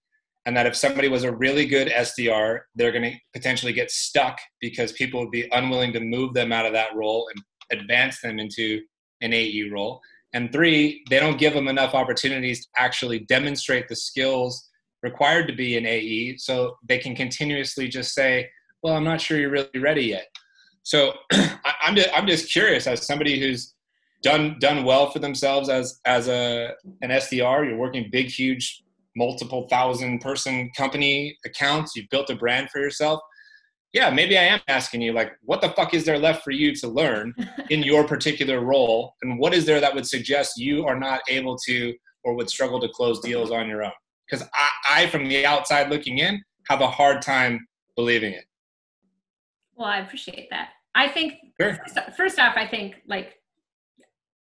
And 0.46 0.58
that 0.58 0.66
if 0.66 0.76
somebody 0.76 1.08
was 1.08 1.24
a 1.24 1.34
really 1.34 1.66
good 1.66 1.88
SDR, 1.88 2.60
they're 2.76 2.92
going 2.92 3.10
to 3.10 3.18
potentially 3.32 3.72
get 3.72 3.92
stuck 3.92 4.38
because 4.60 4.92
people 4.92 5.22
would 5.22 5.32
be 5.32 5.48
unwilling 5.54 5.94
to 5.94 6.02
move 6.02 6.34
them 6.34 6.52
out 6.52 6.66
of 6.66 6.74
that 6.74 6.94
role 6.96 7.30
and 7.34 7.80
advance 7.80 8.20
them 8.20 8.40
into 8.40 8.82
an 9.22 9.32
AE 9.32 9.70
role. 9.72 10.02
And 10.34 10.52
three, 10.52 11.06
they 11.10 11.20
don't 11.22 11.40
give 11.40 11.54
them 11.54 11.70
enough 11.70 11.94
opportunities 11.94 12.66
to 12.66 12.72
actually 12.76 13.20
demonstrate 13.20 13.88
the 13.88 13.96
skills 13.96 14.70
required 15.02 15.48
to 15.48 15.56
be 15.56 15.78
an 15.78 15.86
AE 15.86 16.36
so 16.38 16.76
they 16.90 16.98
can 16.98 17.16
continuously 17.16 17.88
just 17.88 18.14
say, 18.14 18.50
well, 18.82 18.98
I'm 18.98 19.06
not 19.06 19.22
sure 19.22 19.40
you're 19.40 19.50
really 19.50 19.80
ready 19.80 20.08
yet 20.08 20.28
so 20.84 21.14
I, 21.32 21.74
am 21.84 21.96
just, 21.96 22.10
I'm 22.14 22.28
just 22.28 22.52
curious 22.52 22.88
as 22.88 23.06
somebody 23.06 23.40
who's 23.40 23.74
done 24.22 24.58
done 24.60 24.84
well 24.84 25.10
for 25.12 25.20
themselves 25.20 25.70
as 25.70 26.00
as 26.06 26.28
a 26.28 26.74
an 27.02 27.10
SDR. 27.10 27.68
You're 27.68 27.78
working 27.78 28.10
big, 28.12 28.28
huge, 28.28 28.84
multiple 29.16 29.68
thousand 29.70 30.20
person 30.20 30.72
company 30.76 31.38
accounts. 31.46 31.96
You've 31.96 32.10
built 32.10 32.30
a 32.30 32.36
brand 32.36 32.70
for 32.70 32.80
yourself. 32.80 33.20
Yeah, 33.94 34.10
maybe 34.10 34.38
I 34.40 34.44
am 34.44 34.60
asking 34.68 35.02
you 35.02 35.14
like, 35.14 35.34
what 35.44 35.62
the 35.62 35.70
fuck 35.70 35.94
is 35.94 36.04
there 36.04 36.18
left 36.18 36.44
for 36.44 36.50
you 36.50 36.74
to 36.78 36.88
learn 36.88 37.36
in 37.70 37.84
your 37.84 38.06
particular 38.06 38.62
role, 38.62 39.14
and 39.22 39.38
what 39.38 39.54
is 39.54 39.66
there 39.66 39.80
that 39.80 39.94
would 39.94 40.08
suggest 40.08 40.58
you 40.58 40.86
are 40.86 41.00
not 41.00 41.22
able 41.30 41.58
to 41.68 41.94
or 42.24 42.34
would 42.36 42.50
struggle 42.50 42.82
to 42.82 42.90
close 42.90 43.20
deals 43.20 43.52
on 43.52 43.68
your 43.68 43.84
own? 43.84 43.92
Because 44.28 44.48
I, 44.54 45.04
I, 45.04 45.08
from 45.08 45.28
the 45.28 45.46
outside 45.46 45.92
looking 45.92 46.18
in, 46.18 46.42
have 46.70 46.82
a 46.82 46.88
hard 46.88 47.22
time 47.22 47.68
believing 47.96 48.34
it. 48.34 48.46
Well, 49.76 49.88
I 49.88 50.00
appreciate 50.00 50.50
that. 50.52 50.70
I 50.96 51.08
think 51.08 51.34
sure. 51.60 51.76
first, 51.76 52.00
first 52.16 52.40
off, 52.40 52.56
I 52.56 52.68
think 52.68 52.96
like 53.08 53.36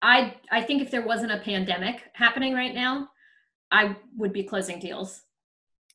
I 0.02 0.36
I 0.52 0.62
think 0.62 0.82
if 0.82 0.92
there 0.92 1.06
wasn't 1.06 1.32
a 1.32 1.40
pandemic 1.40 2.04
happening 2.14 2.54
right 2.54 2.74
now, 2.74 3.10
I 3.72 3.96
would 4.18 4.34
be 4.34 4.44
closing 4.44 4.80
deals. 4.80 5.22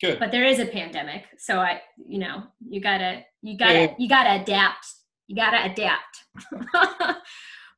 Good. 0.01 0.19
But 0.19 0.33
there 0.33 0.45
is 0.45 0.59
a 0.59 0.67
pandemic, 0.67 1.25
so 1.39 1.61
I 1.61 1.83
you 1.97 2.19
know 2.19 2.45
you 2.69 2.81
gotta 2.81 3.25
you 3.43 3.57
gotta 3.57 3.81
yeah. 3.81 3.95
you 3.99 4.09
gotta 4.09 4.43
adapt. 4.43 4.87
You 5.29 5.37
gotta 5.37 5.71
adapt. 5.71 6.25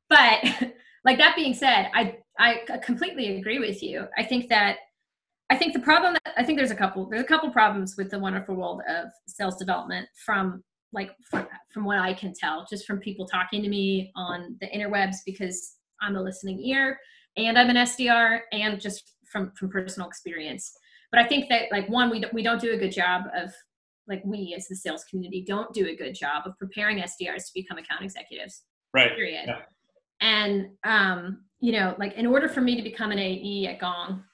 but 0.09 0.73
like 1.05 1.19
that 1.19 1.35
being 1.37 1.55
said, 1.55 1.91
I 1.95 2.17
I 2.39 2.63
completely 2.83 3.37
agree 3.37 3.59
with 3.59 3.83
you. 3.83 4.07
I 4.17 4.23
think 4.23 4.49
that 4.49 4.79
I 5.51 5.57
think 5.57 5.75
the 5.75 5.81
problem 5.81 6.17
I 6.37 6.45
think 6.45 6.59
there's 6.59 6.71
a 6.71 6.77
couple 6.77 7.07
there's 7.11 7.23
a 7.23 7.27
couple 7.27 7.51
problems 7.51 7.97
with 7.99 8.11
the 8.11 8.19
wonderful 8.19 8.55
world 8.55 8.81
of 8.89 9.09
sales 9.27 9.57
development 9.57 10.09
from 10.25 10.63
like 10.93 11.11
from, 11.29 11.47
from 11.73 11.85
what 11.85 11.99
I 11.99 12.15
can 12.15 12.33
tell, 12.35 12.67
just 12.69 12.87
from 12.87 12.99
people 12.99 13.27
talking 13.27 13.63
to 13.63 13.69
me 13.69 14.13
on 14.15 14.57
the 14.61 14.69
interwebs 14.69 15.17
because 15.25 15.77
I'm 16.01 16.17
a 16.17 16.23
listening 16.23 16.61
ear 16.61 16.99
and 17.37 17.59
I'm 17.59 17.71
an 17.71 17.77
SDR 17.77 18.41
and 18.53 18.81
just 18.81 19.15
from 19.31 19.53
from 19.57 19.71
personal 19.71 20.09
experience. 20.09 20.73
But 21.11 21.21
I 21.21 21.27
think 21.27 21.49
that 21.49 21.71
like 21.71 21.89
one 21.89 22.11
we 22.11 22.21
don't, 22.21 22.35
we 22.35 22.43
don't 22.43 22.61
do 22.61 22.73
a 22.73 22.77
good 22.77 22.93
job 22.93 23.25
of 23.35 23.53
like 24.09 24.23
we 24.25 24.55
as 24.57 24.67
the 24.69 24.77
sales 24.77 25.05
community 25.05 25.45
don't 25.47 25.73
do 25.73 25.87
a 25.87 25.97
good 25.97 26.15
job 26.15 26.43
of 26.47 26.59
preparing 26.59 26.99
SDRs 26.99 27.47
to 27.47 27.51
become 27.55 27.79
account 27.79 28.03
executives. 28.03 28.63
Right. 28.93 29.15
Period. 29.15 29.45
Yeah. 29.47 29.61
And 30.21 30.71
um, 30.85 31.45
you 31.61 31.73
know, 31.73 31.95
like 31.99 32.15
in 32.15 32.27
order 32.27 32.49
for 32.49 32.61
me 32.61 32.77
to 32.77 32.83
become 32.83 33.13
an 33.13 33.19
AE 33.19 33.69
at 33.69 33.81
Gong, 33.81 34.25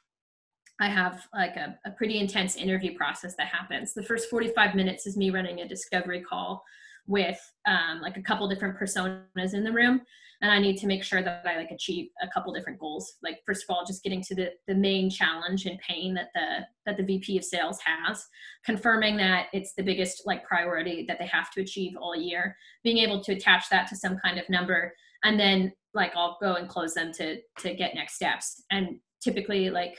I 0.80 0.88
have 0.88 1.26
like 1.34 1.56
a, 1.56 1.78
a 1.84 1.90
pretty 1.90 2.18
intense 2.18 2.56
interview 2.56 2.96
process 2.96 3.34
that 3.36 3.48
happens. 3.48 3.94
The 3.94 4.02
first 4.02 4.30
45 4.30 4.74
minutes 4.74 5.06
is 5.06 5.16
me 5.16 5.30
running 5.30 5.60
a 5.60 5.68
discovery 5.68 6.22
call 6.22 6.62
with 7.06 7.40
um, 7.66 8.00
like 8.00 8.16
a 8.16 8.22
couple 8.22 8.48
different 8.48 8.78
personas 8.78 9.54
in 9.54 9.64
the 9.64 9.72
room 9.72 10.02
and 10.40 10.50
i 10.50 10.58
need 10.58 10.76
to 10.76 10.86
make 10.86 11.02
sure 11.02 11.22
that 11.22 11.42
i 11.46 11.56
like 11.56 11.70
achieve 11.70 12.08
a 12.22 12.28
couple 12.28 12.52
different 12.52 12.78
goals 12.78 13.14
like 13.22 13.40
first 13.44 13.64
of 13.64 13.74
all 13.74 13.84
just 13.84 14.02
getting 14.02 14.22
to 14.22 14.34
the 14.34 14.50
the 14.66 14.74
main 14.74 15.10
challenge 15.10 15.66
and 15.66 15.78
pain 15.80 16.14
that 16.14 16.28
the 16.34 16.64
that 16.86 16.96
the 16.96 17.02
vp 17.02 17.36
of 17.36 17.44
sales 17.44 17.78
has 17.84 18.26
confirming 18.64 19.16
that 19.16 19.46
it's 19.52 19.74
the 19.74 19.82
biggest 19.82 20.22
like 20.26 20.44
priority 20.44 21.04
that 21.06 21.18
they 21.18 21.26
have 21.26 21.50
to 21.50 21.60
achieve 21.60 21.96
all 21.96 22.16
year 22.16 22.56
being 22.84 22.98
able 22.98 23.22
to 23.22 23.32
attach 23.32 23.68
that 23.68 23.88
to 23.88 23.96
some 23.96 24.16
kind 24.24 24.38
of 24.38 24.48
number 24.48 24.92
and 25.24 25.38
then 25.38 25.72
like 25.94 26.12
i'll 26.14 26.38
go 26.40 26.54
and 26.54 26.68
close 26.68 26.94
them 26.94 27.12
to 27.12 27.38
to 27.58 27.74
get 27.74 27.94
next 27.94 28.14
steps 28.14 28.62
and 28.70 28.98
typically 29.20 29.70
like 29.70 29.96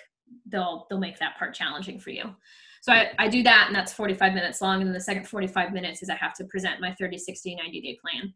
they'll 0.47 0.87
they'll 0.89 0.99
make 0.99 1.19
that 1.19 1.37
part 1.37 1.53
challenging 1.53 1.99
for 1.99 2.09
you. 2.09 2.35
So 2.81 2.93
I, 2.93 3.11
I 3.17 3.27
do 3.27 3.43
that 3.43 3.65
and 3.67 3.75
that's 3.75 3.91
45 3.91 4.33
minutes 4.33 4.61
long. 4.61 4.79
And 4.79 4.87
then 4.87 4.93
the 4.93 5.01
second 5.01 5.27
45 5.27 5.73
minutes 5.73 6.01
is 6.01 6.09
i 6.09 6.15
have 6.15 6.33
to 6.35 6.45
present 6.45 6.79
my 6.79 6.93
30 6.93 7.17
60 7.17 7.55
90 7.55 7.81
day 7.81 7.97
plan. 8.01 8.33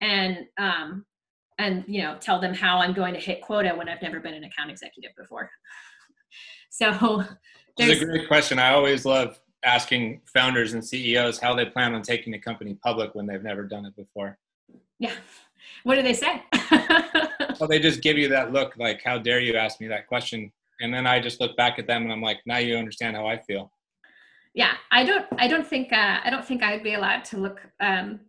And 0.00 0.46
um 0.58 1.04
and 1.58 1.84
you 1.86 2.02
know 2.02 2.16
tell 2.20 2.40
them 2.40 2.52
how 2.52 2.78
i'm 2.78 2.92
going 2.92 3.14
to 3.14 3.20
hit 3.20 3.40
quota 3.40 3.74
when 3.74 3.88
i've 3.88 4.02
never 4.02 4.20
been 4.20 4.34
an 4.34 4.44
account 4.44 4.70
executive 4.70 5.12
before. 5.16 5.50
So 6.68 7.24
it's 7.78 8.02
a 8.02 8.04
great 8.04 8.28
question. 8.28 8.58
I 8.58 8.74
always 8.74 9.06
love 9.06 9.40
asking 9.64 10.20
founders 10.26 10.74
and 10.74 10.84
ceos 10.84 11.38
how 11.38 11.54
they 11.54 11.64
plan 11.64 11.94
on 11.94 12.02
taking 12.02 12.32
the 12.32 12.38
company 12.38 12.74
public 12.84 13.14
when 13.14 13.24
they've 13.24 13.42
never 13.42 13.62
done 13.62 13.86
it 13.86 13.96
before. 13.96 14.36
Yeah. 14.98 15.12
What 15.84 15.94
do 15.94 16.02
they 16.02 16.12
say? 16.12 16.42
Well 17.58 17.68
they 17.68 17.78
just 17.78 18.02
give 18.02 18.18
you 18.18 18.28
that 18.28 18.52
look 18.52 18.74
like 18.76 19.00
how 19.02 19.16
dare 19.16 19.40
you 19.40 19.56
ask 19.56 19.80
me 19.80 19.86
that 19.88 20.06
question 20.06 20.52
and 20.80 20.92
then 20.92 21.06
I 21.06 21.20
just 21.20 21.40
look 21.40 21.56
back 21.56 21.78
at 21.78 21.86
them 21.86 22.02
and 22.02 22.12
I'm 22.12 22.22
like, 22.22 22.38
now 22.46 22.58
you 22.58 22.76
understand 22.76 23.16
how 23.16 23.26
I 23.26 23.38
feel. 23.38 23.72
Yeah, 24.54 24.72
I 24.90 25.04
don't. 25.04 25.26
I 25.38 25.48
don't 25.48 25.66
think. 25.66 25.92
Uh, 25.92 26.20
I 26.24 26.30
don't 26.30 26.44
think 26.44 26.62
I'd 26.62 26.82
be 26.82 26.94
allowed 26.94 27.24
to 27.26 27.36
look. 27.36 27.60
Um, 27.78 28.20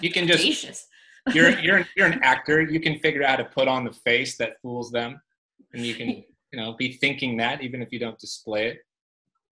you 0.00 0.12
can 0.12 0.28
just. 0.28 0.86
you're 1.34 1.58
you're 1.60 1.86
you're 1.96 2.06
an 2.06 2.20
actor. 2.22 2.62
You 2.62 2.78
can 2.78 3.00
figure 3.00 3.24
out 3.24 3.30
how 3.30 3.36
to 3.36 3.44
put 3.46 3.66
on 3.66 3.84
the 3.84 3.92
face 3.92 4.36
that 4.36 4.60
fools 4.62 4.92
them, 4.92 5.20
and 5.72 5.84
you 5.84 5.94
can 5.96 6.08
you 6.08 6.24
know 6.52 6.74
be 6.74 6.92
thinking 6.92 7.36
that 7.38 7.62
even 7.62 7.82
if 7.82 7.90
you 7.90 7.98
don't 7.98 8.18
display 8.18 8.68
it. 8.68 8.78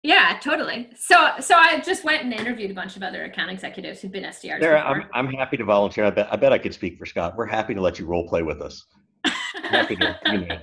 Yeah, 0.04 0.38
totally. 0.40 0.90
So 0.96 1.30
so 1.40 1.56
I 1.56 1.80
just 1.80 2.04
went 2.04 2.22
and 2.22 2.32
interviewed 2.32 2.70
a 2.70 2.74
bunch 2.74 2.96
of 2.96 3.02
other 3.02 3.24
account 3.24 3.50
executives 3.50 4.00
who've 4.00 4.12
been 4.12 4.22
SDRs. 4.22 4.60
Sarah, 4.60 4.82
I'm 4.82 5.04
I'm 5.12 5.26
happy 5.34 5.56
to 5.56 5.64
volunteer. 5.64 6.04
I 6.04 6.10
bet 6.10 6.28
I 6.32 6.36
bet 6.36 6.52
I 6.52 6.58
could 6.58 6.74
speak 6.74 6.96
for 6.96 7.06
Scott. 7.06 7.34
We're 7.36 7.46
happy 7.46 7.74
to 7.74 7.80
let 7.80 7.98
you 7.98 8.06
role 8.06 8.28
play 8.28 8.42
with 8.44 8.62
us. 8.62 8.86
happy 9.64 9.96
to, 9.96 10.16
you 10.26 10.46
know, 10.46 10.58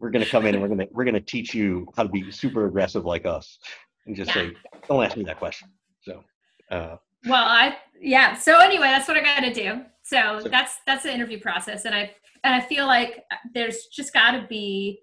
we're 0.00 0.10
going 0.10 0.24
to 0.24 0.30
come 0.30 0.46
in 0.46 0.54
and 0.54 0.62
we're 0.62 0.68
going 0.74 0.80
to 0.80 0.88
we're 0.92 1.04
going 1.04 1.14
to 1.14 1.20
teach 1.20 1.54
you 1.54 1.86
how 1.96 2.02
to 2.02 2.08
be 2.08 2.30
super 2.30 2.66
aggressive 2.66 3.04
like 3.04 3.26
us 3.26 3.58
and 4.06 4.16
just 4.16 4.34
yeah. 4.34 4.48
say 4.48 4.52
don't 4.88 5.04
ask 5.04 5.16
me 5.16 5.24
that 5.24 5.38
question. 5.38 5.68
So 6.00 6.22
uh, 6.70 6.96
well 7.26 7.44
i 7.44 7.76
yeah. 8.00 8.34
So 8.34 8.58
anyway 8.60 8.88
that's 8.88 9.08
what 9.08 9.16
i 9.16 9.22
got 9.22 9.40
to 9.40 9.52
do. 9.52 9.82
So, 10.02 10.40
so 10.42 10.48
that's 10.48 10.78
that's 10.86 11.02
the 11.02 11.12
interview 11.12 11.38
process 11.38 11.84
and 11.84 11.94
i 11.94 12.10
and 12.44 12.54
i 12.54 12.60
feel 12.60 12.86
like 12.86 13.24
there's 13.54 13.86
just 13.92 14.12
got 14.12 14.32
to 14.32 14.46
be 14.48 15.00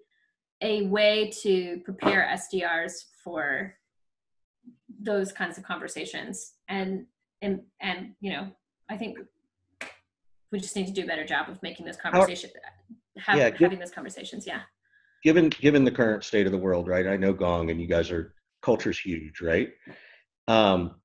a 0.61 0.83
way 0.87 1.31
to 1.41 1.81
prepare 1.83 2.27
sdrs 2.33 2.93
for 3.23 3.75
those 5.01 5.31
kinds 5.31 5.57
of 5.57 5.63
conversations 5.63 6.53
and 6.69 7.05
and 7.41 7.61
and 7.81 8.13
you 8.21 8.31
know 8.31 8.47
i 8.89 8.97
think 8.97 9.17
we 10.51 10.59
just 10.59 10.75
need 10.75 10.87
to 10.87 10.93
do 10.93 11.03
a 11.03 11.07
better 11.07 11.25
job 11.25 11.49
of 11.49 11.61
making 11.61 11.85
those 11.85 11.97
conversations 11.97 12.53
have, 13.17 13.37
yeah, 13.37 13.49
having 13.59 13.79
those 13.79 13.91
conversations 13.91 14.47
yeah 14.47 14.61
given 15.25 15.49
given 15.49 15.83
the 15.83 15.91
current 15.91 16.23
state 16.23 16.45
of 16.45 16.51
the 16.51 16.57
world, 16.57 16.87
right? 16.87 17.07
I 17.07 17.17
know 17.17 17.33
Gong 17.33 17.71
and 17.71 17.81
you 17.81 17.87
guys 17.87 18.11
are 18.11 18.35
culture's 18.61 18.99
huge, 18.99 19.41
right? 19.41 19.69
Um, 20.47 20.95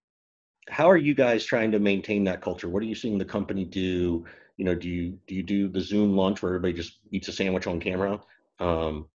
how 0.69 0.89
are 0.91 0.97
you 0.99 1.15
guys 1.15 1.45
trying 1.45 1.73
to 1.73 1.79
maintain 1.79 2.23
that 2.25 2.43
culture? 2.43 2.69
What 2.69 2.83
are 2.83 2.87
you 2.87 2.95
seeing 2.95 3.17
the 3.17 3.25
company 3.25 3.65
do? 3.65 4.27
You 4.59 4.65
know, 4.67 4.75
do 4.75 4.89
you 4.89 5.19
do 5.27 5.35
you 5.35 5.43
do 5.43 5.69
the 5.69 5.81
Zoom 5.81 6.17
lunch 6.17 6.43
where 6.43 6.51
everybody 6.51 6.75
just 6.75 6.99
eats 7.11 7.29
a 7.29 7.33
sandwich 7.33 7.67
on 7.67 7.81
camera? 7.81 8.21
Um, 8.59 9.09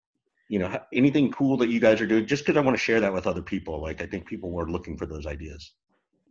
you 0.49 0.61
know, 0.61 0.79
anything 0.93 1.33
cool 1.33 1.57
that 1.57 1.69
you 1.69 1.81
guys 1.81 2.01
are 2.01 2.07
doing? 2.07 2.25
Just 2.25 2.47
because 2.47 2.57
I 2.57 2.65
want 2.65 2.77
to 2.77 2.83
share 2.83 3.01
that 3.01 3.13
with 3.13 3.27
other 3.27 3.43
people. 3.43 3.83
Like 3.83 4.01
I 4.01 4.07
think 4.07 4.25
people 4.25 4.53
were 4.53 4.71
looking 4.71 4.97
for 4.97 5.07
those 5.07 5.27
ideas. 5.27 5.73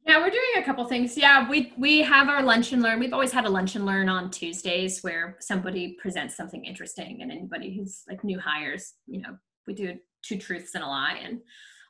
Yeah, 0.07 0.19
we're 0.19 0.29
doing 0.29 0.40
a 0.61 0.65
couple 0.65 0.85
things. 0.85 1.17
Yeah, 1.17 1.49
we 1.49 1.73
we 1.77 2.01
have 2.01 2.29
our 2.29 2.43
lunch 2.43 2.71
and 2.71 2.81
learn. 2.81 2.99
We've 2.99 3.13
always 3.13 3.31
had 3.31 3.45
a 3.45 3.49
lunch 3.49 3.75
and 3.75 3.85
learn 3.85 4.09
on 4.09 4.29
Tuesdays 4.29 5.01
where 5.01 5.37
somebody 5.39 5.97
presents 5.99 6.37
something 6.37 6.63
interesting, 6.63 7.21
and 7.21 7.31
anybody 7.31 7.75
who's 7.75 8.03
like 8.07 8.23
new 8.23 8.39
hires, 8.39 8.93
you 9.07 9.21
know, 9.21 9.37
we 9.67 9.73
do 9.73 9.97
two 10.23 10.37
truths 10.37 10.75
and 10.75 10.83
a 10.83 10.87
lie 10.87 11.19
and 11.23 11.39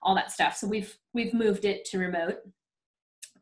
all 0.04 0.16
that 0.16 0.32
stuff. 0.32 0.56
So 0.56 0.68
we've 0.68 0.96
we've 1.14 1.34
moved 1.34 1.66
it 1.66 1.86
to 1.86 2.00
remote. 2.00 2.38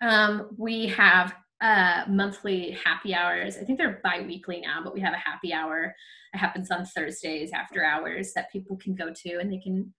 Um, 0.01 0.49
we 0.57 0.87
have 0.87 1.35
uh, 1.61 2.03
monthly 2.07 2.77
happy 2.83 3.13
hours. 3.13 3.57
I 3.57 3.63
think 3.63 3.77
they're 3.77 3.99
bi-weekly 4.03 4.61
now, 4.61 4.81
but 4.83 4.93
we 4.93 5.01
have 5.01 5.13
a 5.13 5.17
happy 5.17 5.53
hour. 5.53 5.93
It 6.33 6.37
happens 6.37 6.71
on 6.71 6.85
Thursdays 6.85 7.51
after 7.53 7.83
hours 7.83 8.33
that 8.33 8.51
people 8.51 8.77
can 8.77 8.95
go 8.95 9.13
to, 9.13 9.39
and 9.39 9.51
they 9.51 9.59
can 9.59 9.93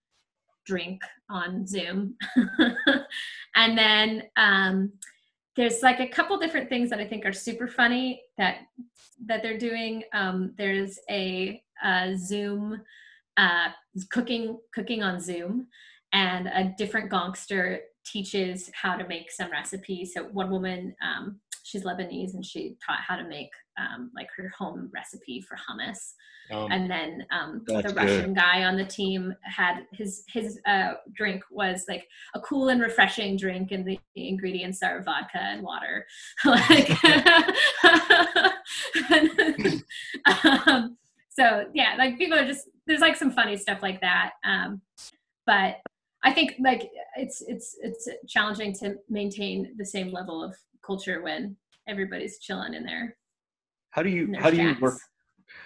drink 0.65 1.01
on 1.29 1.65
Zoom. 1.65 2.15
and 3.55 3.77
then 3.77 4.23
um, 4.37 4.91
there's 5.55 5.81
like 5.81 5.99
a 5.99 6.07
couple 6.07 6.37
different 6.37 6.69
things 6.69 6.89
that 6.89 6.99
I 6.99 7.07
think 7.07 7.25
are 7.25 7.33
super 7.33 7.67
funny 7.67 8.21
that 8.37 8.59
that 9.25 9.41
they're 9.43 9.57
doing. 9.57 10.03
Um, 10.13 10.53
there's 10.57 10.97
a, 11.09 11.61
a 11.83 12.15
Zoom 12.17 12.81
uh, 13.37 13.69
cooking 14.09 14.59
cooking 14.73 15.03
on 15.03 15.19
Zoom, 15.19 15.67
and 16.13 16.47
a 16.47 16.73
different 16.77 17.11
gongster 17.11 17.79
teaches 18.05 18.69
how 18.73 18.95
to 18.95 19.07
make 19.07 19.31
some 19.31 19.51
recipes. 19.51 20.13
So 20.13 20.23
one 20.23 20.49
woman, 20.49 20.95
um, 21.03 21.39
she's 21.63 21.83
Lebanese, 21.83 22.33
and 22.33 22.45
she 22.45 22.77
taught 22.85 22.99
how 23.05 23.15
to 23.15 23.27
make 23.27 23.51
um, 23.81 24.11
like 24.15 24.29
her 24.37 24.49
home 24.57 24.89
recipe 24.93 25.41
for 25.41 25.57
hummus. 25.57 26.13
Um, 26.51 26.71
and 26.71 26.91
then 26.91 27.25
um, 27.31 27.63
the 27.65 27.93
Russian 27.95 28.33
good. 28.33 28.35
guy 28.35 28.63
on 28.63 28.75
the 28.75 28.85
team 28.85 29.33
had 29.43 29.85
his 29.93 30.23
his 30.27 30.59
uh, 30.65 30.93
drink 31.13 31.43
was 31.49 31.85
like 31.87 32.07
a 32.35 32.41
cool 32.41 32.69
and 32.69 32.81
refreshing 32.81 33.37
drink, 33.37 33.71
and 33.71 33.85
the 33.85 33.99
ingredients 34.15 34.83
are 34.83 35.01
vodka 35.01 35.39
and 35.39 35.63
water. 35.63 36.05
like, 36.45 36.91
um, 40.67 40.97
so 41.29 41.65
yeah, 41.73 41.95
like 41.97 42.17
people 42.17 42.37
are 42.37 42.45
just 42.45 42.67
there's 42.85 43.01
like 43.01 43.15
some 43.15 43.31
funny 43.31 43.55
stuff 43.55 43.79
like 43.81 44.01
that. 44.01 44.31
Um, 44.43 44.81
but 45.45 45.77
I 46.23 46.33
think 46.33 46.55
like 46.59 46.89
it's 47.17 47.41
it's 47.47 47.77
it's 47.81 48.09
challenging 48.27 48.73
to 48.75 48.95
maintain 49.09 49.73
the 49.77 49.85
same 49.85 50.11
level 50.11 50.43
of 50.43 50.55
culture 50.85 51.21
when 51.21 51.55
everybody's 51.87 52.39
chilling 52.39 52.73
in 52.73 52.83
there. 52.83 53.15
How 53.91 54.03
do 54.03 54.09
you 54.09 54.33
how 54.37 54.49
do 54.49 54.61
you 54.61 54.75
work 54.79 54.97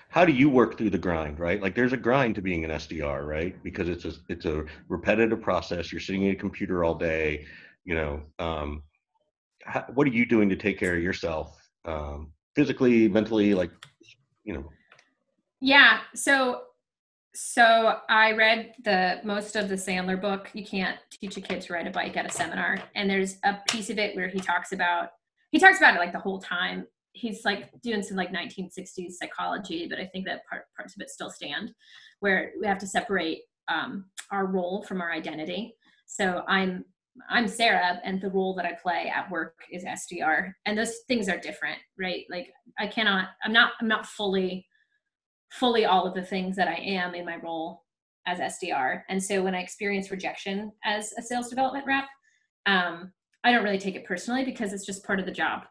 how 0.09 0.25
do 0.25 0.31
you 0.31 0.49
work 0.49 0.77
through 0.77 0.91
the 0.91 0.97
grind, 0.97 1.39
right? 1.39 1.61
Like 1.61 1.75
there's 1.75 1.93
a 1.93 1.97
grind 1.97 2.35
to 2.35 2.41
being 2.41 2.63
an 2.63 2.71
SDR, 2.71 3.25
right? 3.25 3.61
Because 3.63 3.89
it's 3.89 4.05
a 4.05 4.13
it's 4.29 4.45
a 4.45 4.65
repetitive 4.87 5.41
process. 5.41 5.91
You're 5.91 6.01
sitting 6.01 6.27
at 6.27 6.33
a 6.33 6.35
computer 6.35 6.83
all 6.83 6.95
day, 6.95 7.45
you 7.83 7.95
know. 7.95 8.21
Um, 8.39 8.83
how, 9.63 9.85
what 9.93 10.07
are 10.07 10.11
you 10.11 10.25
doing 10.25 10.47
to 10.49 10.55
take 10.55 10.79
care 10.79 10.95
of 10.95 11.01
yourself, 11.01 11.57
um, 11.85 12.31
physically, 12.55 13.07
mentally, 13.07 13.55
like, 13.55 13.71
you 14.43 14.53
know? 14.53 14.71
Yeah. 15.59 15.99
So 16.13 16.61
so 17.33 17.97
I 18.07 18.31
read 18.31 18.73
the 18.83 19.19
most 19.23 19.57
of 19.57 19.67
the 19.67 19.75
Sandler 19.75 20.19
book. 20.19 20.49
You 20.53 20.65
can't 20.65 20.97
teach 21.11 21.35
a 21.35 21.41
kid 21.41 21.61
to 21.61 21.73
ride 21.73 21.87
a 21.87 21.91
bike 21.91 22.15
at 22.15 22.25
a 22.25 22.31
seminar, 22.31 22.79
and 22.95 23.09
there's 23.09 23.37
a 23.43 23.57
piece 23.69 23.89
of 23.89 23.99
it 23.99 24.15
where 24.15 24.29
he 24.29 24.39
talks 24.39 24.71
about 24.71 25.09
he 25.51 25.59
talks 25.59 25.77
about 25.77 25.95
it 25.95 25.99
like 25.99 26.13
the 26.13 26.19
whole 26.19 26.39
time 26.39 26.87
he's 27.15 27.45
like 27.45 27.69
doing 27.81 28.03
some 28.03 28.17
like 28.17 28.31
1960s 28.31 29.13
psychology, 29.13 29.87
but 29.89 29.99
I 29.99 30.05
think 30.05 30.25
that 30.25 30.41
part, 30.49 30.65
parts 30.75 30.95
of 30.95 31.01
it 31.01 31.09
still 31.09 31.29
stand, 31.29 31.71
where 32.19 32.51
we 32.59 32.67
have 32.67 32.77
to 32.79 32.87
separate 32.87 33.39
um, 33.69 34.05
our 34.31 34.45
role 34.45 34.83
from 34.83 35.01
our 35.01 35.11
identity. 35.11 35.75
So 36.05 36.43
I'm 36.47 36.85
I'm 37.29 37.47
Sarah, 37.47 38.01
and 38.03 38.19
the 38.19 38.29
role 38.29 38.53
that 38.55 38.65
I 38.65 38.73
play 38.73 39.09
at 39.13 39.31
work 39.31 39.55
is 39.71 39.85
SDR, 39.85 40.51
and 40.65 40.77
those 40.77 40.97
things 41.07 41.29
are 41.29 41.37
different, 41.37 41.79
right? 41.97 42.25
Like 42.29 42.51
I 42.77 42.87
cannot, 42.87 43.29
I'm 43.41 43.53
not, 43.53 43.71
I'm 43.79 43.87
not 43.87 44.05
fully, 44.05 44.67
fully 45.49 45.85
all 45.85 46.05
of 46.05 46.13
the 46.13 46.25
things 46.25 46.57
that 46.57 46.67
I 46.67 46.75
am 46.75 47.15
in 47.15 47.25
my 47.25 47.37
role 47.37 47.83
as 48.27 48.39
SDR, 48.39 49.03
and 49.07 49.23
so 49.23 49.41
when 49.41 49.55
I 49.55 49.61
experience 49.61 50.11
rejection 50.11 50.73
as 50.83 51.13
a 51.17 51.21
sales 51.21 51.47
development 51.47 51.85
rep, 51.87 52.03
um, 52.65 53.13
I 53.45 53.53
don't 53.53 53.63
really 53.63 53.79
take 53.79 53.95
it 53.95 54.03
personally 54.03 54.43
because 54.43 54.73
it's 54.73 54.85
just 54.85 55.05
part 55.05 55.21
of 55.21 55.25
the 55.25 55.31
job. 55.31 55.61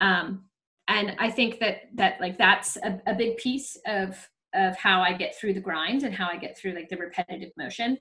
Um, 0.00 0.46
and 0.88 1.16
I 1.18 1.30
think 1.30 1.60
that 1.60 1.82
that 1.94 2.20
like 2.20 2.38
that's 2.38 2.76
a, 2.76 3.00
a 3.06 3.14
big 3.14 3.36
piece 3.36 3.78
of 3.86 4.16
of 4.54 4.76
how 4.76 5.00
I 5.00 5.12
get 5.12 5.36
through 5.36 5.54
the 5.54 5.60
grind 5.60 6.02
and 6.02 6.14
how 6.14 6.28
I 6.28 6.36
get 6.36 6.56
through 6.56 6.74
like 6.74 6.88
the 6.88 6.96
repetitive 6.96 7.50
motion 7.56 7.98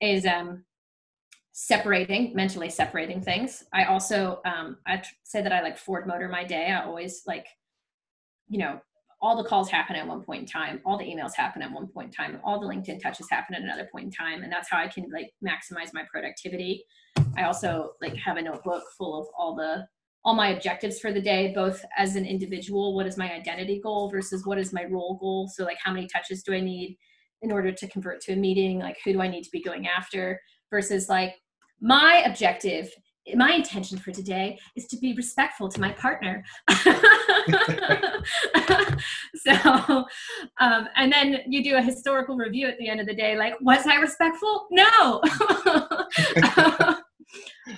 is 0.00 0.26
um 0.26 0.64
separating 1.52 2.34
mentally 2.34 2.70
separating 2.70 3.20
things. 3.20 3.64
I 3.72 3.84
also 3.84 4.40
um 4.44 4.78
i 4.86 5.02
say 5.22 5.42
that 5.42 5.52
i 5.52 5.60
like 5.60 5.76
ford 5.76 6.06
motor 6.06 6.28
my 6.28 6.44
day. 6.44 6.70
I 6.72 6.84
always 6.84 7.22
like 7.26 7.46
you 8.48 8.58
know 8.58 8.80
all 9.20 9.40
the 9.40 9.48
calls 9.48 9.70
happen 9.70 9.94
at 9.94 10.06
one 10.06 10.22
point 10.22 10.40
in 10.40 10.48
time. 10.48 10.80
All 10.84 10.98
the 10.98 11.04
emails 11.04 11.34
happen 11.36 11.62
at 11.62 11.70
one 11.70 11.86
point 11.86 12.08
in 12.08 12.12
time. 12.12 12.40
All 12.42 12.58
the 12.58 12.66
linkedin 12.66 13.00
touches 13.00 13.30
happen 13.30 13.54
at 13.54 13.62
another 13.62 13.88
point 13.92 14.06
in 14.06 14.10
time. 14.10 14.42
And 14.42 14.52
that's 14.52 14.68
how 14.68 14.78
i 14.78 14.88
can 14.88 15.06
like 15.12 15.32
maximize 15.44 15.92
my 15.92 16.02
productivity. 16.10 16.84
I 17.36 17.44
also 17.44 17.92
like 18.00 18.16
have 18.16 18.38
a 18.38 18.42
notebook 18.42 18.82
full 18.96 19.20
of 19.20 19.28
all 19.38 19.54
the 19.54 19.86
all 20.24 20.34
my 20.34 20.48
objectives 20.48 21.00
for 21.00 21.12
the 21.12 21.20
day 21.20 21.52
both 21.54 21.84
as 21.96 22.16
an 22.16 22.24
individual 22.24 22.94
what 22.94 23.06
is 23.06 23.16
my 23.16 23.32
identity 23.32 23.80
goal 23.82 24.10
versus 24.10 24.46
what 24.46 24.58
is 24.58 24.72
my 24.72 24.84
role 24.84 25.16
goal? 25.20 25.48
So 25.48 25.64
like 25.64 25.78
how 25.82 25.92
many 25.92 26.06
touches 26.06 26.42
do 26.42 26.54
i 26.54 26.60
need 26.60 26.96
in 27.42 27.50
order 27.50 27.72
to 27.72 27.88
convert 27.88 28.20
to 28.22 28.32
a 28.32 28.36
meeting? 28.36 28.78
Like 28.78 28.98
who 29.04 29.12
do 29.12 29.20
i 29.20 29.28
need 29.28 29.42
to 29.42 29.50
be 29.50 29.62
going 29.62 29.86
after? 29.86 30.40
Versus 30.70 31.08
like 31.08 31.34
my 31.80 32.22
objective 32.26 32.90
my 33.36 33.52
intention 33.52 33.98
for 33.98 34.10
today 34.10 34.58
is 34.74 34.88
to 34.88 34.96
be 34.96 35.14
respectful 35.14 35.68
to 35.68 35.80
my 35.80 35.92
partner. 35.92 36.44
So 39.34 40.04
um, 40.60 40.88
and 40.94 41.12
then 41.12 41.40
you 41.46 41.64
do 41.64 41.76
a 41.76 41.82
historical 41.82 42.36
review 42.36 42.68
at 42.68 42.78
the 42.78 42.88
end 42.88 43.00
of 43.00 43.06
the 43.06 43.14
day 43.14 43.36
like 43.36 43.54
was 43.60 43.84
i 43.86 43.96
respectful? 43.96 44.68
No. 44.70 45.20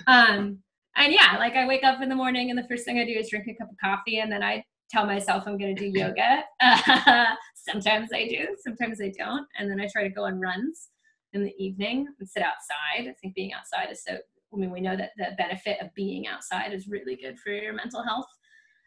Um, 0.07 0.59
and 0.97 1.13
yeah 1.13 1.37
like 1.37 1.55
i 1.55 1.67
wake 1.67 1.83
up 1.83 2.01
in 2.01 2.09
the 2.09 2.15
morning 2.15 2.49
and 2.49 2.57
the 2.57 2.67
first 2.67 2.85
thing 2.85 2.99
i 2.99 3.05
do 3.05 3.11
is 3.11 3.29
drink 3.29 3.47
a 3.47 3.53
cup 3.55 3.69
of 3.69 3.77
coffee 3.83 4.19
and 4.19 4.31
then 4.31 4.43
i 4.43 4.63
tell 4.89 5.05
myself 5.05 5.43
i'm 5.47 5.57
going 5.57 5.75
to 5.75 5.89
do 5.91 5.99
yoga 5.99 6.43
uh, 6.61 7.35
sometimes 7.55 8.09
i 8.13 8.27
do 8.27 8.47
sometimes 8.63 9.01
i 9.01 9.11
don't 9.17 9.47
and 9.57 9.69
then 9.69 9.79
i 9.79 9.87
try 9.91 10.03
to 10.03 10.09
go 10.09 10.25
on 10.25 10.39
runs 10.39 10.89
in 11.35 11.43
the 11.43 11.53
evening 11.63 12.07
and 12.19 12.27
sit 12.27 12.41
outside. 12.41 13.09
I 13.09 13.13
think 13.21 13.35
being 13.35 13.53
outside 13.53 13.91
is 13.91 14.03
so, 14.03 14.13
I 14.13 14.57
mean, 14.57 14.71
we 14.71 14.81
know 14.81 14.95
that 14.95 15.11
the 15.17 15.31
benefit 15.37 15.79
of 15.81 15.93
being 15.93 16.27
outside 16.27 16.73
is 16.73 16.87
really 16.87 17.15
good 17.15 17.37
for 17.37 17.51
your 17.51 17.73
mental 17.73 18.01
health. 18.01 18.27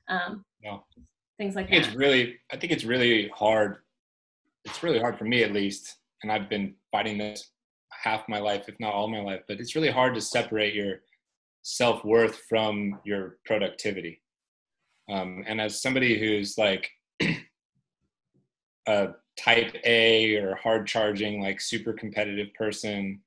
Um, 0.08 0.44
no. 0.64 0.84
Things 1.36 1.54
like 1.54 1.68
that. 1.68 1.76
It's 1.76 1.94
really, 1.94 2.38
I 2.50 2.56
think 2.56 2.72
it's 2.72 2.84
really 2.84 3.28
hard. 3.28 3.76
It's 4.64 4.82
really 4.82 4.98
hard 4.98 5.18
for 5.18 5.24
me 5.24 5.44
at 5.44 5.52
least. 5.52 5.96
And 6.22 6.32
I've 6.32 6.48
been 6.48 6.74
fighting 6.90 7.18
this 7.18 7.52
half 7.90 8.28
my 8.28 8.40
life, 8.40 8.64
if 8.66 8.74
not 8.80 8.94
all 8.94 9.08
my 9.08 9.20
life, 9.20 9.42
but 9.46 9.60
it's 9.60 9.76
really 9.76 9.90
hard 9.90 10.14
to 10.14 10.20
separate 10.20 10.74
your 10.74 11.02
self 11.68 12.02
worth 12.02 12.40
from 12.48 12.98
your 13.04 13.36
productivity. 13.44 14.22
Um, 15.10 15.44
and 15.46 15.60
as 15.60 15.82
somebody 15.82 16.18
who's 16.18 16.56
like 16.56 16.88
a 18.88 19.08
type 19.38 19.76
A 19.84 20.36
or 20.36 20.56
hard 20.56 20.86
charging, 20.86 21.42
like 21.42 21.60
super 21.60 21.92
competitive 21.92 22.54
person, 22.54 23.20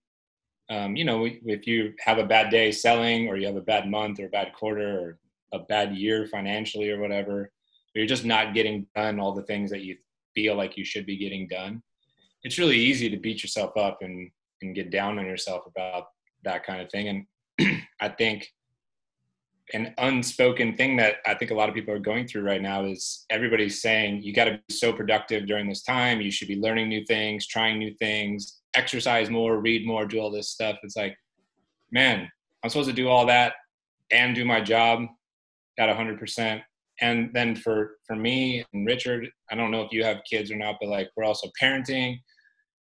um, 0.71 0.95
you 0.95 1.05
know, 1.05 1.27
if 1.27 1.67
you 1.67 1.93
have 1.99 2.17
a 2.17 2.25
bad 2.25 2.49
day 2.49 2.71
selling 2.71 3.27
or 3.27 3.37
you 3.37 3.45
have 3.45 3.57
a 3.57 3.61
bad 3.61 3.87
month 3.87 4.19
or 4.19 4.25
a 4.25 4.29
bad 4.29 4.53
quarter 4.53 4.99
or 4.99 5.19
a 5.53 5.59
bad 5.59 5.95
year 5.95 6.25
financially 6.25 6.89
or 6.89 6.99
whatever, 6.99 7.41
or 7.41 7.51
you're 7.93 8.07
just 8.07 8.25
not 8.25 8.55
getting 8.55 8.87
done 8.95 9.19
all 9.19 9.33
the 9.33 9.43
things 9.43 9.69
that 9.69 9.83
you 9.83 9.97
feel 10.33 10.55
like 10.55 10.77
you 10.77 10.85
should 10.85 11.05
be 11.05 11.17
getting 11.17 11.47
done, 11.47 11.83
it's 12.43 12.57
really 12.57 12.77
easy 12.77 13.07
to 13.07 13.17
beat 13.17 13.43
yourself 13.43 13.77
up 13.77 13.99
and, 14.01 14.31
and 14.63 14.73
get 14.73 14.89
down 14.89 15.19
on 15.19 15.25
yourself 15.25 15.65
about 15.67 16.05
that 16.43 16.65
kind 16.65 16.81
of 16.81 16.89
thing. 16.89 17.07
And 17.07 17.25
I 17.59 18.09
think 18.09 18.51
an 19.73 19.93
unspoken 19.97 20.75
thing 20.75 20.97
that 20.97 21.17
I 21.25 21.33
think 21.33 21.51
a 21.51 21.53
lot 21.53 21.69
of 21.69 21.75
people 21.75 21.93
are 21.93 21.99
going 21.99 22.27
through 22.27 22.43
right 22.43 22.61
now 22.61 22.85
is 22.85 23.25
everybody's 23.29 23.81
saying 23.81 24.21
you 24.21 24.33
got 24.33 24.45
to 24.45 24.59
be 24.67 24.73
so 24.73 24.91
productive 24.91 25.45
during 25.45 25.67
this 25.69 25.83
time. 25.83 26.21
You 26.21 26.31
should 26.31 26.47
be 26.47 26.59
learning 26.59 26.89
new 26.89 27.05
things, 27.05 27.47
trying 27.47 27.79
new 27.79 27.93
things, 27.95 28.61
exercise 28.75 29.29
more, 29.29 29.59
read 29.59 29.85
more, 29.85 30.05
do 30.05 30.19
all 30.19 30.31
this 30.31 30.49
stuff. 30.49 30.77
It's 30.83 30.97
like, 30.97 31.15
man, 31.91 32.29
I'm 32.63 32.69
supposed 32.69 32.89
to 32.89 32.95
do 32.95 33.07
all 33.07 33.25
that 33.27 33.53
and 34.11 34.35
do 34.35 34.45
my 34.45 34.61
job 34.61 35.05
at 35.79 35.89
100%. 35.95 36.61
And 37.01 37.31
then 37.33 37.55
for 37.55 37.97
for 38.05 38.15
me 38.15 38.63
and 38.73 38.85
Richard, 38.85 39.27
I 39.49 39.55
don't 39.55 39.71
know 39.71 39.81
if 39.81 39.91
you 39.91 40.03
have 40.03 40.21
kids 40.29 40.51
or 40.51 40.55
not, 40.55 40.75
but 40.79 40.89
like 40.89 41.09
we're 41.15 41.23
also 41.23 41.49
parenting. 41.59 42.19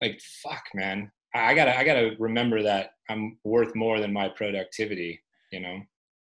Like 0.01 0.19
fuck, 0.43 0.63
man, 0.75 1.11
I 1.33 1.53
gotta 1.53 1.77
I 1.77 1.83
gotta 1.83 2.15
remember 2.19 2.61
that 2.63 2.91
I'm 3.09 3.37
worth 3.43 3.75
more 3.75 3.99
than 3.99 4.13
my 4.13 4.29
productivity. 4.29 5.21
You 5.51 5.59
know? 5.59 5.81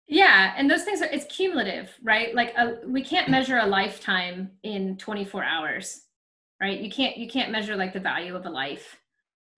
Yeah 0.08 0.54
and 0.58 0.70
those 0.70 0.84
things 0.84 1.02
are 1.02 1.06
it's 1.06 1.26
cumulative 1.26 1.90
right? 2.04 2.34
Like 2.36 2.54
a, 2.56 2.60
uh, 2.60 2.76
we 2.88 3.04
can't 3.04 3.30
measure 3.30 3.58
a 3.58 3.66
lifetime 3.66 4.52
in 4.64 4.98
24 4.98 5.44
hours 5.44 6.02
right? 6.62 6.80
You 6.80 6.90
can't 6.90 7.18
you 7.18 7.28
can't 7.28 7.52
measure 7.52 7.76
like 7.76 7.94
the 7.94 8.00
value 8.00 8.36
of 8.36 8.46
a 8.46 8.50
life 8.50 8.98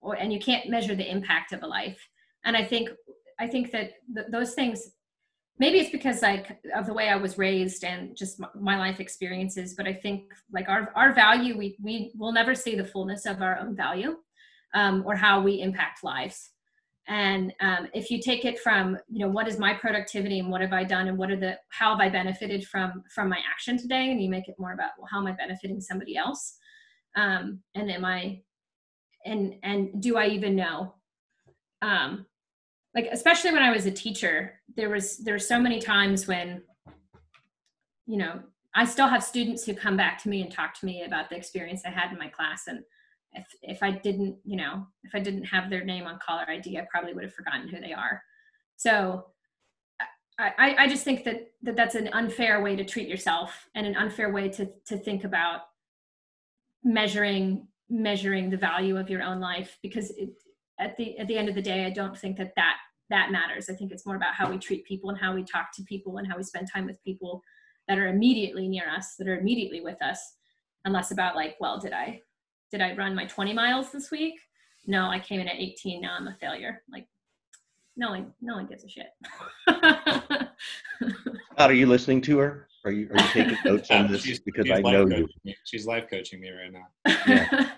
or 0.01 0.15
and 0.15 0.31
you 0.31 0.39
can't 0.39 0.69
measure 0.69 0.95
the 0.95 1.09
impact 1.09 1.53
of 1.53 1.63
a 1.63 1.67
life. 1.67 1.99
And 2.45 2.55
i 2.55 2.63
think 2.63 2.89
i 3.39 3.47
think 3.47 3.71
that 3.71 3.91
th- 4.15 4.27
those 4.31 4.53
things 4.53 4.91
maybe 5.59 5.79
it's 5.79 5.89
because 5.89 6.21
like 6.21 6.59
of 6.75 6.85
the 6.85 6.93
way 6.93 7.09
i 7.09 7.15
was 7.15 7.37
raised 7.37 7.83
and 7.83 8.15
just 8.15 8.41
my 8.55 8.77
life 8.77 8.99
experiences 8.99 9.73
but 9.73 9.87
i 9.87 9.93
think 9.93 10.31
like 10.51 10.69
our 10.69 10.91
our 10.95 11.13
value 11.13 11.57
we 11.57 11.77
we 11.81 12.11
will 12.15 12.31
never 12.31 12.55
see 12.55 12.75
the 12.75 12.85
fullness 12.85 13.25
of 13.25 13.41
our 13.41 13.57
own 13.59 13.75
value 13.75 14.17
um, 14.73 15.03
or 15.05 15.15
how 15.15 15.41
we 15.41 15.61
impact 15.61 16.03
lives. 16.03 16.51
And 17.07 17.53
um, 17.61 17.87
if 17.93 18.11
you 18.11 18.21
take 18.21 18.43
it 18.43 18.59
from 18.59 18.97
you 19.07 19.19
know 19.19 19.31
what 19.31 19.47
is 19.47 19.57
my 19.57 19.73
productivity 19.73 20.39
and 20.39 20.49
what 20.49 20.59
have 20.59 20.73
i 20.73 20.83
done 20.83 21.07
and 21.07 21.17
what 21.17 21.31
are 21.31 21.37
the 21.37 21.57
how 21.69 21.91
have 21.91 22.01
i 22.01 22.09
benefited 22.09 22.67
from 22.67 23.03
from 23.13 23.29
my 23.29 23.39
action 23.49 23.77
today? 23.77 24.11
And 24.11 24.21
you 24.21 24.29
make 24.29 24.49
it 24.49 24.55
more 24.59 24.73
about 24.73 24.91
well 24.97 25.07
how 25.09 25.19
am 25.19 25.27
i 25.27 25.31
benefiting 25.31 25.79
somebody 25.79 26.17
else? 26.17 26.57
Um, 27.15 27.61
and 27.75 27.89
am 27.89 28.03
i 28.03 28.41
and 29.25 29.55
and 29.63 30.01
do 30.01 30.17
i 30.17 30.27
even 30.27 30.55
know? 30.55 30.93
Um, 31.81 32.25
like 32.93 33.07
especially 33.11 33.51
when 33.51 33.61
i 33.61 33.71
was 33.71 33.85
a 33.85 33.91
teacher 33.91 34.59
there 34.75 34.89
was 34.89 35.17
there 35.19 35.33
were 35.35 35.39
so 35.39 35.59
many 35.59 35.79
times 35.79 36.27
when 36.27 36.63
you 38.07 38.17
know 38.17 38.39
i 38.73 38.83
still 38.83 39.07
have 39.07 39.23
students 39.23 39.63
who 39.63 39.73
come 39.73 39.95
back 39.95 40.21
to 40.23 40.29
me 40.29 40.41
and 40.41 40.51
talk 40.51 40.73
to 40.73 40.85
me 40.85 41.03
about 41.03 41.29
the 41.29 41.35
experience 41.35 41.83
i 41.85 41.89
had 41.89 42.11
in 42.11 42.17
my 42.17 42.27
class. 42.27 42.67
And 42.67 42.83
if 43.37 43.45
if 43.61 43.83
I 43.83 43.91
didn't, 43.91 44.37
you 44.43 44.57
know, 44.57 44.85
if 45.03 45.15
I 45.15 45.19
didn't 45.19 45.45
have 45.45 45.69
their 45.69 45.83
name 45.83 46.05
on 46.05 46.19
caller 46.25 46.45
ID, 46.49 46.77
I 46.77 46.87
probably 46.91 47.13
would 47.13 47.23
have 47.23 47.33
forgotten 47.33 47.67
who 47.67 47.79
they 47.79 47.93
are. 47.93 48.21
So 48.75 49.25
I, 50.39 50.75
I 50.77 50.87
just 50.87 51.03
think 51.03 51.23
that, 51.23 51.47
that 51.63 51.75
that's 51.75 51.95
an 51.95 52.09
unfair 52.13 52.61
way 52.61 52.75
to 52.75 52.85
treat 52.85 53.07
yourself 53.07 53.67
and 53.73 53.87
an 53.87 53.95
unfair 53.95 54.31
way 54.31 54.49
to, 54.49 54.69
to 54.85 54.97
think 54.97 55.23
about 55.23 55.61
measuring 56.83 57.67
measuring 57.89 58.49
the 58.49 58.57
value 58.57 58.97
of 58.97 59.09
your 59.09 59.23
own 59.23 59.39
life 59.39 59.77
because 59.81 60.11
it, 60.11 60.29
at 60.79 60.95
the 60.97 61.17
at 61.17 61.27
the 61.27 61.37
end 61.37 61.47
of 61.49 61.55
the 61.55 61.61
day 61.61 61.85
i 61.85 61.89
don't 61.89 62.17
think 62.17 62.37
that 62.37 62.51
that 62.55 62.75
that 63.09 63.31
matters 63.31 63.69
i 63.69 63.73
think 63.73 63.91
it's 63.91 64.05
more 64.05 64.17
about 64.17 64.35
how 64.35 64.49
we 64.49 64.57
treat 64.57 64.85
people 64.85 65.09
and 65.09 65.17
how 65.17 65.33
we 65.33 65.43
talk 65.43 65.71
to 65.73 65.83
people 65.83 66.17
and 66.17 66.27
how 66.27 66.35
we 66.35 66.43
spend 66.43 66.67
time 66.71 66.85
with 66.85 67.01
people 67.03 67.41
that 67.87 67.97
are 67.97 68.07
immediately 68.07 68.67
near 68.67 68.89
us 68.89 69.15
that 69.15 69.27
are 69.27 69.39
immediately 69.39 69.79
with 69.81 70.01
us 70.01 70.33
and 70.83 70.93
less 70.93 71.11
about 71.11 71.35
like 71.35 71.55
well 71.61 71.79
did 71.79 71.93
i 71.93 72.21
did 72.71 72.81
I 72.81 72.93
run 72.95 73.15
my 73.15 73.25
20 73.25 73.53
miles 73.53 73.91
this 73.91 74.11
week? 74.11 74.35
No, 74.85 75.09
I 75.09 75.19
came 75.19 75.39
in 75.39 75.47
at 75.47 75.55
18. 75.55 76.01
Now 76.01 76.15
I'm 76.17 76.27
a 76.27 76.35
failure. 76.39 76.81
Like, 76.91 77.07
no 77.95 78.11
one, 78.11 78.33
no 78.41 78.55
one 78.55 78.67
gives 78.67 78.83
a 78.83 78.89
shit. 78.89 79.07
are 81.57 81.73
you 81.73 81.87
listening 81.87 82.21
to 82.21 82.37
her? 82.37 82.67
Are 82.85 82.91
you, 82.91 83.09
are 83.11 83.19
you 83.19 83.27
taking 83.33 83.57
notes 83.65 83.91
on 83.91 84.11
this? 84.11 84.21
She's, 84.21 84.39
because 84.39 84.67
she's 84.67 84.77
I 84.77 84.81
know 84.81 85.07
you. 85.07 85.27
Me. 85.43 85.55
She's 85.65 85.85
life 85.85 86.05
coaching 86.09 86.39
me 86.39 86.51
right 86.51 86.71
now. 86.71 86.87
Yeah. 87.27 87.71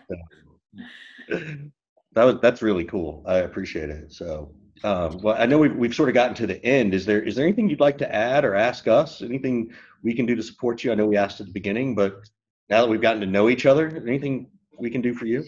that 2.14 2.24
was, 2.24 2.36
that's 2.42 2.62
really 2.62 2.86
cool. 2.86 3.24
I 3.26 3.38
appreciate 3.40 3.90
it. 3.90 4.12
So, 4.12 4.52
um, 4.84 5.20
well, 5.22 5.36
I 5.38 5.46
know 5.46 5.58
we've, 5.58 5.76
we've 5.76 5.96
sort 5.96 6.10
of 6.10 6.16
gotten 6.16 6.36
to 6.36 6.48
the 6.48 6.64
end. 6.66 6.94
Is 6.94 7.06
there, 7.06 7.22
is 7.22 7.36
there 7.36 7.46
anything 7.46 7.70
you'd 7.70 7.80
like 7.80 7.98
to 8.00 8.14
add 8.14 8.46
or 8.46 8.56
ask 8.56 8.88
us? 8.88 9.22
Anything 9.22 9.72
we 10.04 10.14
can 10.14 10.26
do 10.26 10.36
to 10.36 10.44
support 10.44 10.84
you? 10.84 10.92
I 10.92 10.96
know 10.96 11.06
we 11.06 11.18
asked 11.18 11.40
at 11.40 11.48
the 11.48 11.54
beginning, 11.54 11.96
but 11.96 12.22
now 12.70 12.82
that 12.82 12.90
we've 12.90 13.02
gotten 13.02 13.22
to 13.22 13.28
know 13.28 13.50
each 13.50 13.66
other, 13.66 13.88
anything 14.06 14.48
we 14.80 14.90
can 14.90 15.02
do 15.02 15.14
for 15.14 15.26
you? 15.26 15.44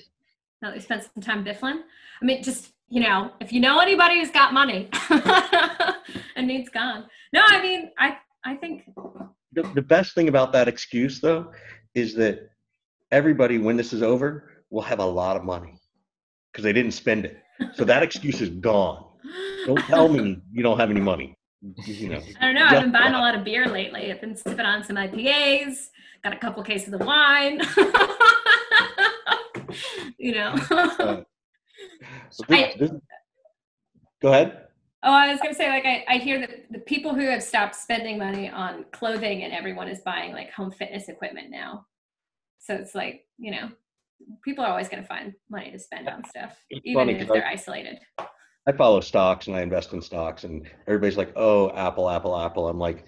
Now 0.62 0.70
that 0.70 0.76
we 0.76 0.82
spent 0.82 1.04
some 1.04 1.24
time 1.24 1.44
biffling. 1.44 1.82
I 2.22 2.26
mean, 2.26 2.44
just 2.44 2.72
you 2.90 3.02
know, 3.02 3.32
if 3.40 3.54
you 3.54 3.60
know 3.62 3.80
anybody 3.80 4.20
who's 4.20 4.32
got 4.32 4.54
money 4.54 4.90
and 6.36 6.48
needs 6.48 6.70
Gong. 6.70 7.06
No, 7.34 7.42
I 7.46 7.62
mean, 7.62 7.92
I 7.98 8.18
I 8.44 8.56
think 8.56 8.84
the, 9.54 9.64
the 9.74 9.82
best 9.82 10.14
thing 10.14 10.28
about 10.28 10.52
that 10.54 10.68
excuse 10.68 11.20
though 11.20 11.52
is 11.96 12.16
that 12.16 12.50
everybody 13.12 13.58
when 13.58 13.78
this 13.78 13.94
is 13.94 14.02
over 14.02 14.66
will 14.70 14.82
have 14.82 15.00
a 15.00 15.06
lot 15.06 15.36
of 15.36 15.44
money 15.44 15.80
because 16.52 16.64
they 16.64 16.74
didn't 16.74 16.92
spend 16.92 17.26
it. 17.26 17.38
So 17.74 17.86
that 17.86 18.02
excuse 18.04 18.42
is 18.42 18.50
gone. 18.50 19.06
Don't 19.66 19.80
tell 19.86 20.08
me 20.08 20.42
you 20.52 20.64
don't 20.64 20.80
have 20.80 20.90
any 20.90 21.02
money. 21.02 21.36
You 21.86 22.09
know. 22.09 22.22
I 22.39 22.45
don't 22.45 22.55
know. 22.55 22.66
I've 22.66 22.82
been 22.82 22.91
buying 22.91 23.14
a 23.14 23.20
lot 23.20 23.36
of 23.36 23.43
beer 23.43 23.68
lately. 23.68 24.12
I've 24.12 24.22
been 24.22 24.36
sipping 24.36 24.66
on 24.66 24.84
some 24.84 24.95
IPAs. 24.95 25.89
Got 26.24 26.34
a 26.34 26.38
couple 26.38 26.64
cases 26.64 26.93
of 26.93 27.01
wine. 27.01 27.62
you 30.18 30.34
know. 30.36 30.53
Uh, 30.72 30.76
so 32.30 32.43
I- 32.49 32.74
this- 32.78 32.91
this- 32.91 33.01
go 34.22 34.30
ahead. 34.34 34.68
Oh, 35.03 35.12
I 35.12 35.32
was 35.32 35.41
gonna 35.41 35.55
say, 35.55 35.68
like, 35.68 35.84
I, 35.86 36.05
I 36.07 36.18
hear 36.18 36.39
that 36.41 36.72
the 36.72 36.78
people 36.80 37.16
who 37.16 37.28
have 37.28 37.41
stopped 37.41 37.76
spending 37.76 38.20
money 38.20 38.49
on 38.51 38.86
clothing 38.91 39.41
and 39.43 39.51
everyone 39.51 39.88
is 39.88 39.99
buying 40.01 40.32
like 40.32 40.51
home 40.51 40.70
fitness 40.70 41.09
equipment 41.09 41.49
now. 41.49 41.88
So 42.59 42.76
it's 42.76 42.93
like, 42.93 43.26
you 43.39 43.49
know, 43.49 43.70
people 44.43 44.64
are 44.64 44.70
always 44.70 44.89
gonna 44.89 45.01
find 45.03 45.34
money 45.49 45.72
to 45.72 45.80
spend 45.80 46.07
on 46.07 46.24
stuff, 46.30 46.55
It's 46.70 46.82
even 46.86 46.99
funny 46.99 47.14
if 47.14 47.22
'cause 47.22 47.32
I- 47.32 47.34
they're 47.39 47.47
isolated. 47.47 47.99
I 48.68 48.72
follow 48.72 48.99
stocks 49.01 49.47
and 49.47 49.55
I 49.55 49.62
invest 49.62 49.93
in 49.93 50.01
stocks, 50.01 50.43
and 50.43 50.68
everybody's 50.88 51.18
like, 51.18 51.34
"Oh, 51.36 51.72
Apple, 51.72 52.09
Apple, 52.09 52.39
Apple." 52.39 52.68
I'm 52.68 52.78
like, 52.78 53.05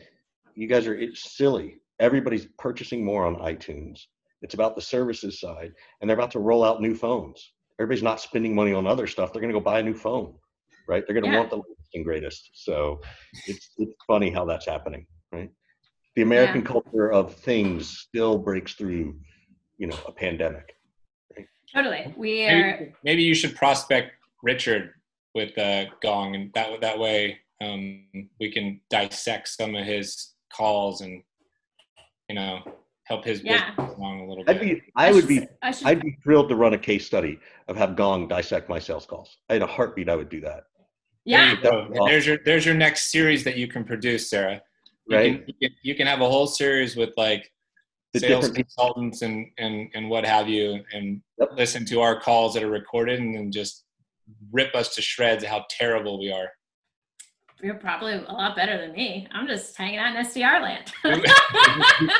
"You 0.56 0.68
guys 0.68 0.88
are 0.88 0.95
it's 0.95 1.36
silly. 1.36 1.80
Everybody's 1.99 2.47
purchasing 2.58 3.06
more 3.06 3.26
on 3.26 3.36
iTunes. 3.36 3.99
It's 4.41 4.56
about 4.56 4.76
the 4.76 4.82
services 4.82 5.39
side, 5.39 5.72
and 6.01 6.10
they're 6.10 6.18
about 6.18 6.32
to 6.32 6.39
roll 6.39 6.64
out 6.64 6.82
new 6.82 6.95
phones. 6.95 7.54
Everybody's 7.80 8.04
not 8.04 8.20
spending 8.20 8.56
money 8.56 8.74
on 8.74 8.88
other 8.88 9.08
stuff. 9.08 9.32
They're 9.32 9.41
going 9.41 9.54
to 9.54 9.60
go 9.60 9.64
buy 9.64 9.80
a 9.80 9.84
new 9.84 9.93
phone, 9.93 10.34
right? 10.88 11.04
They're 11.06 11.14
going 11.14 11.26
to 11.26 11.32
Yeah. 11.32 11.38
want 11.38 11.49
the 11.51 11.58
latest 11.58 11.89
and 11.93 12.04
greatest. 12.04 12.49
So 12.54 12.99
it's 13.47 13.70
it's 13.78 13.93
funny 14.08 14.32
how 14.32 14.45
that's 14.45 14.66
happening, 14.66 15.06
right? 15.32 15.51
The 16.16 16.24
American 16.24 16.64
culture 16.64 17.12
of 17.12 17.34
things 17.36 17.89
still 17.99 18.38
breaks 18.39 18.74
through, 18.74 19.20
you 19.78 19.88
know, 19.88 19.97
a 20.08 20.12
pandemic. 20.12 20.76
Totally. 21.74 22.14
We 22.18 22.45
are, 22.45 22.78
Maybe, 22.80 22.93
maybe 23.04 23.24
you 23.24 23.34
should 23.34 23.56
prospect 23.56 24.12
Richard 24.43 24.93
with 25.36 25.58
uh, 25.58 25.86
Gong, 26.02 26.36
and 26.36 26.52
that 26.54 26.82
that 26.82 26.98
way 27.00 27.40
um, 27.62 28.06
we 28.40 28.52
can 28.52 28.80
dissect 28.90 29.48
some 29.48 29.76
of 29.76 29.86
his 29.86 30.34
calls 30.56 31.02
and 31.02 31.24
you 32.30 32.36
know 32.36 32.60
help 33.06 33.26
his 33.26 33.42
Yeah. 33.44 33.72
business 33.76 33.98
along 33.98 34.22
a 34.22 34.28
little 34.30 34.44
I'd 34.48 34.60
be 34.62 34.82
I 34.96 35.12
would 35.12 35.22
should 35.22 35.28
be 35.30 35.40
s- 35.40 35.48
I 35.62 35.72
should, 35.72 35.88
I'd 35.88 36.02
be 36.02 36.18
thrilled 36.24 36.50
to 36.50 36.56
run 36.56 36.74
a 36.74 36.78
case 36.78 37.06
study 37.06 37.40
of 37.68 37.76
have 37.76 37.96
Gong 37.96 38.28
dissect 38.28 38.70
my 38.70 38.80
sales 38.80 39.06
calls. 39.06 39.38
I 39.50 39.54
had 39.54 39.62
a 39.62 39.68
heartbeat. 39.68 40.10
I 40.10 40.16
would 40.16 40.30
do 40.30 40.42
that. 40.42 40.64
There 41.26 41.40
yeah. 41.40 41.52
you 41.52 41.62
go. 41.62 41.88
And 41.94 42.08
there's 42.08 42.26
your 42.26 42.38
there's 42.46 42.66
your 42.66 42.76
next 42.76 43.12
series 43.12 43.44
that 43.44 43.58
you 43.58 43.68
can 43.68 43.84
produce, 43.84 44.30
Sarah. 44.30 44.62
You 45.08 45.18
Right. 45.18 45.46
Can, 45.46 45.54
you, 45.60 45.70
can, 45.70 45.78
you 45.84 45.96
can 45.96 46.08
have 46.08 46.22
a 46.22 46.30
whole 46.30 46.48
series 46.48 46.96
with 46.96 47.10
like 47.18 47.52
The 48.14 48.20
sales 48.22 48.50
consultants 48.50 49.22
and, 49.22 49.48
and 49.58 49.90
and 49.96 50.10
what 50.10 50.26
have 50.26 50.48
you, 50.48 50.80
and 50.94 51.22
Yep. 51.40 51.50
listen 51.58 51.86
to 51.88 52.00
our 52.02 52.20
calls 52.22 52.54
that 52.54 52.64
are 52.64 52.70
recorded, 52.70 53.20
and 53.20 53.36
then 53.36 53.52
just 53.52 53.84
rip 54.52 54.74
us 54.76 54.94
to 54.96 55.02
shreds 55.02 55.44
how 55.44 55.66
terrible 55.70 56.20
we 56.20 56.32
are. 56.32 56.50
You're 57.62 57.76
probably 57.76 58.14
a 58.14 58.20
lot 58.32 58.56
better 58.56 58.78
than 58.78 58.92
me. 58.94 59.28
I'm 59.32 59.48
just 59.48 59.76
hanging 59.78 60.00
out 60.00 60.16
in 60.16 60.26
SDR 60.26 60.62
land. 60.62 60.92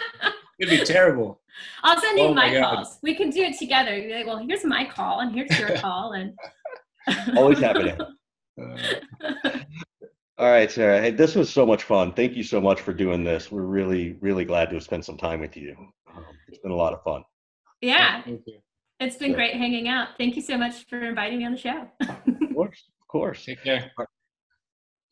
It'd 0.60 0.80
be 0.80 0.86
terrible. 0.86 1.42
I'll 1.84 2.00
send 2.00 2.18
you 2.18 2.26
Oh 2.26 2.34
my 2.34 2.52
my, 2.52 2.60
calls. 2.60 3.00
We 3.04 3.16
can 3.16 3.30
do 3.30 3.42
it 3.42 3.58
together. 3.60 3.98
You're 3.98 4.18
like, 4.18 4.26
well, 4.28 4.38
here's 4.38 4.64
my 4.64 4.86
call 4.86 5.20
and 5.20 5.34
here's 5.34 5.58
your 5.60 5.76
call 5.78 6.14
and 6.14 6.34
Always 7.38 7.60
happening. 7.60 7.98
Uh, 8.62 8.78
All 10.38 10.50
right, 10.50 10.72
Sarah. 10.72 11.02
Hey, 11.02 11.12
this 11.12 11.36
was 11.36 11.50
so 11.52 11.66
much 11.66 11.84
fun. 11.84 12.14
Thank 12.14 12.36
you 12.36 12.44
so 12.44 12.62
much 12.62 12.80
for 12.80 12.94
doing 12.94 13.24
this. 13.24 13.52
We're 13.52 13.64
really, 13.64 14.18
really 14.22 14.46
glad 14.46 14.70
to 14.70 14.76
have 14.76 14.84
spent 14.84 15.04
some 15.06 15.18
time 15.18 15.42
with 15.42 15.58
you. 15.58 15.76
Um, 16.10 16.24
it's 16.48 16.60
been 16.60 16.72
a 16.72 16.76
lot 16.76 16.94
of 16.94 17.04
fun. 17.04 17.24
yeah, 17.82 18.22
thank 18.24 18.42
you. 18.48 18.60
It's 19.04 19.18
been 19.18 19.32
Yeah. 19.32 19.36
great 19.38 19.56
hanging 19.56 19.88
out. 19.88 20.10
Thank 20.18 20.36
you 20.36 20.42
so 20.42 20.58
much 20.58 20.86
for 20.88 21.00
inviting 21.00 21.40
me 21.40 21.46
on 21.46 21.52
the 21.54 21.58
show. 21.58 21.90
Of 22.02 22.54
course, 22.54 22.84
of 23.02 23.08
course. 23.08 23.46
Take 23.46 23.64
care. 23.64 23.92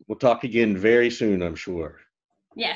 We'll 0.08 0.18
talk 0.20 0.44
again 0.44 0.76
very 0.78 1.10
soon, 1.10 1.42
I'm 1.42 1.56
sure. 1.56 2.00